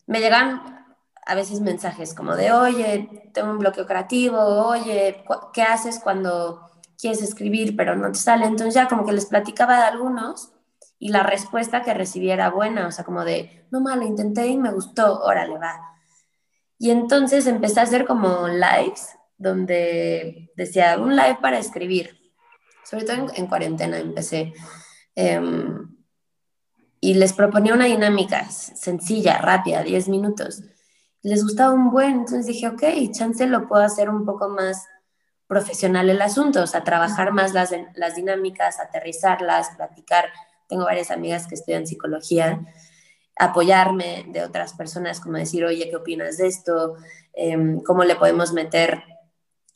me 0.06 0.20
llegan 0.20 0.86
a 1.26 1.34
veces 1.34 1.60
mensajes 1.60 2.14
como 2.14 2.34
de, 2.34 2.52
oye, 2.52 3.30
tengo 3.34 3.50
un 3.50 3.58
bloqueo 3.58 3.86
creativo, 3.86 4.38
oye, 4.38 5.24
¿qué 5.52 5.62
haces 5.62 6.00
cuando 6.02 6.70
quieres 6.98 7.20
escribir 7.20 7.76
pero 7.76 7.96
no 7.96 8.12
te 8.12 8.18
sale? 8.18 8.46
Entonces 8.46 8.74
ya 8.74 8.88
como 8.88 9.04
que 9.04 9.12
les 9.12 9.26
platicaba 9.26 9.76
de 9.76 9.84
algunos 9.84 10.53
y 11.04 11.10
la 11.10 11.22
respuesta 11.22 11.82
que 11.82 11.92
recibí 11.92 12.30
era 12.30 12.48
buena, 12.48 12.86
o 12.86 12.90
sea, 12.90 13.04
como 13.04 13.26
de, 13.26 13.66
no 13.70 13.82
malo, 13.82 14.06
intenté 14.06 14.46
y 14.46 14.56
me 14.56 14.72
gustó, 14.72 15.20
órale, 15.20 15.58
va. 15.58 15.78
Y 16.78 16.88
entonces 16.92 17.46
empecé 17.46 17.80
a 17.80 17.82
hacer 17.82 18.06
como 18.06 18.48
lives 18.48 19.10
donde 19.36 20.50
decía, 20.56 20.98
un 20.98 21.14
live 21.14 21.36
para 21.42 21.58
escribir, 21.58 22.18
sobre 22.84 23.04
todo 23.04 23.26
en, 23.34 23.46
cuarentena 23.48 23.98
empecé. 23.98 24.54
Em, 25.14 25.94
y 27.00 27.12
les 27.12 27.34
proponía 27.34 27.74
una 27.74 27.84
dinámica 27.84 28.48
sencilla, 28.48 29.36
rápida, 29.36 29.82
10 29.82 30.08
minutos. 30.08 30.62
Les 31.20 31.42
gustaba 31.42 31.74
un 31.74 31.90
buen, 31.90 32.12
entonces 32.12 32.46
dije, 32.46 32.68
ok, 32.68 32.82
chance 33.12 33.46
lo 33.46 33.68
puedo 33.68 33.82
hacer 33.82 34.08
un 34.08 34.24
poco 34.24 34.48
más 34.48 34.86
profesional 35.48 36.08
el 36.08 36.22
asunto, 36.22 36.62
o 36.62 36.66
sea, 36.66 36.82
trabajar 36.82 37.34
más 37.34 37.52
las, 37.52 37.74
las 37.94 38.14
dinámicas, 38.14 38.80
aterrizarlas, 38.80 39.68
platicar 39.76 40.30
tengo 40.74 40.86
varias 40.86 41.12
amigas 41.12 41.46
que 41.46 41.54
estudian 41.54 41.86
psicología, 41.86 42.60
apoyarme 43.36 44.26
de 44.32 44.42
otras 44.42 44.72
personas, 44.72 45.20
como 45.20 45.36
decir, 45.36 45.64
oye, 45.64 45.88
¿qué 45.88 45.94
opinas 45.94 46.36
de 46.38 46.48
esto? 46.48 46.96
Em, 47.32 47.80
¿Cómo 47.80 48.02
le 48.02 48.16
podemos 48.16 48.52
meter 48.52 49.04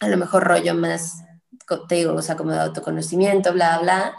a 0.00 0.08
lo 0.08 0.16
mejor 0.16 0.42
rollo 0.42 0.74
más, 0.74 1.22
te 1.88 1.94
digo, 1.94 2.14
o 2.14 2.22
sea, 2.22 2.36
como 2.36 2.50
de 2.50 2.58
autoconocimiento, 2.58 3.52
bla, 3.52 3.78
bla, 3.78 4.16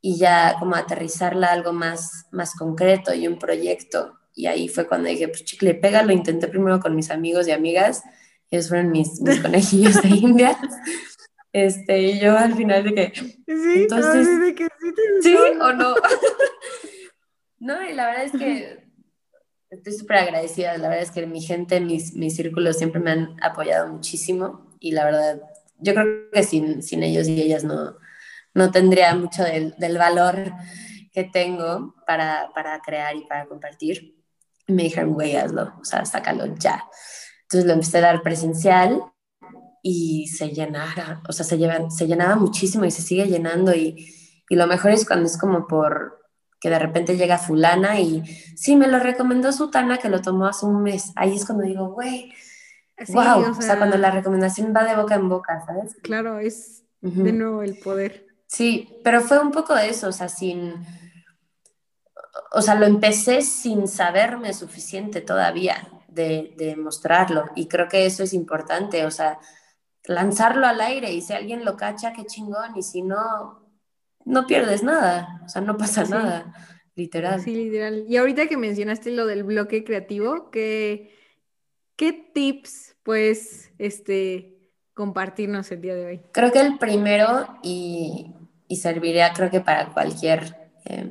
y 0.00 0.16
ya 0.16 0.56
como 0.58 0.76
aterrizarla 0.76 1.48
a 1.48 1.52
algo 1.52 1.74
más, 1.74 2.24
más 2.30 2.54
concreto 2.54 3.12
y 3.12 3.26
un 3.28 3.38
proyecto. 3.38 4.14
Y 4.34 4.46
ahí 4.46 4.68
fue 4.68 4.86
cuando 4.86 5.10
dije, 5.10 5.28
pues 5.28 5.44
chicle, 5.44 5.74
pega, 5.74 6.02
lo 6.02 6.12
intenté 6.12 6.48
primero 6.48 6.80
con 6.80 6.96
mis 6.96 7.10
amigos 7.10 7.46
y 7.48 7.50
amigas, 7.52 8.02
ellos 8.50 8.68
fueron 8.68 8.90
mis, 8.92 9.20
mis 9.20 9.40
conejillos 9.42 10.00
de 10.00 10.08
India. 10.08 10.56
Este, 11.52 12.00
y 12.00 12.20
yo 12.20 12.36
al 12.38 12.54
final 12.54 12.84
de 12.84 12.94
que, 12.94 13.12
Sí, 13.14 13.32
Entonces- 13.46 14.40
de 14.40 14.54
que 14.54 14.68
sí, 14.90 15.02
te 15.22 15.22
¿sí 15.22 15.36
gustó. 15.36 15.64
o 15.64 15.72
no? 15.72 15.94
no, 17.58 17.88
y 17.88 17.92
la 17.92 18.06
verdad 18.06 18.24
es 18.24 18.32
que 18.32 18.88
estoy 19.70 19.92
súper 19.92 20.18
agradecida. 20.18 20.76
La 20.78 20.88
verdad 20.88 21.04
es 21.04 21.10
que 21.10 21.26
mi 21.26 21.40
gente, 21.40 21.80
mis, 21.80 22.14
mis 22.14 22.36
círculos 22.36 22.78
siempre 22.78 23.00
me 23.00 23.10
han 23.10 23.36
apoyado 23.42 23.88
muchísimo. 23.88 24.76
Y 24.80 24.92
la 24.92 25.04
verdad, 25.04 25.42
yo 25.78 25.94
creo 25.94 26.30
que 26.32 26.42
sin, 26.42 26.82
sin 26.82 27.02
ellos 27.02 27.28
y 27.28 27.40
ellas 27.40 27.64
no, 27.64 27.96
no 28.54 28.70
tendría 28.70 29.14
mucho 29.14 29.42
del, 29.44 29.74
del 29.78 29.98
valor 29.98 30.52
que 31.12 31.24
tengo 31.24 31.94
para, 32.06 32.50
para 32.54 32.80
crear 32.80 33.16
y 33.16 33.24
para 33.24 33.46
compartir. 33.46 34.16
Y 34.66 34.72
me 34.72 34.84
dijeron, 34.84 35.14
güey, 35.14 35.36
hazlo, 35.36 35.74
o 35.80 35.84
sea, 35.84 36.04
sácalo 36.04 36.54
ya. 36.56 36.84
Entonces 37.42 37.66
lo 37.66 37.72
empecé 37.72 37.98
a 37.98 38.02
dar 38.02 38.22
presencial 38.22 39.02
y 39.82 40.26
se 40.28 40.50
llenara, 40.50 41.22
o 41.26 41.32
sea, 41.32 41.46
se, 41.46 41.56
lleva, 41.56 41.88
se 41.90 42.06
llenaba 42.06 42.36
muchísimo 42.36 42.84
y 42.84 42.90
se 42.90 43.00
sigue 43.00 43.26
llenando 43.26 43.74
y, 43.74 44.14
y 44.48 44.56
lo 44.56 44.66
mejor 44.66 44.92
es 44.92 45.06
cuando 45.06 45.26
es 45.26 45.38
como 45.38 45.66
por 45.66 46.18
que 46.60 46.70
de 46.70 46.78
repente 46.78 47.16
llega 47.16 47.38
fulana 47.38 48.00
y 48.00 48.24
sí, 48.56 48.74
me 48.74 48.88
lo 48.88 48.98
recomendó 48.98 49.52
Sutana 49.52 49.98
que 49.98 50.08
lo 50.08 50.20
tomó 50.20 50.46
hace 50.46 50.66
un 50.66 50.82
mes. 50.82 51.12
Ahí 51.14 51.36
es 51.36 51.44
cuando 51.44 51.64
digo, 51.64 51.92
güey, 51.92 52.32
Sí, 53.04 53.12
wow, 53.12 53.50
o 53.50 53.62
sea, 53.62 53.76
cuando 53.76 53.96
la 53.96 54.10
recomendación 54.10 54.74
va 54.74 54.84
de 54.84 54.96
boca 54.96 55.14
en 55.14 55.28
boca, 55.28 55.64
¿sabes? 55.64 55.96
Claro, 56.02 56.40
es 56.40 56.84
de 57.00 57.32
nuevo 57.32 57.62
el 57.62 57.78
poder. 57.78 58.26
Sí, 58.48 58.98
pero 59.04 59.20
fue 59.20 59.38
un 59.38 59.52
poco 59.52 59.74
de 59.74 59.88
eso, 59.88 60.08
o 60.08 60.12
sea, 60.12 60.28
sin, 60.28 60.74
o 62.50 62.60
sea, 62.60 62.74
lo 62.74 62.86
empecé 62.86 63.42
sin 63.42 63.86
saberme 63.86 64.52
suficiente 64.52 65.20
todavía 65.20 65.88
de, 66.08 66.54
de 66.56 66.74
mostrarlo 66.74 67.44
y 67.54 67.68
creo 67.68 67.88
que 67.88 68.04
eso 68.04 68.24
es 68.24 68.32
importante, 68.32 69.06
o 69.06 69.12
sea, 69.12 69.38
lanzarlo 70.04 70.66
al 70.66 70.80
aire 70.80 71.12
y 71.12 71.20
si 71.20 71.34
alguien 71.34 71.64
lo 71.64 71.76
cacha, 71.76 72.12
qué 72.12 72.24
chingón, 72.24 72.76
y 72.76 72.82
si 72.82 73.02
no, 73.02 73.67
no 74.28 74.46
pierdes 74.46 74.82
nada, 74.82 75.40
o 75.44 75.48
sea, 75.48 75.62
no 75.62 75.76
pasa 75.76 76.04
Sí. 76.04 76.12
nada, 76.12 76.52
literal. 76.94 77.40
Sí, 77.40 77.54
literal. 77.54 78.04
Y 78.08 78.16
ahorita 78.18 78.46
que 78.46 78.56
mencionaste 78.56 79.10
lo 79.10 79.26
del 79.26 79.42
bloque 79.42 79.84
creativo, 79.84 80.50
¿qué, 80.50 81.14
qué 81.96 82.12
tips 82.12 82.96
puedes 83.02 83.72
este, 83.78 84.58
compartirnos 84.94 85.70
el 85.72 85.80
día 85.80 85.94
de 85.94 86.06
hoy? 86.06 86.20
Creo 86.32 86.52
que 86.52 86.60
el 86.60 86.78
primero 86.78 87.46
y, 87.62 88.34
y 88.68 88.76
serviría 88.76 89.32
creo 89.32 89.50
que 89.50 89.60
para 89.60 89.92
cualquier 89.92 90.70
eh, 90.84 91.10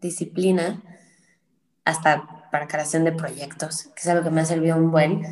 disciplina, 0.00 0.82
hasta 1.84 2.48
para 2.50 2.66
creación 2.66 3.04
de 3.04 3.12
proyectos, 3.12 3.88
que 3.94 4.00
es 4.00 4.08
algo 4.08 4.24
que 4.24 4.30
me 4.30 4.40
ha 4.40 4.44
servido 4.46 4.76
un 4.76 4.90
buen, 4.90 5.22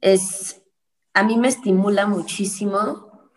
es, 0.00 0.60
a 1.12 1.22
mí 1.22 1.36
me 1.36 1.48
estimula 1.48 2.06
muchísimo 2.06 3.30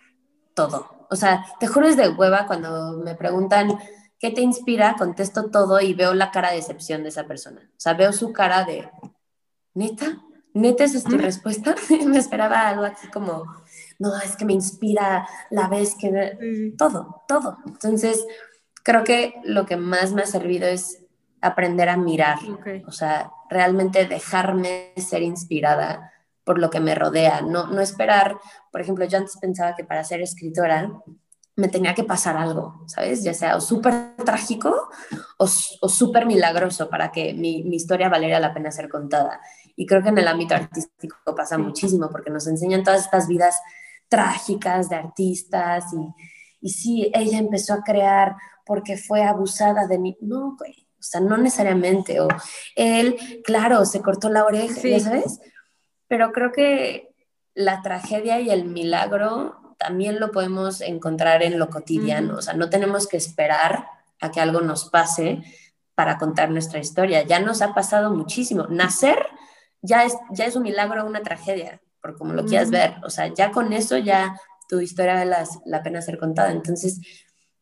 todo. 0.56 0.97
O 1.10 1.16
sea, 1.16 1.46
te 1.60 1.68
juro 1.68 1.88
es 1.88 1.98
de 1.98 2.10
hueva 2.10 2.46
cuando 2.48 2.98
me 3.04 3.16
preguntan 3.16 3.78
qué 4.20 4.32
te 4.32 4.42
inspira, 4.42 4.96
contesto 4.98 5.50
todo 5.52 5.80
y 5.80 5.94
veo 5.94 6.14
la 6.14 6.32
cara 6.32 6.50
de 6.50 6.58
decepción 6.58 7.04
de 7.04 7.10
esa 7.10 7.26
persona. 7.26 7.62
O 7.70 7.80
sea, 7.80 7.94
veo 7.94 8.12
su 8.14 8.34
cara 8.34 8.64
de, 8.66 8.90
neta, 9.74 10.18
neta, 10.54 10.84
esa 10.84 10.98
es 10.98 11.04
tu 11.04 11.16
Mm. 11.16 11.20
respuesta. 11.20 11.76
me 12.08 12.18
esperaba 12.18 12.68
algo 12.68 12.84
así 12.84 13.08
como, 13.10 13.44
no, 14.00 14.18
es 14.18 14.36
que 14.36 14.46
me 14.46 14.54
inspira 14.54 15.28
la 15.52 15.68
vez 15.68 15.96
que... 16.00 16.74
Todo, 16.78 17.24
todo. 17.28 17.58
Entonces, 17.68 18.26
creo 18.84 19.04
que 19.04 19.36
lo 19.44 19.66
que 19.66 19.78
más 19.78 20.14
me 20.14 20.24
ha 20.24 20.26
servido 20.26 20.68
es 20.68 21.04
aprender 21.42 21.88
a 21.90 21.98
mirar, 21.98 22.40
o 22.88 22.92
sea, 22.92 23.32
realmente 23.50 24.06
dejarme 24.08 24.94
ser 24.98 25.22
inspirada 25.22 26.12
por 26.48 26.60
lo 26.60 26.70
que 26.70 26.80
me 26.80 26.96
rodea, 26.96 27.42
no, 27.42 27.68
no 27.68 27.82
esperar, 27.82 28.38
por 28.72 28.80
ejemplo, 28.80 29.04
yo 29.04 29.18
antes 29.18 29.36
pensaba 29.38 29.76
que 29.76 29.84
para 29.84 30.06
ser 30.06 30.22
escritora 30.22 30.90
me 31.58 31.68
tenía 31.68 31.94
que 31.94 32.06
pasar 32.06 32.38
algo, 32.38 32.84
¿sabes? 32.88 33.22
Ya 33.24 33.34
sea 33.34 33.60
súper 33.60 34.16
trágico 34.24 34.90
o, 35.38 35.46
o 35.82 35.90
súper 35.90 36.26
milagroso 36.26 36.90
para 36.90 37.12
que 37.12 37.34
mi, 37.34 37.64
mi 37.64 37.76
historia 37.76 38.08
valiera 38.08 38.40
la 38.40 38.54
pena 38.54 38.72
ser 38.72 38.88
contada. 38.88 39.42
Y 39.76 39.86
creo 39.86 40.02
que 40.02 40.10
en 40.10 40.20
el 40.20 40.28
ámbito 40.30 40.56
artístico 40.56 41.18
pasa 41.36 41.58
muchísimo 41.58 42.10
porque 42.10 42.32
nos 42.32 42.48
enseñan 42.48 42.84
todas 42.84 43.04
estas 43.04 43.28
vidas 43.28 43.60
trágicas 44.08 44.88
de 44.90 44.96
artistas 44.96 45.84
y, 45.94 46.66
y 46.66 46.70
sí, 46.70 47.12
ella 47.14 47.40
empezó 47.40 47.74
a 47.74 47.84
crear 47.84 48.36
porque 48.66 48.96
fue 48.96 49.24
abusada 49.24 49.86
de 49.88 50.00
mí. 50.00 50.18
No, 50.22 50.56
güey, 50.58 50.88
o 50.98 51.04
sea, 51.04 51.20
no 51.22 51.36
necesariamente. 51.38 52.22
O 52.22 52.28
él, 52.76 53.18
claro, 53.44 53.84
se 53.86 54.02
cortó 54.02 54.30
la 54.30 54.46
oreja, 54.46 54.76
Sí. 54.80 54.92
ya 54.92 55.00
sabes. 55.02 55.40
Pero 56.08 56.32
creo 56.32 56.52
que 56.52 57.10
la 57.54 57.82
tragedia 57.82 58.40
y 58.40 58.50
el 58.50 58.66
milagro 58.66 59.76
también 59.78 60.20
lo 60.20 60.32
podemos 60.32 60.82
encontrar 60.82 61.44
en 61.44 61.60
lo 61.60 61.70
cotidiano. 61.70 62.38
O 62.38 62.42
sea, 62.42 62.54
no 62.54 62.70
tenemos 62.70 63.08
que 63.08 63.18
esperar 63.18 63.88
a 64.22 64.32
que 64.32 64.40
algo 64.42 64.62
nos 64.62 64.90
pase 64.90 65.44
para 65.96 66.18
contar 66.18 66.50
nuestra 66.50 66.80
historia. 66.80 67.24
Ya 67.24 67.40
nos 67.40 67.62
ha 67.62 67.74
pasado 67.74 68.12
muchísimo. 68.12 68.66
Nacer 68.70 69.18
ya 69.82 70.04
es, 70.06 70.16
ya 70.32 70.46
es 70.46 70.56
un 70.56 70.64
milagro, 70.64 71.06
una 71.06 71.22
tragedia, 71.22 71.82
por 72.02 72.18
como 72.18 72.34
lo 72.34 72.46
quieras 72.46 72.70
ver. 72.72 72.96
O 73.04 73.10
sea, 73.10 73.28
ya 73.34 73.52
con 73.52 73.74
eso 73.74 73.98
ya 73.98 74.40
tu 74.70 74.80
historia 74.80 75.14
vale 75.16 75.26
las- 75.32 75.60
la 75.66 75.82
pena 75.84 76.02
ser 76.02 76.18
contada. 76.18 76.52
Entonces, 76.52 77.00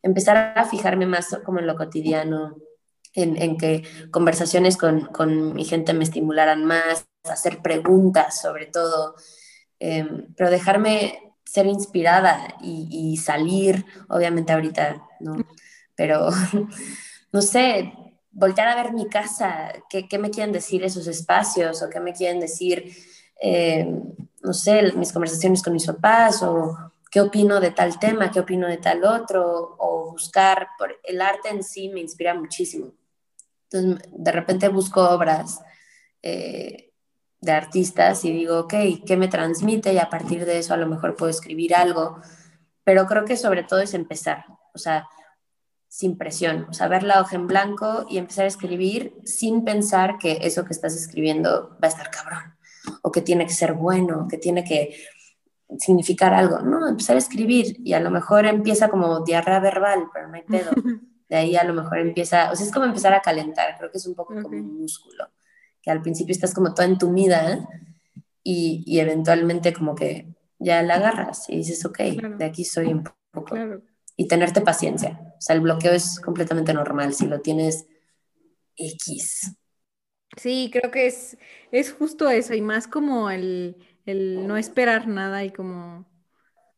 empezar 0.02 0.54
a 0.56 0.64
fijarme 0.64 1.06
más 1.06 1.38
como 1.44 1.58
en 1.60 1.66
lo 1.66 1.76
cotidiano, 1.76 2.56
en, 3.14 3.36
en 3.40 3.56
que 3.56 3.82
conversaciones 4.10 4.76
con, 4.76 5.06
con 5.06 5.54
mi 5.54 5.64
gente 5.64 5.92
me 5.94 6.04
estimularan 6.04 6.64
más, 6.64 7.06
hacer 7.30 7.62
preguntas 7.62 8.40
sobre 8.40 8.66
todo, 8.66 9.14
eh, 9.80 10.06
pero 10.36 10.50
dejarme 10.50 11.34
ser 11.44 11.66
inspirada 11.66 12.56
y, 12.60 12.88
y 12.90 13.16
salir, 13.16 13.84
obviamente 14.08 14.52
ahorita, 14.52 15.02
¿no? 15.20 15.36
Pero, 15.94 16.28
no 17.32 17.42
sé, 17.42 17.92
voltear 18.36 18.68
a 18.68 18.76
ver 18.76 18.92
mi 18.92 19.08
casa, 19.08 19.72
qué, 19.88 20.06
qué 20.06 20.18
me 20.18 20.30
quieren 20.30 20.52
decir 20.52 20.84
esos 20.84 21.06
espacios 21.06 21.82
o 21.82 21.88
qué 21.88 22.00
me 22.00 22.12
quieren 22.12 22.38
decir, 22.38 22.94
eh, 23.40 23.88
no 24.42 24.52
sé, 24.52 24.92
mis 24.92 25.12
conversaciones 25.12 25.62
con 25.62 25.72
mis 25.72 25.86
papás 25.86 26.42
o 26.42 26.76
qué 27.10 27.22
opino 27.22 27.60
de 27.60 27.70
tal 27.70 27.98
tema, 27.98 28.30
qué 28.30 28.40
opino 28.40 28.68
de 28.68 28.76
tal 28.76 29.04
otro, 29.04 29.76
o 29.78 30.10
buscar, 30.10 30.68
por, 30.78 31.00
el 31.04 31.22
arte 31.22 31.48
en 31.48 31.62
sí 31.62 31.88
me 31.88 32.00
inspira 32.00 32.34
muchísimo. 32.34 32.92
Entonces, 33.70 34.06
de 34.12 34.32
repente 34.32 34.68
busco 34.68 35.02
obras 35.08 35.60
eh, 36.22 36.92
de 37.40 37.52
artistas 37.52 38.24
y 38.24 38.32
digo, 38.32 38.60
ok, 38.60 38.74
¿qué 39.06 39.16
me 39.16 39.28
transmite? 39.28 39.92
Y 39.92 39.98
a 39.98 40.10
partir 40.10 40.44
de 40.44 40.58
eso 40.58 40.74
a 40.74 40.78
lo 40.78 40.86
mejor 40.86 41.16
puedo 41.16 41.30
escribir 41.30 41.74
algo, 41.74 42.20
pero 42.84 43.06
creo 43.06 43.24
que 43.24 43.36
sobre 43.36 43.62
todo 43.62 43.80
es 43.80 43.94
empezar, 43.94 44.44
o 44.74 44.78
sea, 44.78 45.08
sin 45.88 46.18
presión, 46.18 46.66
o 46.68 46.72
sea, 46.72 46.88
ver 46.88 47.02
la 47.02 47.20
hoja 47.20 47.36
en 47.36 47.46
blanco 47.46 48.06
y 48.08 48.18
empezar 48.18 48.44
a 48.44 48.48
escribir 48.48 49.14
sin 49.24 49.64
pensar 49.64 50.18
que 50.18 50.38
eso 50.42 50.64
que 50.64 50.72
estás 50.72 50.94
escribiendo 50.94 51.70
va 51.82 51.86
a 51.86 51.88
estar 51.88 52.10
cabrón, 52.10 52.56
o 53.02 53.10
que 53.10 53.22
tiene 53.22 53.46
que 53.46 53.52
ser 53.52 53.72
bueno, 53.74 54.24
o 54.24 54.28
que 54.28 54.38
tiene 54.38 54.64
que 54.64 54.96
significar 55.78 56.34
algo, 56.34 56.60
no, 56.60 56.86
empezar 56.86 57.16
a 57.16 57.18
escribir 57.18 57.76
y 57.84 57.92
a 57.92 58.00
lo 58.00 58.10
mejor 58.10 58.46
empieza 58.46 58.88
como 58.88 59.24
diarrea 59.24 59.60
verbal, 59.60 60.08
pero 60.12 60.28
no 60.28 60.34
hay 60.34 60.42
pedo. 60.42 60.70
De 61.28 61.34
ahí 61.34 61.56
a 61.56 61.64
lo 61.64 61.74
mejor 61.74 61.98
empieza, 61.98 62.52
o 62.52 62.54
sea, 62.54 62.64
es 62.64 62.72
como 62.72 62.84
empezar 62.84 63.12
a 63.12 63.20
calentar, 63.20 63.76
creo 63.76 63.90
que 63.90 63.98
es 63.98 64.06
un 64.06 64.14
poco 64.14 64.32
como 64.40 64.56
un 64.56 64.82
músculo, 64.82 65.28
que 65.86 65.92
al 65.92 66.02
principio 66.02 66.32
estás 66.32 66.52
como 66.52 66.74
toda 66.74 66.88
entumida 66.88 67.52
¿eh? 67.52 67.60
y, 68.42 68.82
y 68.84 68.98
eventualmente 68.98 69.72
como 69.72 69.94
que 69.94 70.34
ya 70.58 70.82
la 70.82 70.96
agarras 70.96 71.48
y 71.48 71.58
dices, 71.58 71.84
ok, 71.84 72.00
Claro. 72.18 72.36
de 72.38 72.44
aquí 72.44 72.64
soy 72.64 72.88
un 72.88 73.04
poco. 73.04 73.54
Claro. 73.54 73.82
Y 74.16 74.26
tenerte 74.26 74.62
paciencia, 74.62 75.20
o 75.38 75.40
sea, 75.40 75.54
el 75.54 75.60
bloqueo 75.60 75.92
es 75.92 76.18
completamente 76.20 76.74
normal, 76.74 77.14
si 77.14 77.26
lo 77.26 77.40
tienes 77.40 77.86
X. 78.76 79.54
Sí, 80.36 80.70
creo 80.72 80.90
que 80.90 81.06
es, 81.06 81.38
es 81.70 81.92
justo 81.92 82.28
eso, 82.30 82.54
y 82.54 82.62
más 82.62 82.88
como 82.88 83.30
el, 83.30 83.76
el 84.06 84.46
no 84.48 84.56
esperar 84.56 85.06
nada 85.06 85.44
y 85.44 85.50
como 85.52 86.04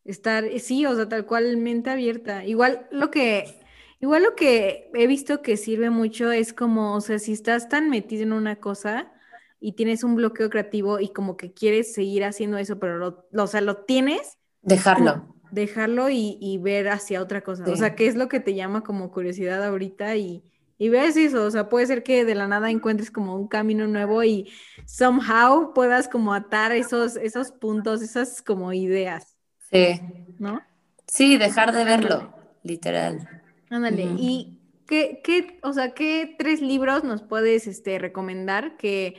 estar, 0.05 0.45
sí, 0.59 0.85
o 0.85 0.95
sea, 0.95 1.09
tal 1.09 1.25
cual 1.25 1.57
mente 1.57 1.89
abierta. 1.91 2.45
Igual 2.45 2.87
lo 2.91 3.11
que, 3.11 3.59
igual 4.01 4.23
lo 4.25 4.35
que 4.37 4.91
he 4.95 5.07
visto 5.07 5.43
que 5.43 5.57
sirve 5.57 5.91
mucho 5.91 6.31
es 6.33 6.53
como, 6.53 6.95
o 6.95 7.01
sea, 7.01 7.19
si 7.19 7.33
estás 7.33 7.69
tan 7.69 7.91
metido 7.91 8.23
en 8.25 8.33
una 8.33 8.57
cosa 8.57 9.13
y 9.61 9.73
tienes 9.73 10.05
un 10.05 10.15
bloqueo 10.17 10.51
creativo 10.51 11.01
y 11.01 11.13
como 11.13 11.37
que 11.37 11.53
quieres 11.53 11.93
seguir 11.95 12.25
haciendo 12.25 12.59
eso, 12.59 12.79
pero 12.79 12.99
lo, 12.99 13.27
lo- 13.33 13.45
o 13.45 13.47
sea, 13.47 13.61
lo 13.61 13.85
tienes, 13.85 14.39
Dejarlo. 14.73 15.13
dejarlo 15.51 16.09
y, 16.11 16.39
y 16.41 16.59
ver 16.59 16.89
hacia 16.89 17.23
otra 17.23 17.43
cosa. 17.43 17.71
O 17.71 17.77
sea, 17.77 17.95
¿qué 17.95 18.07
es 18.07 18.17
lo 18.17 18.29
que 18.29 18.41
te 18.41 18.55
llama 18.55 18.83
como 18.83 19.11
curiosidad 19.11 19.65
ahorita? 19.65 20.17
Y, 20.17 20.45
y 20.79 20.89
ves 20.89 21.17
eso. 21.17 21.45
O 21.45 21.51
sea, 21.51 21.69
puede 21.69 21.87
ser 21.87 22.03
que 22.03 22.25
de 22.25 22.35
la 22.35 22.47
nada 22.49 22.71
encuentres 22.71 23.11
como 23.11 23.37
un 23.37 23.49
camino 23.49 23.87
nuevo 23.87 24.23
y 24.25 24.51
somehow 24.85 25.73
puedas 25.75 26.09
como 26.09 26.35
atar 26.35 26.73
esos, 26.73 27.17
esos 27.17 27.53
puntos, 27.53 28.03
esas 28.03 28.43
como 28.43 28.73
ideas, 28.73 29.37
Sí, 29.71 30.01
¿no? 30.39 30.67
sí, 31.07 31.37
dejar 31.39 31.73
de 31.73 31.85
verlo, 31.85 32.33
literal. 32.63 33.38
Ándale. 33.71 34.09
¿Y 34.19 34.59
qué, 34.87 35.21
qué, 35.23 35.59
o 35.63 35.73
sea, 35.73 35.95
qué 35.95 36.35
tres 36.39 36.61
libros 36.61 37.05
nos 37.05 37.23
puedes 37.23 37.67
este, 37.67 37.99
recomendar 37.99 38.77
que 38.77 39.17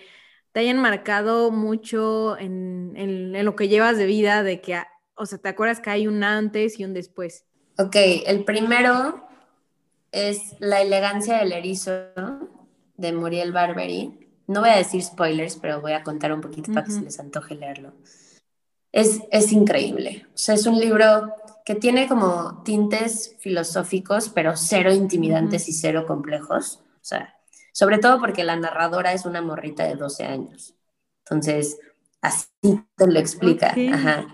te 0.52 0.62
hayan 0.62 0.80
marcado 0.80 1.52
mucho 1.52 2.38
en, 2.38 2.94
en- 2.96 3.36
en 3.36 3.46
lo 3.46 3.56
que 3.56 3.68
llevas 3.68 3.98
de 3.98 4.06
vida, 4.06 4.42
de 4.44 4.62
que, 4.62 4.82
o 5.16 5.26
sea, 5.26 5.38
¿te 5.38 5.50
acuerdas 5.50 5.80
que 5.80 5.92
hay 5.92 6.08
un 6.08 6.24
antes 6.24 6.80
y 6.80 6.86
un 6.86 6.94
después? 6.94 7.46
Ok, 7.78 7.96
el 8.26 8.44
primero 8.44 9.26
es 10.12 10.56
La 10.60 10.82
elegancia 10.82 11.38
del 11.38 11.52
erizo 11.52 11.92
de 12.98 13.14
Muriel 13.14 13.52
Barbery. 13.52 14.28
No 14.48 14.62
voy 14.62 14.70
a 14.72 14.78
decir 14.78 15.04
spoilers, 15.04 15.58
pero 15.58 15.80
voy 15.82 15.92
a 15.94 16.04
contar 16.04 16.34
un 16.34 16.42
poquito 16.42 16.74
para 16.74 16.86
que 16.88 16.92
se 16.92 17.02
les 17.02 17.20
antoje 17.20 17.54
leerlo. 17.54 17.94
Es, 18.92 19.22
es 19.32 19.52
increíble. 19.52 20.26
O 20.34 20.38
sea, 20.38 20.56
es 20.56 20.66
un 20.66 20.80
libro 20.80 21.32
que 21.66 21.76
tiene 21.76 22.08
como 22.08 22.64
tintes 22.64 23.36
filosóficos, 23.40 24.30
pero 24.30 24.56
cero 24.56 24.94
intimidantes 24.94 25.68
y 25.70 25.74
cero 25.74 26.06
complejos. 26.08 26.84
O 26.96 27.06
sea, 27.06 27.36
sobre 27.72 27.98
todo 27.98 28.20
porque 28.20 28.44
la 28.44 28.56
narradora 28.56 29.14
es 29.14 29.26
una 29.26 29.42
morrita 29.42 29.86
de 29.86 29.96
12 29.96 30.26
años. 30.26 30.76
Entonces, 31.26 31.80
así 32.22 32.84
te 32.96 33.08
lo 33.08 33.20
explica. 33.20 33.76
Ajá. 33.94 34.28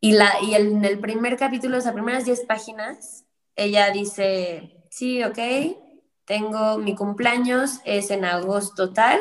Y, 0.00 0.12
la, 0.12 0.32
y 0.42 0.54
en 0.54 0.84
el 0.84 0.98
primer 1.00 1.36
capítulo, 1.36 1.76
las 1.76 1.90
primeras 1.90 2.24
10 2.24 2.44
páginas, 2.46 3.24
ella 3.56 3.90
dice, 3.90 4.84
sí, 4.90 5.24
ok, 5.24 5.38
tengo 6.24 6.78
mi 6.78 6.94
cumpleaños, 6.94 7.80
es 7.84 8.10
en 8.10 8.24
agosto 8.24 8.92
tal, 8.92 9.20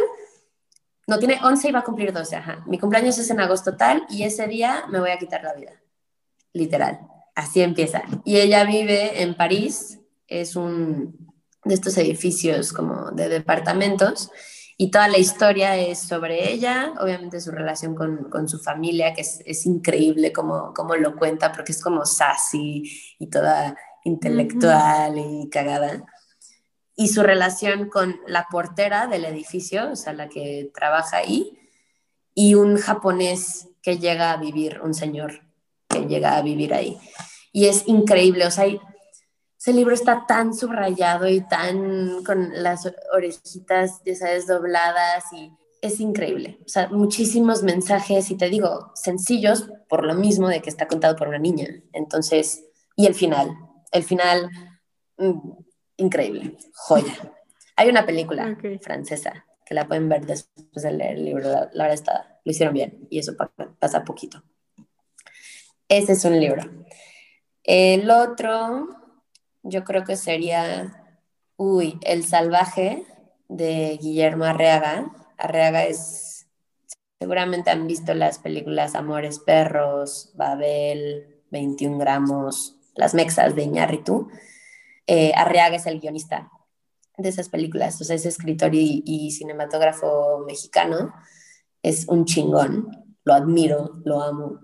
no, 1.07 1.19
tiene 1.19 1.39
11 1.43 1.69
y 1.69 1.71
va 1.71 1.79
a 1.79 1.83
cumplir 1.83 2.13
12, 2.13 2.35
ajá. 2.35 2.63
Mi 2.65 2.79
cumpleaños 2.79 3.17
es 3.17 3.29
en 3.29 3.41
agosto 3.41 3.75
tal 3.75 4.05
y 4.09 4.23
ese 4.23 4.47
día 4.47 4.85
me 4.89 4.99
voy 4.99 5.11
a 5.11 5.17
quitar 5.17 5.43
la 5.43 5.53
vida, 5.53 5.71
literal. 6.53 6.99
Así 7.35 7.61
empieza. 7.61 8.03
Y 8.23 8.37
ella 8.37 8.63
vive 8.63 9.21
en 9.21 9.35
París, 9.35 9.99
es 10.27 10.55
un 10.55 11.33
de 11.65 11.73
estos 11.75 11.97
edificios 11.97 12.73
como 12.73 13.11
de 13.11 13.29
departamentos 13.29 14.29
y 14.77 14.91
toda 14.91 15.07
la 15.07 15.17
historia 15.17 15.77
es 15.77 15.99
sobre 15.99 16.51
ella, 16.51 16.93
obviamente 16.99 17.39
su 17.39 17.51
relación 17.51 17.95
con, 17.95 18.29
con 18.29 18.49
su 18.49 18.59
familia, 18.59 19.13
que 19.13 19.21
es, 19.21 19.41
es 19.45 19.65
increíble 19.65 20.33
como, 20.33 20.73
como, 20.73 20.95
lo 20.95 21.15
cuenta, 21.15 21.51
porque 21.51 21.71
es 21.71 21.81
como 21.81 22.05
sassy 22.05 22.83
y 23.17 23.27
toda 23.27 23.77
intelectual 24.03 25.17
y 25.17 25.49
cagada 25.49 26.03
y 26.95 27.07
su 27.07 27.23
relación 27.23 27.89
con 27.89 28.19
la 28.27 28.47
portera 28.49 29.07
del 29.07 29.25
edificio, 29.25 29.91
o 29.91 29.95
sea, 29.95 30.13
la 30.13 30.29
que 30.29 30.71
trabaja 30.73 31.17
ahí, 31.17 31.57
y 32.35 32.55
un 32.55 32.77
japonés 32.77 33.69
que 33.81 33.97
llega 33.97 34.31
a 34.31 34.37
vivir, 34.37 34.79
un 34.81 34.93
señor 34.93 35.42
que 35.93 36.07
llega 36.07 36.37
a 36.37 36.41
vivir 36.41 36.73
ahí. 36.73 36.97
Y 37.51 37.67
es 37.67 37.87
increíble, 37.87 38.47
o 38.47 38.51
sea, 38.51 38.65
ese 38.65 39.73
libro 39.73 39.93
está 39.93 40.25
tan 40.27 40.53
subrayado 40.53 41.27
y 41.29 41.39
tan 41.39 42.23
con 42.25 42.51
las 42.63 42.91
orejitas, 43.13 44.01
ya 44.05 44.15
sabes, 44.15 44.47
dobladas 44.47 45.23
y 45.31 45.53
es 45.81 45.99
increíble. 45.99 46.59
O 46.65 46.69
sea, 46.69 46.89
muchísimos 46.89 47.63
mensajes 47.63 48.29
y 48.31 48.35
te 48.35 48.49
digo, 48.49 48.91
sencillos 48.95 49.69
por 49.87 50.05
lo 50.05 50.15
mismo 50.15 50.49
de 50.49 50.61
que 50.61 50.69
está 50.69 50.87
contado 50.87 51.15
por 51.15 51.29
una 51.29 51.39
niña. 51.39 51.67
Entonces, 51.93 52.65
y 52.95 53.05
el 53.05 53.15
final, 53.15 53.55
el 53.91 54.03
final 54.03 54.49
mm, 55.17 55.51
increíble, 55.97 56.57
joya. 56.73 57.13
Hay 57.75 57.89
una 57.89 58.05
película 58.05 58.57
francesa 58.81 59.45
que 59.65 59.73
la 59.73 59.87
pueden 59.87 60.09
ver 60.09 60.25
después 60.25 60.83
de 60.83 60.91
leer 60.91 61.15
el 61.15 61.25
libro. 61.25 61.49
La, 61.49 61.69
verdad 61.85 61.93
está, 61.93 62.39
lo 62.43 62.51
hicieron 62.51 62.73
bien 62.73 63.07
y 63.09 63.19
eso 63.19 63.33
pasa 63.79 64.03
poquito. 64.03 64.43
Ese 65.87 66.13
es 66.13 66.25
un 66.25 66.39
libro. 66.39 66.63
El 67.63 68.09
otro, 68.09 68.87
yo 69.63 69.83
creo 69.83 70.03
que 70.03 70.17
sería, 70.17 71.17
uy, 71.55 71.99
El 72.01 72.25
Salvaje 72.25 73.05
de 73.49 73.97
Guillermo 74.01 74.45
Arreaga. 74.45 75.11
Arreaga 75.37 75.83
es, 75.85 76.47
seguramente 77.19 77.69
han 77.69 77.87
visto 77.87 78.13
las 78.13 78.39
películas 78.39 78.95
Amores 78.95 79.39
Perros, 79.39 80.31
Babel, 80.35 81.41
21 81.51 81.97
gramos, 81.97 82.77
Las 82.95 83.13
Mexas 83.13 83.55
de 83.55 83.63
Iñárritu 83.63 84.29
eh, 85.07 85.33
Arriaga 85.35 85.75
es 85.75 85.85
el 85.85 85.99
guionista 85.99 86.49
de 87.17 87.29
esas 87.29 87.49
películas, 87.49 87.99
o 88.01 88.03
sea, 88.03 88.15
es 88.15 88.25
escritor 88.25 88.73
y, 88.73 89.31
cinematógrafo 89.31 90.43
mexicano, 90.47 91.13
es 91.83 92.07
un 92.07 92.25
chingón, 92.25 92.89
lo 93.23 93.33
admiro, 93.33 94.01
lo 94.03 94.21
amo. 94.21 94.59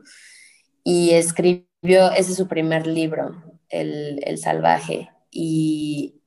Y 0.84 1.12
escribió, 1.12 2.12
ese 2.12 2.32
es 2.32 2.38
su 2.38 2.48
primer 2.48 2.88
libro, 2.88 3.44
El, 3.70 4.22
el 4.26 4.38
Salvaje, 4.38 5.10
y 5.32 6.22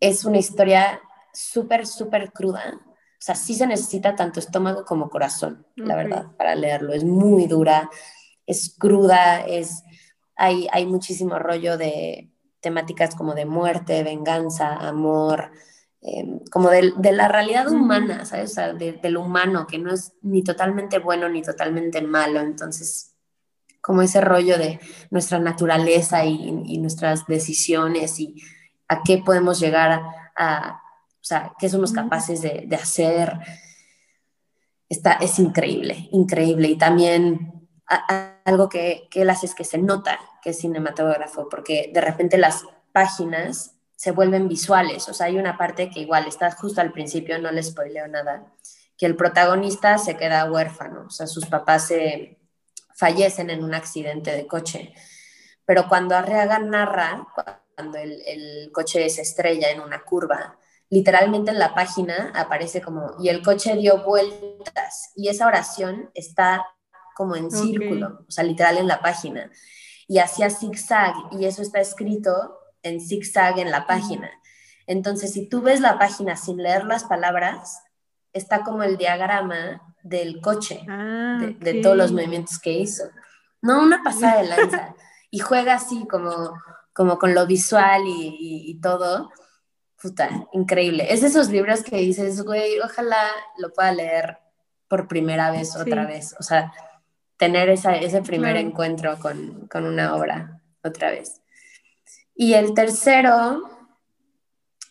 es 0.00 0.24
una 0.24 0.38
historia 0.38 1.00
súper, 1.32 1.86
súper 1.86 2.32
cruda. 2.32 2.80
O 3.22 3.24
sea, 3.24 3.34
sí 3.34 3.54
se 3.54 3.66
necesita 3.66 4.16
tanto 4.16 4.40
estómago 4.40 4.84
como 4.84 5.08
corazón, 5.08 5.66
la 5.76 5.94
verdad, 5.94 6.26
para 6.36 6.56
leerlo. 6.56 6.92
Es 6.92 7.04
muy 7.04 7.46
dura, 7.46 7.88
es 8.46 8.74
cruda, 8.76 9.40
es, 9.40 9.84
hay, 10.34 10.66
hay 10.72 10.86
muchísimo 10.86 11.38
rollo 11.38 11.78
de 11.78 12.32
temáticas 12.60 13.14
como 13.14 13.34
de 13.34 13.46
muerte, 13.46 14.02
venganza, 14.02 14.74
amor, 14.74 15.52
em, 16.00 16.40
como 16.50 16.68
de, 16.70 16.92
la 17.12 17.28
realidad 17.28 17.70
humana, 17.70 18.24
¿sabes? 18.24 18.50
O 18.50 18.54
sea, 18.54 18.72
de, 18.72 18.98
lo 19.10 19.22
humano, 19.22 19.66
que 19.68 19.78
no 19.78 19.92
es 19.92 20.14
ni 20.22 20.42
totalmente 20.42 20.98
bueno 20.98 21.28
ni 21.28 21.42
totalmente 21.42 22.02
malo. 22.02 22.40
Entonces, 22.40 23.11
como 23.82 24.00
ese 24.00 24.20
rollo 24.20 24.56
de 24.56 24.80
nuestra 25.10 25.38
naturaleza 25.38 26.24
y, 26.24 26.78
nuestras 26.78 27.26
decisiones 27.26 28.18
y 28.20 28.40
a 28.88 29.02
qué 29.02 29.18
podemos 29.18 29.60
llegar 29.60 30.00
a, 30.36 30.80
o 31.20 31.24
sea, 31.24 31.52
qué 31.58 31.68
somos 31.68 31.92
capaces 31.92 32.40
de, 32.40 32.68
hacer. 32.74 33.34
Está, 34.88 35.14
es 35.14 35.38
increíble, 35.38 36.08
increíble. 36.12 36.68
Y 36.68 36.78
también 36.78 37.68
algo 38.44 38.68
que, 38.68 39.08
que 39.10 39.22
él 39.22 39.30
hace 39.30 39.46
es 39.46 39.54
que 39.54 39.64
se 39.64 39.78
nota 39.78 40.18
que 40.42 40.50
es 40.50 40.60
cinematógrafo, 40.60 41.48
porque 41.48 41.90
de 41.92 42.00
repente 42.00 42.38
las 42.38 42.64
páginas 42.92 43.74
se 43.96 44.10
vuelven 44.10 44.48
visuales, 44.48 45.08
o 45.08 45.14
sea, 45.14 45.26
hay 45.26 45.38
una 45.38 45.56
parte 45.56 45.88
que 45.88 46.00
igual 46.00 46.26
está 46.26 46.50
justo 46.50 46.80
al 46.80 46.92
principio, 46.92 47.38
no 47.38 47.52
le 47.52 47.62
spoileo 47.62 48.08
nada, 48.08 48.52
que 48.98 49.06
el 49.06 49.14
protagonista 49.14 49.96
se 49.98 50.16
queda 50.16 50.50
huérfano, 50.50 51.04
o 51.06 51.10
sea, 51.10 51.28
sus 51.28 51.46
papás 51.46 51.86
se 51.86 52.41
fallecen 53.02 53.50
en 53.50 53.64
un 53.64 53.74
accidente 53.74 54.30
de 54.30 54.46
coche, 54.46 54.94
pero 55.64 55.88
cuando 55.88 56.14
Arriaga 56.14 56.60
narra, 56.60 57.26
cuando 57.74 57.98
el, 57.98 58.22
el 58.24 58.70
coche 58.72 59.10
se 59.10 59.22
estrella 59.22 59.70
en 59.72 59.80
una 59.80 60.04
curva, 60.04 60.56
literalmente 60.88 61.50
en 61.50 61.58
la 61.58 61.74
página 61.74 62.30
aparece 62.32 62.80
como, 62.80 63.16
y 63.18 63.28
el 63.28 63.42
coche 63.42 63.74
dio 63.74 64.04
vueltas, 64.04 65.10
y 65.16 65.28
esa 65.28 65.48
oración 65.48 66.10
está 66.14 66.64
como 67.16 67.34
en 67.34 67.50
círculo, 67.50 68.24
o 68.28 68.30
sea, 68.30 68.44
literal 68.44 68.78
en 68.78 68.86
la 68.86 69.00
página. 69.00 69.50
Y 70.06 70.18
hacía 70.18 70.48
zigzag 70.48 71.14
y 71.32 71.46
eso 71.46 71.60
está 71.62 71.80
escrito 71.80 72.56
en 72.84 73.00
zigzag 73.00 73.58
en 73.58 73.72
la 73.72 73.84
página. 73.86 74.30
Entonces, 74.86 75.32
si 75.32 75.48
tú 75.48 75.60
ves 75.60 75.80
la 75.80 75.98
página 75.98 76.36
sin 76.36 76.62
leer 76.62 76.84
las 76.84 77.04
palabras, 77.04 77.82
está 78.32 78.62
como 78.62 78.82
el 78.82 78.96
diagrama 78.96 79.82
del 80.02 80.40
coche, 80.40 80.84
ah, 80.88 81.38
de, 81.40 81.74
todos 81.82 81.96
los 81.96 82.12
movimientos 82.12 82.58
que 82.58 82.72
hizo. 82.72 83.04
No, 83.60 83.82
una 83.82 84.02
pasada 84.02 84.42
de 84.42 84.48
lanza. 84.48 84.94
y 85.30 85.38
juega 85.38 85.74
así 85.74 86.06
como, 86.08 86.54
como 86.92 87.18
con 87.18 87.34
lo 87.34 87.46
visual 87.46 88.02
y, 88.06 88.78
todo. 88.82 89.30
Puta, 90.00 90.48
increíble. 90.52 91.12
Es 91.12 91.22
esos 91.22 91.48
libros 91.48 91.82
que 91.84 91.96
dices, 91.96 92.42
güey, 92.42 92.80
ojalá 92.80 93.24
lo 93.58 93.72
pueda 93.72 93.92
leer 93.92 94.38
por 94.88 95.06
primera 95.06 95.52
vez, 95.52 95.76
otra 95.76 96.04
vez. 96.06 96.34
O 96.40 96.42
sea, 96.42 96.72
tener 97.36 97.70
ese 97.70 98.22
primer 98.22 98.56
encuentro 98.56 99.16
con, 99.20 99.68
una 99.72 100.16
obra 100.16 100.60
otra 100.82 101.10
vez. 101.10 101.40
Y 102.34 102.54
el 102.54 102.74
tercero, 102.74 103.62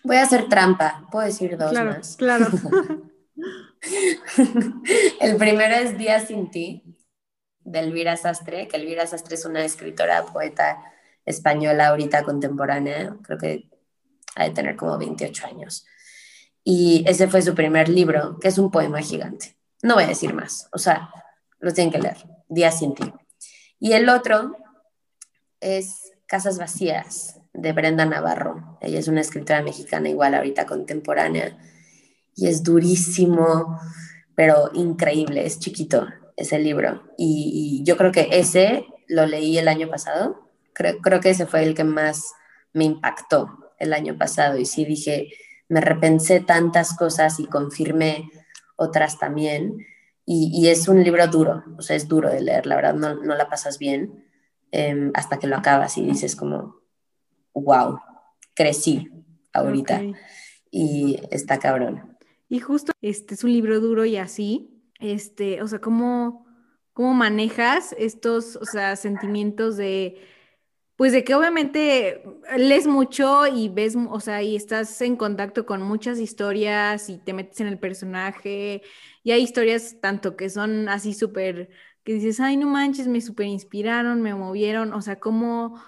voy 0.04 0.15
a 0.15 0.23
hacer 0.23 0.47
trampa, 0.47 1.08
puedo 1.12 1.25
decir 1.25 1.58
dos 1.58 1.73
más. 1.73 2.15
Claro. 2.15 2.47
el 5.19 5.38
primero 5.38 5.75
es 5.75 5.97
Día 5.97 6.19
sin 6.19 6.51
ti, 6.51 6.84
de 7.63 7.80
Elvira 7.80 8.17
Sastre, 8.17 8.67
que 8.67 8.77
Elvira 8.77 9.08
Sastre 9.08 9.36
es 9.36 9.45
una 9.45 9.63
escritora, 9.63 10.25
poeta 10.25 10.84
española 11.25 11.89
ahorita 11.89 12.23
contemporánea, 12.23 13.15
creo 13.23 13.38
que 13.38 13.69
ha 14.36 14.45
de 14.45 14.51
tener 14.51 14.75
como 14.75 14.97
28 14.97 15.47
años. 15.47 15.85
Y 16.63 17.04
ese 17.08 17.27
fue 17.27 17.42
su 17.42 17.56
primer 17.56 17.89
libro, 17.89 18.37
que 18.39 18.48
es 18.48 18.58
un 18.58 18.71
poema 18.71 19.02
gigante. 19.02 19.58
No 19.83 19.96
voy 19.96 20.04
a 20.04 20.08
decir 20.08 20.33
más, 20.33 20.69
o 20.71 20.77
sea, 20.77 21.10
lo 21.60 21.73
tienen 21.73 21.92
que 21.92 22.00
leer. 22.00 22.17
Día 22.50 22.71
sin 22.71 22.94
ti. 22.94 23.12
Y 23.79 23.94
el 23.94 24.10
otro 24.10 24.58
es 25.60 26.12
Casas 26.27 26.58
Vacías, 26.58 27.39
de 27.54 27.73
Brenda 27.73 28.06
Navarro. 28.06 28.77
Ella 28.81 29.00
es 29.00 29.08
una 29.08 29.21
escritora 29.21 29.62
mexicana 29.62 30.10
igual 30.10 30.35
ahorita 30.35 30.65
contemporánea 30.65 31.58
y 32.36 32.48
es 32.48 32.63
durísimo, 32.63 33.79
pero 34.36 34.71
increíble, 34.73 35.46
es 35.46 35.60
chiquito 35.60 36.08
ese 36.38 36.60
libro. 36.60 37.04
Y, 37.17 37.82
yo 37.84 37.98
creo 37.98 38.12
que 38.12 38.29
ese 38.32 38.86
lo 39.08 39.25
leí 39.25 39.58
el 39.58 39.67
año 39.67 39.90
pasado, 39.90 40.50
creo, 40.73 40.98
creo 41.00 41.19
que 41.19 41.32
ese 41.32 41.46
fue 41.46 41.63
el 41.63 41.75
que 41.75 41.84
más 41.84 42.34
me 42.73 42.86
impactó 42.86 43.73
el 43.79 43.94
año 43.94 44.17
pasado 44.17 44.58
y 44.58 44.65
sí 44.65 44.86
dije, 44.86 45.29
me 45.67 45.82
repensé 45.82 46.40
tantas 46.40 46.96
cosas 46.96 47.40
y 47.40 47.46
confirmé 47.46 48.29
otras 48.75 49.19
también 49.19 49.86
Y, 50.25 50.67
es 50.67 50.88
un 50.88 51.04
libro 51.04 51.27
duro, 51.27 51.63
o 51.77 51.82
sea, 51.82 51.96
es 51.96 52.08
duro 52.08 52.29
de 52.29 52.42
leer, 52.42 52.65
la 52.65 52.75
verdad, 52.75 52.94
no, 52.94 53.15
no 53.15 53.36
la 53.36 53.50
pasas 53.50 53.77
bien 53.79 54.23
em, 54.71 55.12
hasta 55.13 55.40
que 55.40 55.48
lo 55.48 55.58
acabas 55.58 55.98
y 55.98 56.06
dices 56.06 56.36
como, 56.36 56.75
wow, 57.54 58.00
crecí 58.56 59.10
ahorita 59.52 60.02
y 60.69 61.19
está 61.32 61.60
cabrón. 61.60 62.11
Y 62.52 62.60
justo 62.60 62.91
este 63.02 63.35
es 63.35 63.45
un 63.45 63.54
libro 63.54 63.79
duro 63.79 64.04
y 64.04 64.17
así, 64.17 64.83
este, 64.99 65.62
o 65.62 65.67
sea, 65.69 65.79
¿cómo, 65.79 66.45
cómo 66.91 67.13
manejas 67.13 67.95
estos, 67.97 68.58
o 68.58 68.65
sea, 68.65 68.97
sentimientos 68.97 69.77
de, 69.77 70.21
pues 70.97 71.13
de 71.13 71.23
que 71.23 71.33
obviamente 71.33 72.21
lees 72.58 72.87
mucho 72.87 73.47
y 73.47 73.69
ves, 73.69 73.95
o 73.95 74.19
sea, 74.19 74.43
y 74.43 74.58
estás 74.58 74.99
en 75.02 75.15
contacto 75.15 75.65
con 75.65 75.81
muchas 75.81 76.19
historias 76.19 77.08
y 77.08 77.19
te 77.19 77.31
metes 77.31 77.62
en 77.62 77.67
el 77.67 77.79
personaje 77.79 78.81
y 79.23 79.31
hay 79.31 79.43
historias 79.43 80.02
tanto 80.02 80.35
que 80.35 80.49
son 80.49 80.89
así 80.89 81.13
súper, 81.13 81.69
que 82.04 82.15
dices, 82.15 82.41
ay, 82.41 82.58
no 82.58 82.67
manches, 82.67 83.08
me 83.08 83.21
súper 83.21 83.45
inspiraron, 83.45 84.21
me 84.21 84.35
movieron, 84.35 84.91
o 84.91 85.02
sea, 85.02 85.21
¿cómo 85.21 85.81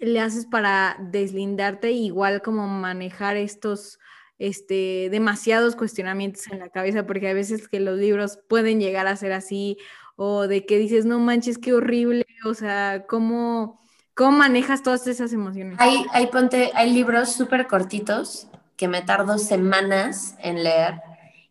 le 0.00 0.18
haces 0.18 0.46
para 0.46 0.96
deslindarte, 1.12 1.92
igual 1.92 2.42
como 2.42 2.66
manejar 2.66 3.36
estos 3.36 4.00
este, 4.38 5.08
demasiados 5.10 5.76
cuestionamientos 5.76 6.46
en 6.48 6.58
la 6.58 6.68
cabeza, 6.68 7.06
porque 7.06 7.28
a 7.28 7.34
veces 7.34 7.68
que 7.68 7.80
los 7.80 7.98
libros 7.98 8.38
pueden 8.48 8.80
llegar 8.80 9.06
a 9.06 9.16
ser 9.16 9.32
así, 9.32 9.78
o 10.16 10.46
de 10.46 10.66
que 10.66 10.78
dices, 10.78 11.04
no 11.04 11.18
manches, 11.18 11.58
qué 11.58 11.74
horrible, 11.74 12.26
o 12.44 12.54
sea, 12.54 13.04
¿cómo, 13.06 13.80
cómo 14.14 14.38
manejas 14.38 14.82
todas 14.82 15.06
esas 15.06 15.32
emociones? 15.32 15.76
Hay, 15.78 16.04
hay, 16.12 16.26
ponte, 16.28 16.70
hay 16.74 16.92
libros 16.92 17.32
súper 17.32 17.66
cortitos 17.66 18.48
que 18.76 18.88
me 18.88 19.02
tardo 19.02 19.38
semanas 19.38 20.36
en 20.40 20.62
leer 20.62 21.00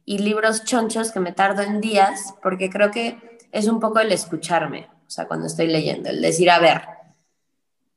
y 0.06 0.20
libros 0.20 0.64
chonchos 0.64 1.12
que 1.12 1.20
me 1.20 1.32
tardo 1.32 1.64
en 1.64 1.82
días, 1.82 2.36
porque 2.44 2.70
creo 2.70 2.92
que 2.92 3.38
es 3.52 3.68
un 3.68 3.80
poco 3.80 4.00
el 4.00 4.12
escucharme, 4.12 4.90
o 5.08 5.10
sea, 5.10 5.28
cuando 5.28 5.48
estoy 5.48 5.68
leyendo, 5.68 6.10
el 6.10 6.22
decir, 6.22 6.52
a 6.52 6.60
ver, 6.60 6.82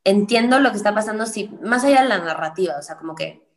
entiendo 0.05 0.61
lo 0.61 0.70
que 0.70 0.78
está 0.78 0.95
pasando, 0.95 1.26
sí, 1.26 1.51
más 1.62 1.84
allá 1.84 2.03
de 2.03 2.09
la 2.09 2.18
narrativa, 2.18 2.76
o 2.78 2.82
sea, 2.82 2.97
como 2.97 3.14
que 3.14 3.48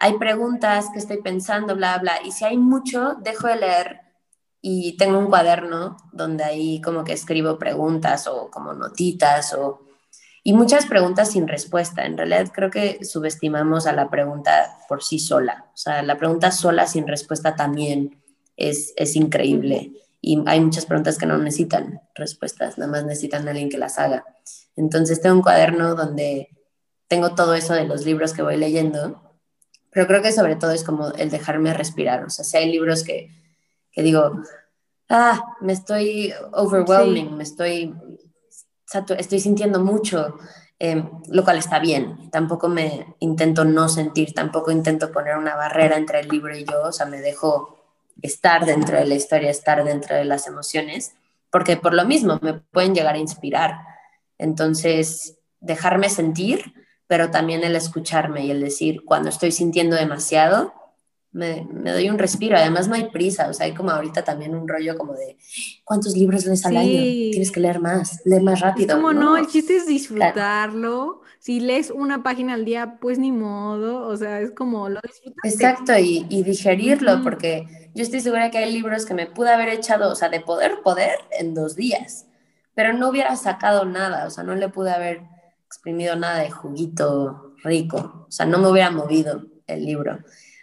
hay 0.00 0.18
preguntas 0.18 0.86
que 0.92 0.98
estoy 0.98 1.18
pensando, 1.18 1.76
bla, 1.76 1.98
bla, 1.98 2.14
y 2.24 2.32
si 2.32 2.44
hay 2.44 2.56
mucho, 2.56 3.16
dejo 3.20 3.46
de 3.48 3.56
leer 3.56 4.00
y 4.62 4.96
tengo 4.96 5.18
un 5.18 5.26
cuaderno 5.26 5.96
donde 6.12 6.42
ahí 6.42 6.80
como 6.80 7.04
que 7.04 7.12
escribo 7.12 7.58
preguntas 7.58 8.26
o 8.26 8.50
como 8.50 8.72
notitas 8.72 9.54
o... 9.54 9.82
Y 10.42 10.54
muchas 10.54 10.86
preguntas 10.86 11.32
sin 11.32 11.46
respuesta. 11.46 12.06
En 12.06 12.16
realidad 12.16 12.50
creo 12.52 12.70
que 12.70 13.04
subestimamos 13.04 13.86
a 13.86 13.92
la 13.92 14.08
pregunta 14.08 14.78
por 14.88 15.02
sí 15.02 15.18
sola. 15.18 15.66
O 15.74 15.76
sea, 15.76 16.02
la 16.02 16.16
pregunta 16.16 16.50
sola 16.50 16.86
sin 16.86 17.06
respuesta 17.06 17.56
también 17.56 18.22
es, 18.56 18.94
es 18.96 19.16
increíble. 19.16 19.92
Y 20.22 20.42
hay 20.46 20.60
muchas 20.60 20.86
preguntas 20.86 21.18
que 21.18 21.26
no 21.26 21.36
necesitan 21.36 22.00
respuestas, 22.14 22.78
nada 22.78 22.90
más 22.90 23.04
necesitan 23.04 23.46
a 23.46 23.50
alguien 23.50 23.68
que 23.68 23.78
las 23.78 23.98
haga. 23.98 24.24
Entonces 24.76 25.20
tengo 25.20 25.36
un 25.36 25.42
cuaderno 25.42 25.94
donde 25.94 26.48
tengo 27.06 27.34
todo 27.34 27.54
eso 27.54 27.74
de 27.74 27.84
los 27.84 28.06
libros 28.06 28.32
que 28.32 28.42
voy 28.42 28.56
leyendo, 28.56 29.29
pero 29.90 30.06
creo 30.06 30.22
que 30.22 30.32
sobre 30.32 30.56
todo 30.56 30.70
es 30.70 30.84
como 30.84 31.08
el 31.12 31.30
dejarme 31.30 31.74
respirar. 31.74 32.24
O 32.24 32.30
sea, 32.30 32.44
si 32.44 32.56
hay 32.56 32.70
libros 32.70 33.02
que, 33.02 33.30
que 33.92 34.02
digo, 34.02 34.42
ah, 35.08 35.56
me 35.60 35.72
estoy 35.72 36.32
overwhelming, 36.52 37.36
me 37.36 37.42
estoy, 37.42 37.94
estoy 39.18 39.40
sintiendo 39.40 39.80
mucho, 39.80 40.38
em, 40.78 41.08
lo 41.28 41.44
cual 41.44 41.58
está 41.58 41.78
bien. 41.80 42.30
Tampoco 42.30 42.68
me 42.68 43.14
intento 43.18 43.64
no 43.64 43.88
sentir, 43.88 44.32
tampoco 44.32 44.70
intento 44.70 45.10
poner 45.10 45.36
una 45.36 45.56
barrera 45.56 45.96
entre 45.96 46.20
el 46.20 46.28
libro 46.28 46.56
y 46.56 46.64
yo, 46.64 46.82
o 46.84 46.92
sea, 46.92 47.06
me 47.06 47.20
dejo 47.20 47.76
estar 48.22 48.66
dentro 48.66 48.96
de 48.96 49.06
la 49.06 49.14
historia, 49.14 49.50
estar 49.50 49.84
dentro 49.84 50.14
de 50.14 50.24
las 50.24 50.46
emociones, 50.46 51.14
porque 51.50 51.76
por 51.76 51.94
lo 51.94 52.04
mismo 52.04 52.38
me 52.42 52.54
pueden 52.54 52.94
llegar 52.94 53.16
a 53.16 53.18
inspirar. 53.18 53.74
Entonces, 54.38 55.36
dejarme 55.60 56.08
sentir, 56.08 56.72
pero 57.10 57.32
también 57.32 57.64
el 57.64 57.74
escucharme 57.74 58.46
y 58.46 58.52
el 58.52 58.60
decir, 58.60 59.02
cuando 59.04 59.30
estoy 59.30 59.50
sintiendo 59.50 59.96
demasiado, 59.96 60.72
me, 61.32 61.66
doy 61.82 62.08
un 62.08 62.20
respiro. 62.20 62.56
Además, 62.56 62.86
no 62.86 62.94
hay 62.94 63.10
prisa, 63.10 63.48
o 63.48 63.52
sea, 63.52 63.66
hay 63.66 63.74
como 63.74 63.90
ahorita 63.90 64.22
también 64.22 64.54
un 64.54 64.68
rollo 64.68 64.96
como 64.96 65.14
de, 65.14 65.36
¿cuántos 65.82 66.16
libros 66.16 66.46
lees 66.46 66.64
al 66.64 66.76
año? 66.76 67.00
Tienes 67.32 67.50
que 67.50 67.58
leer 67.58 67.80
más, 67.80 68.20
lee 68.24 68.38
más 68.38 68.60
rápido. 68.60 68.94
como 68.94 69.12
no, 69.12 69.36
el 69.36 69.48
chiste 69.48 69.78
es 69.78 69.88
disfrutarlo. 69.88 71.22
Si 71.40 71.58
lees 71.58 71.90
una 71.90 72.22
página 72.22 72.54
al 72.54 72.64
día, 72.64 72.98
pues 73.00 73.18
ni 73.18 73.32
modo, 73.32 74.06
o 74.06 74.16
sea, 74.16 74.40
es 74.40 74.52
como 74.52 74.88
lo 74.88 75.00
disfrutas. 75.02 75.52
Exacto, 75.52 75.98
y, 75.98 76.22
digerirlo, 76.44 77.24
porque 77.24 77.90
yo 77.92 78.04
estoy 78.04 78.20
segura 78.20 78.52
que 78.52 78.58
hay 78.58 78.72
libros 78.72 79.04
que 79.04 79.14
me 79.14 79.26
pude 79.26 79.50
haber 79.50 79.70
echado, 79.70 80.12
o 80.12 80.14
sea, 80.14 80.28
de 80.28 80.42
poder, 80.42 80.80
poder, 80.84 81.18
en 81.36 81.54
dos 81.54 81.74
días 81.74 82.26
pero 82.72 82.94
no 82.94 83.10
hubiera 83.10 83.36
sacado 83.36 83.84
nada, 83.84 84.26
o 84.26 84.30
sea, 84.30 84.42
no 84.42 84.54
le 84.54 84.70
pude 84.70 84.90
haber 84.90 85.20
exprimido 85.70 86.16
nada 86.16 86.40
de 86.40 86.50
juguito 86.50 87.54
rico, 87.62 88.26
o 88.26 88.30
sea, 88.30 88.44
no 88.44 88.58
me 88.58 88.68
hubiera 88.68 88.90
movido 88.90 89.46
el 89.68 89.86
libro. 89.86 90.18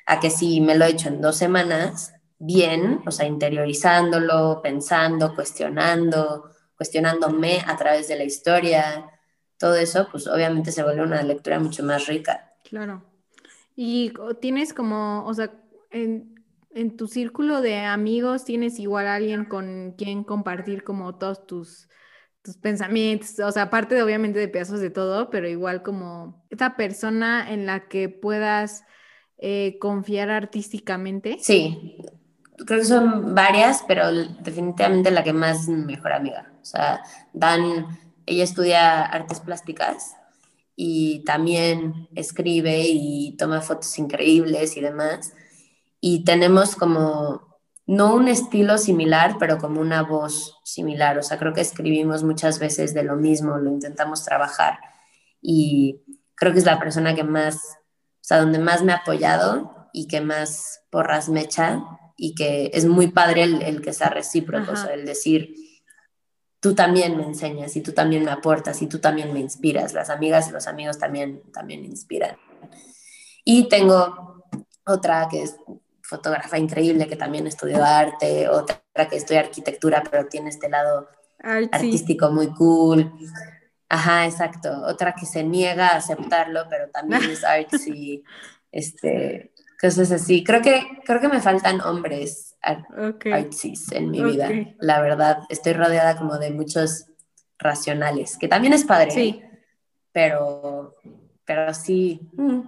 A 0.06 0.20
que 0.20 0.30
si 0.30 0.60
me 0.60 0.76
lo 0.76 0.84
he 0.84 0.90
hecho 0.90 1.08
en 1.08 1.22
dos 1.22 1.38
semanas, 1.38 2.14
bien, 2.40 3.02
o 3.06 3.12
sea, 3.12 3.26
interiorizándolo, 3.26 4.60
pensando, 4.62 5.34
cuestionando, 5.34 6.52
cuestionándome 6.76 7.62
a 7.66 7.78
través 7.78 8.10
de 8.10 8.18
la 8.18 8.26
historia, 8.26 9.10
todo 9.58 9.76
eso, 9.76 10.10
pues 10.12 10.28
obviamente 10.28 10.74
se 10.74 10.84
vuelve 10.84 11.04
una 11.04 11.24
lectura 11.24 11.58
mucho 11.58 11.84
más 11.84 12.06
rica. 12.08 12.52
Claro. 12.70 13.02
Y 13.78 14.12
tienes 14.42 14.74
como, 14.74 15.26
o 15.26 15.34
sea, 15.34 15.54
en, 15.90 16.44
en 16.72 16.98
tu 16.98 17.08
círculo 17.08 17.62
de 17.62 17.78
amigos, 17.78 18.44
tienes 18.44 18.78
igual 18.78 19.08
alguien 19.08 19.46
con 19.46 19.94
quien 19.98 20.26
compartir 20.26 20.84
como 20.84 21.16
todos 21.16 21.48
tus 21.48 21.88
tus 22.48 22.56
pensamientos, 22.56 23.38
o 23.40 23.52
sea, 23.52 23.64
aparte 23.64 23.94
de 23.94 24.04
obviamente 24.04 24.40
de 24.40 24.48
pedazos 24.48 24.80
de 24.80 24.90
todo, 24.90 25.30
pero 25.30 25.50
igual 25.50 25.84
como 25.84 26.46
esta 26.50 26.78
persona 26.78 27.52
en 27.52 27.66
la 27.66 27.90
que 27.90 28.08
puedas 28.08 28.86
eh, 29.38 29.78
confiar 29.82 30.30
artísticamente. 30.30 31.40
Sí, 31.42 31.98
creo 32.66 32.80
que 32.80 32.86
son 32.86 33.36
varias, 33.36 33.84
pero 33.86 34.10
definitivamente 34.14 35.12
la 35.12 35.26
que 35.26 35.34
más 35.34 35.68
mejor 35.68 36.14
amiga. 36.14 36.54
O 36.62 36.66
sea, 36.66 37.02
Dan, 37.34 37.86
ella 38.26 38.46
estudia 38.46 39.02
artes 39.02 39.42
plásticas 39.42 40.16
y 40.78 41.26
también 41.26 42.08
escribe 42.16 42.86
y 42.88 43.36
toma 43.36 43.60
fotos 43.60 44.00
increíbles 44.00 44.78
y 44.78 44.80
demás. 44.80 45.34
Y 46.00 46.24
tenemos 46.24 46.78
como 46.78 47.47
no 47.88 48.14
un 48.14 48.28
estilo 48.28 48.78
similar, 48.78 49.38
pero 49.40 49.58
como 49.58 49.80
una 49.80 50.04
voz 50.04 50.60
similar. 50.64 51.18
O 51.18 51.24
sea, 51.24 51.40
creo 51.40 51.54
que 51.54 51.62
escribimos 51.62 52.24
muchas 52.24 52.60
veces 52.60 52.94
de 52.94 53.04
lo 53.04 53.16
mismo, 53.16 53.58
lo 53.58 53.72
intentamos 53.72 54.24
trabajar 54.24 54.80
y 55.42 56.04
creo 56.36 56.52
que 56.52 56.60
es 56.60 56.66
la 56.66 56.80
persona 56.80 57.16
que 57.16 57.24
más, 57.24 57.56
o 57.56 58.22
sea, 58.22 58.40
donde 58.40 58.60
más 58.60 58.84
me 58.84 58.92
ha 58.92 58.98
apoyado 58.98 59.90
y 59.94 60.08
que 60.08 60.20
más 60.20 60.82
porras 60.90 61.30
me 61.30 61.42
echa 61.42 61.82
y 62.18 62.36
que 62.36 62.72
es 62.74 62.86
muy 62.86 63.08
padre 63.08 63.44
el, 63.44 63.82
que 63.82 63.94
sea 63.94 64.10
recíproco, 64.10 64.74
o 64.74 64.76
sea, 64.76 64.94
el 64.94 65.06
decir, 65.06 65.56
tú 66.60 66.76
también 66.76 67.16
me 67.16 67.24
enseñas 67.24 67.76
y 67.78 67.82
tú 67.82 67.94
también 67.94 68.26
me 68.26 68.32
aportas 68.32 68.82
y 68.82 68.88
tú 68.88 69.00
también 69.00 69.32
me 69.32 69.40
inspiras. 69.40 69.94
Las 69.94 70.10
amigas 70.10 70.50
y 70.50 70.52
los 70.52 70.68
amigos 70.68 70.98
también, 70.98 71.42
también 71.54 71.86
inspiran. 71.86 72.36
Y 73.46 73.70
tengo 73.70 74.44
otra 74.86 75.28
que 75.30 75.44
es 75.44 75.56
fotógrafa 76.08 76.58
increíble 76.58 77.08
que 77.08 77.18
también 77.18 77.46
estudió 77.48 77.84
arte, 77.84 78.48
otra 78.48 78.82
que 79.10 79.18
estudia 79.18 79.42
arquitectura, 79.42 80.02
pero 80.10 80.26
tiene 80.28 80.50
este 80.50 80.70
lado 80.70 81.10
artístico 81.44 82.32
muy 82.32 82.48
cool. 82.54 83.12
Ajá, 83.90 84.26
exacto. 84.26 84.70
Otra 84.86 85.14
que 85.14 85.26
se 85.26 85.44
niega 85.44 85.90
a 85.90 85.98
aceptarlo, 85.98 86.66
pero 86.70 86.90
también 86.90 87.24
es 87.24 87.44
artsy, 87.44 88.24
este, 88.72 89.52
cosas 89.82 90.12
así. 90.12 90.46
Creo 90.46 90.62
que, 90.62 90.82
creo 91.06 91.20
que 91.20 91.28
me 91.28 91.42
faltan 91.42 91.82
hombres 91.82 92.56
artsys 92.62 93.92
en 93.92 94.10
mi 94.10 94.24
vida. 94.24 94.50
La 94.80 95.02
verdad, 95.02 95.40
estoy 95.50 95.74
rodeada 95.74 96.18
como 96.18 96.38
de 96.38 96.52
muchos 96.52 97.08
racionales, 97.60 98.38
que 98.38 98.48
también 98.48 98.72
es 98.72 98.86
padre. 98.86 99.12
Sí. 99.12 99.42
Pero, 100.14 100.96
pero 101.44 101.74
sí, 101.74 102.30
mm, 102.34 102.62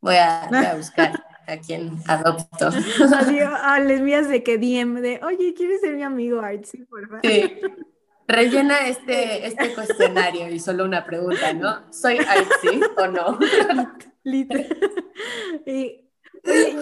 voy 0.00 0.16
a, 0.16 0.48
voy 0.50 0.64
a 0.64 0.74
buscar 0.74 1.12
a 1.46 1.56
quien 1.58 1.96
adopto. 2.06 2.68
Así, 2.68 3.38
a 3.40 3.78
lesbias 3.80 4.28
de 4.28 4.42
que 4.42 4.58
DM 4.58 5.00
de, 5.00 5.20
oye, 5.24 5.54
¿quieres 5.54 5.80
ser 5.80 5.94
mi 5.94 6.02
amigo 6.02 6.40
Artsy, 6.40 6.84
por 6.84 7.06
favor? 7.06 7.20
Sí. 7.24 7.60
Rellena 8.28 8.86
este, 8.86 9.46
este 9.46 9.74
cuestionario 9.74 10.48
y 10.48 10.58
solo 10.58 10.84
una 10.84 11.04
pregunta, 11.04 11.52
¿no? 11.52 11.92
¿Soy 11.92 12.18
Artsy 12.18 12.80
o 12.96 13.06
no? 13.08 13.38
Literal. 14.24 14.66
Y, 15.66 16.08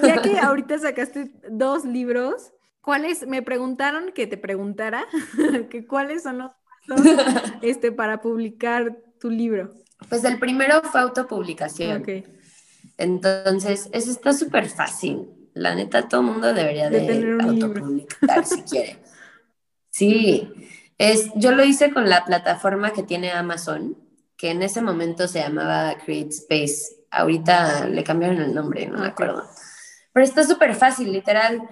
ya 0.03 0.23
que 0.23 0.39
ahorita 0.39 0.79
sacaste 0.79 1.33
dos 1.51 1.85
libros, 1.85 2.53
¿cuáles? 2.81 3.27
Me 3.27 3.43
preguntaron 3.43 4.13
que 4.13 4.27
te 4.27 4.37
preguntara 4.37 5.07
que 5.71 5.87
cuáles 5.87 6.23
son 6.23 6.39
los 6.39 6.53
pasos 6.87 7.53
este, 7.63 7.93
para 7.93 8.21
publicar 8.21 8.97
tu 9.19 9.31
libro. 9.31 9.71
Pues 10.09 10.25
el 10.25 10.39
primero 10.39 10.83
fue 10.83 11.01
autopublicación. 11.01 12.03
Okay. 12.03 12.25
Entonces, 13.01 13.89
eso 13.93 14.11
está 14.11 14.35
súper 14.35 14.69
fácil. 14.69 15.31
La 15.55 15.75
neta, 15.75 16.07
todo 16.07 16.21
el 16.21 16.27
mundo 16.27 16.53
debería 16.53 16.91
de, 16.91 17.39
autopublicar 17.41 18.45
si 18.45 18.63
quiere. 18.63 18.99
Sí, 19.89 20.53
es, 20.99 21.31
yo 21.35 21.53
lo 21.53 21.65
hice 21.65 21.93
con 21.93 22.11
la 22.11 22.27
plataforma 22.27 22.93
que 22.93 23.03
tiene 23.03 23.31
Amazon, 23.33 23.97
que 24.37 24.51
en 24.51 24.63
ese 24.63 24.83
momento 24.83 25.27
se 25.29 25.41
llamaba 25.41 25.97
Create 26.05 26.29
Space. 26.29 27.05
Ahorita 27.11 27.89
le 27.89 28.05
cambiaron 28.05 28.39
el 28.43 28.55
nombre, 28.55 28.87
no 28.87 28.99
me 28.99 29.07
acuerdo. 29.07 29.45
Pero 30.13 30.25
está 30.25 30.45
súper 30.45 30.75
fácil, 30.75 31.11
literal. 31.11 31.63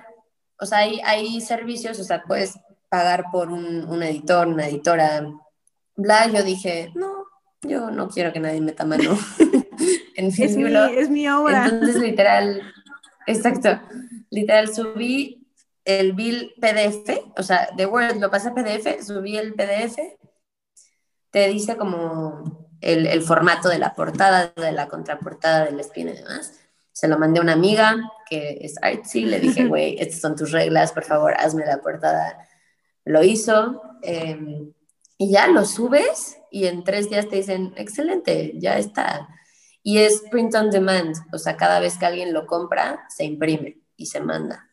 O 0.58 0.64
sea, 0.64 0.78
hay, 0.78 0.98
hay 1.04 1.42
servicios, 1.42 2.00
o 2.00 2.04
sea, 2.04 2.22
puedes 2.22 2.58
pagar 2.88 3.24
por 3.30 3.50
un, 3.50 3.84
un 3.84 4.02
editor, 4.02 4.48
una 4.48 4.66
editora, 4.66 5.30
bla. 5.94 6.26
Yo 6.28 6.42
dije, 6.42 6.90
no, 6.94 7.26
yo 7.60 7.90
no 7.90 8.08
quiero 8.08 8.32
que 8.32 8.40
nadie 8.40 8.62
meta 8.62 8.86
mano 8.86 9.16
en 10.18 10.26
mi 10.26 10.44
es 10.44 10.56
Mi, 10.56 10.98
es 10.98 11.10
mi 11.10 11.28
obra. 11.28 11.66
Entonces, 11.66 11.96
literal, 11.96 12.60
exacto, 13.26 13.80
literal 14.30 14.74
subí 14.74 15.46
el 15.84 16.12
bill 16.12 16.54
PDF, 16.60 17.22
o 17.36 17.42
sea, 17.42 17.68
de 17.76 17.86
Word 17.86 18.16
lo 18.16 18.28
pasé 18.28 18.48
a 18.48 18.54
PDF, 18.54 19.00
subí 19.06 19.38
el 19.38 19.54
PDF, 19.54 19.96
te 21.30 21.46
dice 21.48 21.76
como 21.76 22.68
el, 22.80 23.06
el, 23.06 23.22
formato 23.22 23.68
de 23.68 23.78
la 23.78 23.94
portada, 23.94 24.52
de 24.56 24.72
la 24.72 24.88
contraportada, 24.88 25.66
del 25.66 25.78
spin 25.80 26.08
y 26.08 26.12
demás. 26.12 26.52
Se 26.90 27.06
lo 27.06 27.16
mandé 27.16 27.38
a 27.38 27.42
una 27.42 27.52
amiga 27.52 27.96
que 28.28 28.58
es 28.60 28.74
artsy, 28.82 29.24
le 29.24 29.38
dije, 29.38 29.66
güey, 29.68 29.96
estas 30.00 30.20
son 30.20 30.34
tus 30.34 30.50
reglas, 30.50 30.90
por 30.90 31.04
favor, 31.04 31.34
hazme 31.38 31.64
la 31.64 31.80
portada. 31.80 32.48
Lo 33.04 33.22
hizo 33.22 33.82
em, 34.02 34.72
y 35.16 35.30
ya 35.30 35.46
lo 35.46 35.64
subes 35.64 36.38
y 36.50 36.66
en 36.66 36.82
tres 36.82 37.08
días 37.08 37.28
te 37.28 37.36
dicen, 37.36 37.72
excelente, 37.76 38.52
ya 38.56 38.78
está. 38.78 39.28
Y 39.89 40.01
es 40.01 40.22
print 40.30 40.55
on 40.55 40.70
demand, 40.70 41.16
o 41.32 41.39
sea, 41.39 41.57
cada 41.57 41.80
vez 41.80 41.97
que 41.97 42.05
alguien 42.05 42.34
lo 42.34 42.47
compra, 42.47 43.07
se 43.09 43.24
imprime 43.24 43.80
y 43.97 44.05
se 44.05 44.20
manda. 44.20 44.68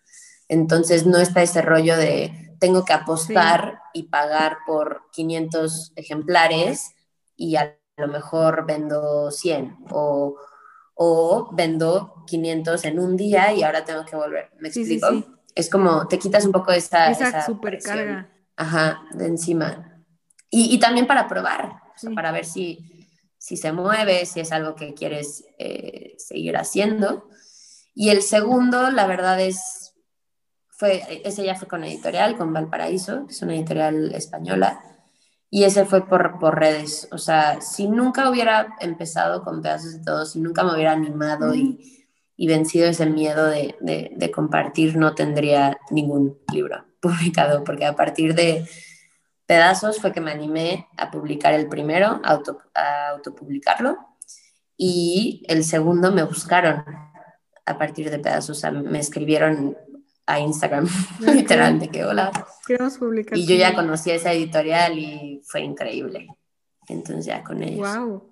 Entonces 0.50 1.06
no 1.06 1.20
está 1.20 1.42
ese 1.42 1.62
rollo 1.62 1.96
de 1.96 2.54
tengo 2.60 2.84
que 2.84 2.92
apostar 2.92 3.80
y 3.94 4.10
pagar 4.10 4.58
por 4.68 5.04
500 5.14 5.94
ejemplares 5.96 6.96
y 7.38 7.56
a 7.56 7.80
lo 7.96 8.10
mejor 8.10 8.66
vendo 8.66 9.32
100 9.32 9.86
o, 9.90 10.36
o 10.96 11.50
vendo 11.54 12.26
500 12.28 12.84
en 12.84 13.00
un 13.00 13.16
día 13.16 13.54
y 13.54 13.64
ahora 13.64 13.86
tengo 13.86 14.04
que 14.04 14.18
volver. 14.18 14.52
¿Me 14.60 14.68
explico? 14.68 15.08
es 15.56 15.70
como 15.70 16.10
te 16.10 16.20
quitas 16.20 16.46
un 16.46 16.52
poco 16.52 16.74
esa, 16.74 17.10
esa, 17.10 17.46
supercarga. 17.46 18.30
Ajá, 18.58 19.04
de 19.14 19.28
encima. 19.28 20.04
Y, 20.50 20.76
y 20.76 20.78
también 20.78 21.08
para 21.08 21.30
probar, 21.30 21.84
para 22.14 22.34
ver 22.34 22.44
si, 22.44 22.95
si 23.46 23.58
se 23.58 23.72
mueve, 23.72 24.26
si 24.26 24.40
es 24.40 24.52
algo 24.52 24.74
que 24.74 24.96
quieres 24.96 25.46
eh, 25.60 26.16
seguir 26.18 26.58
haciendo. 26.58 27.30
Y 27.94 28.10
el 28.10 28.24
segundo, 28.24 28.90
la 28.90 29.06
verdad 29.06 29.40
es, 29.40 29.94
fue, 30.68 31.22
ese 31.24 31.46
ya 31.46 31.54
fue 31.54 31.68
con 31.68 31.84
editorial, 31.84 32.38
con 32.38 32.52
Valparaíso, 32.52 33.28
que 33.28 33.34
es 33.34 33.42
una 33.44 33.54
editorial 33.54 34.16
española, 34.16 34.82
y 35.52 35.64
ese 35.64 35.86
fue 35.86 36.08
por, 36.08 36.40
por 36.40 36.58
redes. 36.58 37.08
O 37.12 37.20
sea, 37.20 37.62
si 37.62 37.88
nunca 37.88 38.32
hubiera 38.32 38.76
empezado 38.80 39.44
con 39.44 39.62
pedazos 39.62 39.94
de 39.94 40.04
todo, 40.04 40.26
si 40.26 40.40
nunca 40.40 40.64
me 40.64 40.74
hubiera 40.74 40.94
animado 40.94 41.54
y, 41.54 42.08
y, 42.36 42.48
vencido 42.48 42.88
ese 42.88 43.06
miedo 43.06 43.46
de, 43.46 43.76
de, 43.80 44.12
de 44.16 44.32
compartir, 44.32 44.98
no 44.98 45.14
tendría 45.14 45.78
ningún 45.92 46.40
libro 46.52 46.84
publicado, 47.00 47.64
porque 47.64 47.86
a 47.86 47.96
partir 47.96 48.34
de 48.34 48.68
pedazos 49.46 50.00
fue 50.00 50.12
que 50.12 50.22
me 50.22 50.32
animé 50.32 50.88
a 50.98 51.12
publicar 51.12 51.54
el 51.54 51.68
primero, 51.68 52.22
a, 52.24 52.32
auto, 52.32 52.60
a 52.74 53.10
autopublicarlo, 53.10 53.98
y 54.78 55.44
el 55.48 55.64
segundo 55.64 56.12
me 56.12 56.24
buscaron 56.24 56.84
a 57.66 57.78
partir 57.78 58.10
de 58.10 58.20
pedazos, 58.20 58.58
o 58.58 58.60
sea, 58.60 58.72
me 58.72 59.00
escribieron 59.00 59.78
a 60.26 60.40
Instagram, 60.40 60.88
literal, 61.20 61.80
de 61.80 61.90
que 61.90 62.04
hola. 62.04 62.32
Queremos 62.66 62.98
publicar. 62.98 63.38
Y 63.38 63.46
yo 63.46 63.56
ya 63.56 63.74
conocí 63.74 64.12
esa 64.12 64.34
editorial 64.34 64.98
y 64.98 65.42
fue 65.46 65.62
increíble. 65.62 66.28
Entonces 66.88 67.26
ya 67.26 67.44
con 67.44 67.64
ellos. 67.64 67.96
Wow. 67.96 68.30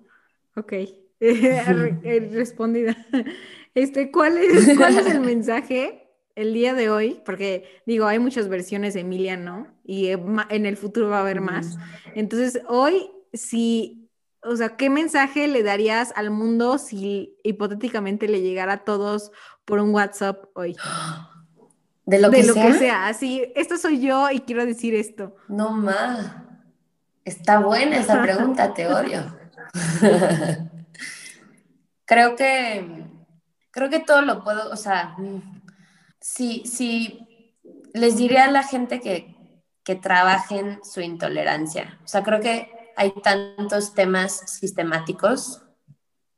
Ok. 0.56 0.72
Respondida. 1.20 2.96
Este, 3.76 4.12
¿cuál 4.12 4.38
es, 4.38 4.76
¿Cuál 4.78 4.98
es 4.98 5.06
el 5.08 5.18
mensaje 5.18 6.03
el 6.34 6.52
día 6.52 6.74
de 6.74 6.90
hoy, 6.90 7.22
porque 7.24 7.82
digo, 7.86 8.06
hay 8.06 8.18
muchas 8.18 8.48
versiones 8.48 8.94
de 8.94 9.00
Emilia, 9.00 9.36
¿no? 9.36 9.68
Y 9.84 10.06
eh, 10.08 10.18
en 10.50 10.66
el 10.66 10.76
futuro 10.76 11.08
va 11.08 11.18
a 11.18 11.20
haber 11.20 11.40
más. 11.40 11.76
Entonces, 12.14 12.60
hoy, 12.68 13.10
si, 13.32 14.10
o 14.42 14.56
sea, 14.56 14.76
¿qué 14.76 14.90
mensaje 14.90 15.46
le 15.46 15.62
darías 15.62 16.12
al 16.16 16.30
mundo 16.30 16.78
si 16.78 17.36
hipotéticamente 17.44 18.28
le 18.28 18.40
llegara 18.42 18.72
a 18.72 18.84
todos 18.84 19.30
por 19.64 19.78
un 19.78 19.94
WhatsApp 19.94 20.44
hoy? 20.54 20.76
De 22.06 22.18
lo, 22.18 22.30
que, 22.30 22.42
lo 22.42 22.54
sea? 22.54 22.66
que 22.66 22.72
sea. 22.74 23.06
Así, 23.06 23.52
esto 23.54 23.78
soy 23.78 24.00
yo 24.00 24.30
y 24.30 24.40
quiero 24.40 24.66
decir 24.66 24.94
esto. 24.94 25.36
No 25.48 25.70
más. 25.70 26.32
Está 27.24 27.60
buena 27.60 27.98
esa 27.98 28.20
pregunta, 28.20 28.74
te 28.74 28.86
odio. 28.86 29.34
creo 32.04 32.36
que, 32.36 33.06
creo 33.70 33.88
que 33.88 34.00
todo 34.00 34.22
lo 34.22 34.44
puedo, 34.44 34.70
o 34.70 34.76
sea, 34.76 35.16
sí, 36.24 36.62
sí, 36.64 37.60
les 37.92 38.16
diría 38.16 38.44
a 38.44 38.50
la 38.50 38.62
gente 38.62 38.98
que, 39.00 39.36
que 39.84 39.94
trabajen 39.94 40.80
su 40.82 41.02
intolerancia. 41.02 42.00
O 42.02 42.08
sea, 42.08 42.22
creo 42.22 42.40
que 42.40 42.70
hay 42.96 43.12
tantos 43.22 43.92
temas 43.92 44.32
sistemáticos, 44.46 45.62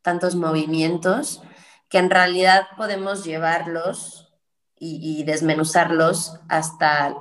tantos 0.03 0.35
movimientos, 0.35 1.41
que 1.89 1.99
en 1.99 2.11
realidad 2.11 2.67
podemos 2.77 3.25
llevarlos 3.25 4.33
y, 4.79 5.23
desmenuzarlos 5.25 6.41
hasta 6.49 7.15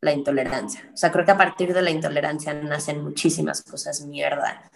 la 0.00 0.12
intolerancia. 0.12 0.90
O 0.92 0.96
sea, 0.96 1.12
creo 1.12 1.26
que 1.26 1.30
a 1.30 1.38
partir 1.38 1.74
de 1.74 1.82
la 1.82 1.90
intolerancia 1.90 2.54
nacen 2.54 3.04
muchísimas 3.04 3.62
cosas 3.62 4.00
mierda, 4.00 4.70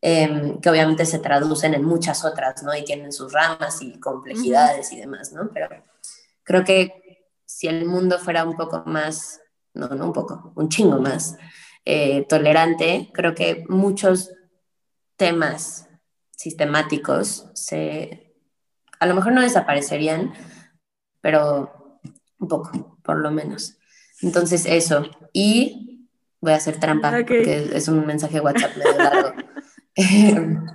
em, 0.00 0.60
que 0.60 0.70
obviamente 0.70 1.04
se 1.06 1.18
traducen 1.18 1.74
en 1.74 1.84
muchas 1.84 2.24
otras, 2.24 2.62
¿no? 2.62 2.74
Y 2.74 2.84
tienen 2.84 3.12
sus 3.12 3.32
ramas 3.32 3.82
y 3.82 3.98
complejidades 3.98 4.92
y 4.92 5.00
demás, 5.00 5.32
¿no? 5.32 5.50
Pero 5.52 5.68
Creo 6.52 6.64
que 6.64 7.24
si 7.46 7.66
el 7.66 7.86
mundo 7.86 8.18
fuera 8.18 8.44
un 8.44 8.54
poco 8.54 8.82
más, 8.84 9.40
no, 9.72 9.88
no 9.88 10.04
un 10.04 10.12
poco, 10.12 10.52
un 10.54 10.68
chingo 10.68 10.98
más 10.98 11.38
eh, 11.86 12.26
tolerante, 12.28 13.08
creo 13.14 13.34
que 13.34 13.64
muchos 13.70 14.30
temas 15.16 15.88
sistemáticos 16.30 17.48
se, 17.54 18.34
a 19.00 19.06
lo 19.06 19.14
mejor 19.14 19.32
no 19.32 19.40
desaparecerían, 19.40 20.34
pero 21.22 21.98
un 22.38 22.48
poco, 22.48 22.98
por 23.02 23.16
lo 23.20 23.30
menos. 23.30 23.78
Entonces, 24.20 24.66
eso. 24.66 25.06
Y 25.32 26.06
voy 26.42 26.52
a 26.52 26.56
hacer 26.56 26.78
trampa, 26.78 27.12
porque 27.12 27.70
es 27.72 27.88
un 27.88 28.04
mensaje 28.04 28.42
WhatsApp 28.42 28.76
medio 28.76 28.98
largo. 28.98 29.32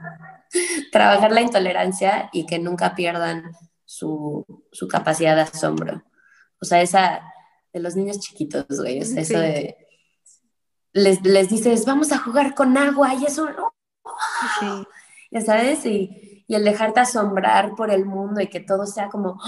Trabajar 0.92 1.32
la 1.32 1.42
intolerancia 1.42 2.32
y 2.34 2.48
que 2.48 2.58
nunca 2.58 2.96
pierdan 2.96 3.52
su, 3.88 4.46
su, 4.72 4.88
capacidad 4.88 5.36
de 5.36 5.44
asombro. 5.44 6.04
O 6.62 6.66
sea, 6.66 6.82
esa 6.82 7.22
de 7.74 7.80
los 7.80 7.96
niños 7.96 8.20
chiquitos, 8.20 8.66
güey, 8.70 9.00
eso 9.00 9.40
de... 9.40 9.78
Les, 10.94 11.24
les, 11.24 11.50
dices, 11.50 11.86
vamos 11.86 12.12
a 12.12 12.18
jugar 12.18 12.54
con 12.54 12.78
agua 12.78 13.14
y 13.16 13.26
eso, 13.26 13.50
no. 13.50 13.72
Ya 15.32 15.42
sabes, 15.42 15.86
y, 15.86 16.44
y, 16.48 16.56
el 16.56 16.64
dejarte 16.64 17.00
asombrar 17.00 17.76
por 17.76 17.92
el 17.92 18.06
mundo 18.06 18.42
y 18.42 18.48
que 18.48 18.60
todo 18.60 18.86
sea 18.86 19.10
como, 19.10 19.40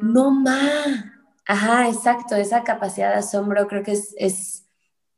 no 0.00 0.30
más. 0.30 1.04
Ajá, 1.46 1.88
exacto, 1.88 2.36
esa 2.36 2.62
capacidad 2.62 3.10
de 3.10 3.18
asombro 3.18 3.66
creo 3.66 3.82
que 3.82 3.92
es, 3.92 4.14
es 4.16 4.66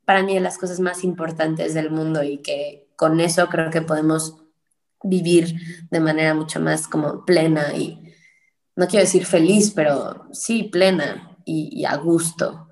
para 0.04 0.22
mí 0.22 0.34
de 0.34 0.40
las 0.40 0.58
cosas 0.58 0.80
más 0.80 1.04
importantes 1.04 1.74
del 1.74 1.90
mundo 1.90 2.22
y 2.22 2.38
que 2.38 2.88
con 2.96 3.20
eso 3.20 3.48
creo 3.48 3.70
que 3.70 3.82
podemos 3.82 4.42
vivir 5.02 5.54
de 5.90 6.00
manera 6.00 6.34
mucho 6.34 6.60
más 6.60 6.88
como 6.88 7.24
plena 7.24 7.74
y, 7.74 8.03
no 8.76 8.86
quiero 8.86 9.04
decir 9.04 9.24
feliz, 9.24 9.70
pero 9.70 10.26
sí 10.32 10.64
plena 10.64 11.36
y, 11.44 11.84
a 11.84 11.96
gusto, 11.96 12.68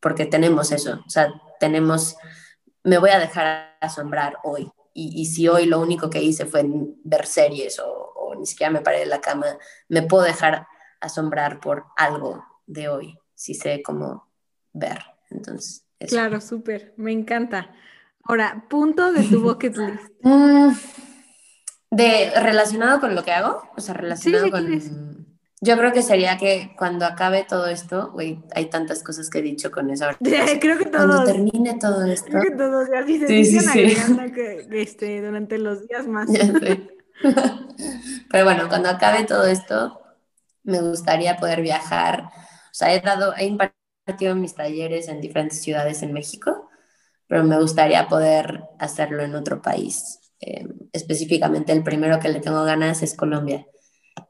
porque 0.00 0.26
tenemos 0.26 0.72
eso, 0.72 1.02
o 1.06 1.10
sea, 1.10 1.32
tenemos, 1.58 2.16
me 2.82 2.98
voy 2.98 3.10
a 3.10 3.18
dejar 3.18 3.76
asombrar 3.80 4.38
hoy. 4.42 4.70
Y, 4.92 5.24
si 5.26 5.48
hoy 5.48 5.66
lo 5.66 5.80
único 5.80 6.10
que 6.10 6.22
hice 6.22 6.44
fue 6.44 6.62
ver 7.04 7.24
series 7.24 7.78
o, 7.78 8.34
ni 8.38 8.44
siquiera 8.44 8.70
me 8.70 8.80
paré 8.80 9.00
de 9.00 9.06
la 9.06 9.20
cama, 9.20 9.46
me 9.88 10.02
puedo 10.02 10.24
dejar 10.24 10.66
asombrar 11.00 11.60
por 11.60 11.84
algo 11.96 12.44
de 12.66 12.88
hoy, 12.88 13.18
si 13.34 13.54
sé 13.54 13.82
cómo 13.82 14.28
ver. 14.72 14.98
Entonces, 15.30 15.86
claro, 16.08 16.40
súper, 16.40 16.92
me 16.96 17.12
encanta. 17.12 17.74
Ahora, 18.24 18.66
punto 18.68 19.12
de 19.12 19.22
tu 19.24 19.40
bucket 19.40 19.76
list. 19.76 20.10
Mm, 20.22 20.72
de 21.90 22.32
relacionado 22.36 23.00
con 23.00 23.14
lo 23.14 23.24
que 23.24 23.32
hago, 23.32 23.62
o 23.76 23.80
sea, 23.80 23.94
relacionado 23.94 24.50
con 24.50 24.70
yo 25.62 25.76
creo 25.76 25.92
que 25.92 26.02
sería 26.02 26.38
que 26.38 26.74
cuando 26.76 27.04
acabe 27.04 27.44
todo 27.44 27.66
esto, 27.66 28.10
güey, 28.12 28.42
hay 28.54 28.70
tantas 28.70 29.02
cosas 29.02 29.28
que 29.28 29.40
he 29.40 29.42
dicho 29.42 29.70
con 29.70 29.90
eso. 29.90 30.06
creo 30.20 30.78
que 30.78 30.86
todos. 30.86 31.06
Cuando 31.06 31.24
termine 31.24 31.78
todo 31.78 32.04
esto. 32.06 32.30
Creo 32.30 32.42
que 32.42 32.50
todos, 32.52 32.88
así 32.96 33.18
se 33.18 33.26
sí, 33.26 33.44
sí, 33.44 33.60
sí. 33.60 33.96
que 34.34 34.66
este, 34.72 35.20
durante 35.20 35.58
los 35.58 35.86
días 35.86 36.06
más. 36.06 36.28
Pero 38.30 38.44
bueno, 38.44 38.68
cuando 38.68 38.88
acabe 38.88 39.24
todo 39.24 39.46
esto, 39.46 40.00
me 40.62 40.80
gustaría 40.80 41.36
poder 41.36 41.60
viajar. 41.60 42.24
O 42.24 42.72
sea, 42.72 42.94
he 42.94 43.00
dado, 43.00 43.34
he 43.36 43.44
impartido 43.44 44.34
mis 44.34 44.54
talleres 44.54 45.08
en 45.08 45.20
diferentes 45.20 45.60
ciudades 45.60 46.02
en 46.02 46.12
México, 46.12 46.68
pero 47.26 47.44
me 47.44 47.60
gustaría 47.60 48.08
poder 48.08 48.62
hacerlo 48.78 49.22
en 49.22 49.34
otro 49.34 49.60
país. 49.60 50.20
Eh, 50.40 50.66
específicamente 50.92 51.72
el 51.72 51.84
primero 51.84 52.18
que 52.18 52.30
le 52.30 52.40
tengo 52.40 52.64
ganas 52.64 53.02
es 53.02 53.14
Colombia. 53.14 53.66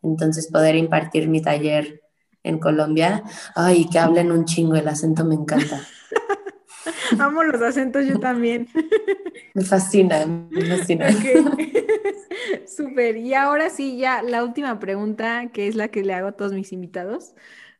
Entonces 0.03 0.49
poder 0.51 0.76
impartir 0.76 1.28
mi 1.28 1.43
taller 1.43 2.03
en 2.43 2.59
Colombia, 2.59 3.22
ay, 3.55 3.86
que 3.91 3.99
hablen 3.99 4.32
un 4.32 4.45
chingo, 4.45 4.76
el 4.76 4.88
acento 4.88 5.24
me 5.24 5.34
encanta. 5.34 5.80
Amo 7.18 7.43
los 7.43 7.61
acentos 7.61 8.07
yo 8.07 8.18
también. 8.18 8.68
Me 9.55 9.64
fascina, 9.64 10.26
me 10.26 10.64
fascina. 10.64 11.09
Súper. 12.66 13.16
Y 13.16 13.34
ahora 13.34 13.68
sí, 13.68 13.99
ya 13.99 14.22
la 14.22 14.45
última 14.45 14.78
pregunta, 14.78 15.51
que 15.53 15.66
es 15.66 15.74
la 15.74 15.88
que 15.88 16.05
le 16.05 16.14
hago 16.14 16.28
a 16.28 16.32
todos 16.32 16.53
mis 16.53 16.72
invitados. 16.72 17.34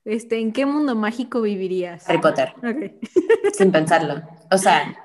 Este, 0.05 0.41
¿en 0.41 0.53
qué 0.53 0.67
mundo 0.67 0.97
mágico 0.97 1.41
vivirías? 1.43 2.09
Harry 2.09 2.21
Potter. 2.21 2.55
Sin 3.53 3.71
pensarlo. 3.71 4.21
O 4.51 4.59
sea, 4.59 4.97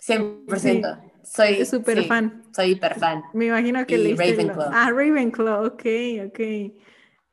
100%. 0.00 1.05
Soy 1.26 1.64
súper 1.66 2.04
fan. 2.04 2.44
Soy 2.54 2.72
hiper 2.72 2.98
fan. 2.98 3.22
Me 3.34 3.46
imagino 3.46 3.86
que 3.86 3.98
le 3.98 4.14
Ravenclaw. 4.14 4.70
Ah, 4.72 4.90
Ravenclaw, 4.90 5.66
ok, 5.66 5.84
ok. 6.28 6.40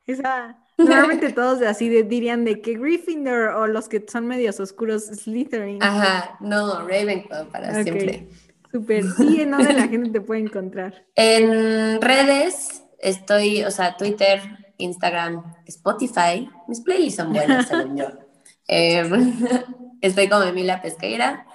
Esa, 0.06 0.58
normalmente 0.78 1.32
todos 1.32 1.62
así 1.62 1.88
dirían 1.88 2.44
de 2.44 2.60
que 2.60 2.74
Gryffindor 2.74 3.50
o 3.54 3.66
los 3.66 3.88
que 3.88 4.04
son 4.06 4.26
medios 4.26 4.60
oscuros 4.60 5.04
Slytherin. 5.04 5.82
Ajá, 5.82 6.36
no, 6.40 6.86
Ravenclaw 6.86 7.46
para 7.48 7.82
siempre. 7.82 8.28
Súper. 8.72 9.04
¿Y 9.20 9.42
en 9.42 9.52
dónde 9.52 9.72
la 9.72 9.88
gente 9.88 10.10
te 10.10 10.20
puede 10.20 10.40
encontrar? 10.40 11.06
En 11.14 12.00
redes 12.02 12.82
estoy, 12.98 13.62
o 13.62 13.70
sea, 13.70 13.96
Twitter, 13.96 14.40
Instagram, 14.78 15.54
Spotify. 15.66 16.50
Mis 16.66 16.80
playlists 16.80 17.16
son 17.22 17.32
buenas, 17.32 17.68
según 17.68 17.96
yo. 17.96 18.06
Em, 18.66 19.36
estoy 20.00 20.28
como 20.28 20.42
Emilia 20.42 20.82
Pesqueira 20.82 21.46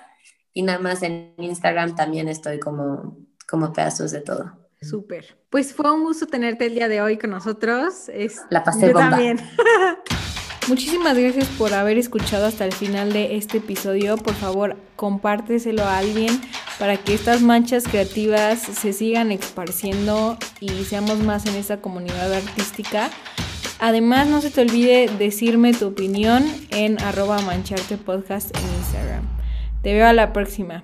y 0.59 0.61
nada 0.61 0.79
más 0.79 1.03
en 1.03 1.33
Instagram 1.37 1.95
también 1.95 2.27
estoy 2.27 2.59
como, 2.59 3.15
como 3.47 3.71
pedazos 3.71 4.11
de 4.11 4.19
todo. 4.19 4.51
Súper. 4.81 5.37
Pues 5.49 5.73
fue 5.73 5.89
un 5.89 6.03
gusto 6.03 6.27
tenerte 6.27 6.65
el 6.65 6.73
día 6.73 6.89
de 6.89 6.99
hoy 6.99 7.17
con 7.17 7.29
nosotros. 7.29 8.09
Es... 8.09 8.41
La 8.49 8.65
pasé 8.65 8.87
Yo 8.87 8.93
también. 8.93 9.39
Muchísimas 10.67 11.17
gracias 11.17 11.47
por 11.57 11.73
haber 11.73 11.97
escuchado 11.97 12.45
hasta 12.45 12.65
el 12.65 12.73
final 12.73 13.13
de 13.13 13.37
este 13.37 13.59
episodio. 13.59 14.17
Por 14.17 14.33
favor, 14.33 14.75
compárteselo 14.97 15.83
a 15.83 15.97
alguien 15.97 16.41
para 16.77 16.97
que 16.97 17.13
estas 17.13 17.41
manchas 17.41 17.85
creativas 17.85 18.59
se 18.59 18.91
sigan 18.91 19.31
esparciendo 19.31 20.37
y 20.59 20.83
seamos 20.83 21.19
más 21.19 21.45
en 21.45 21.55
esta 21.55 21.79
comunidad 21.79 22.33
artística. 22.33 23.09
Además, 23.79 24.27
no 24.27 24.41
se 24.41 24.51
te 24.51 24.59
olvide 24.59 25.09
decirme 25.17 25.73
tu 25.73 25.87
opinión 25.87 26.43
en 26.71 27.01
arroba 27.01 27.39
mancharte 27.43 27.95
podcast 27.95 28.53
en 28.57 28.63
Instagram. 28.75 29.38
Te 29.81 29.93
veo 29.93 30.07
a 30.07 30.13
la 30.13 30.33
próxima. 30.33 30.83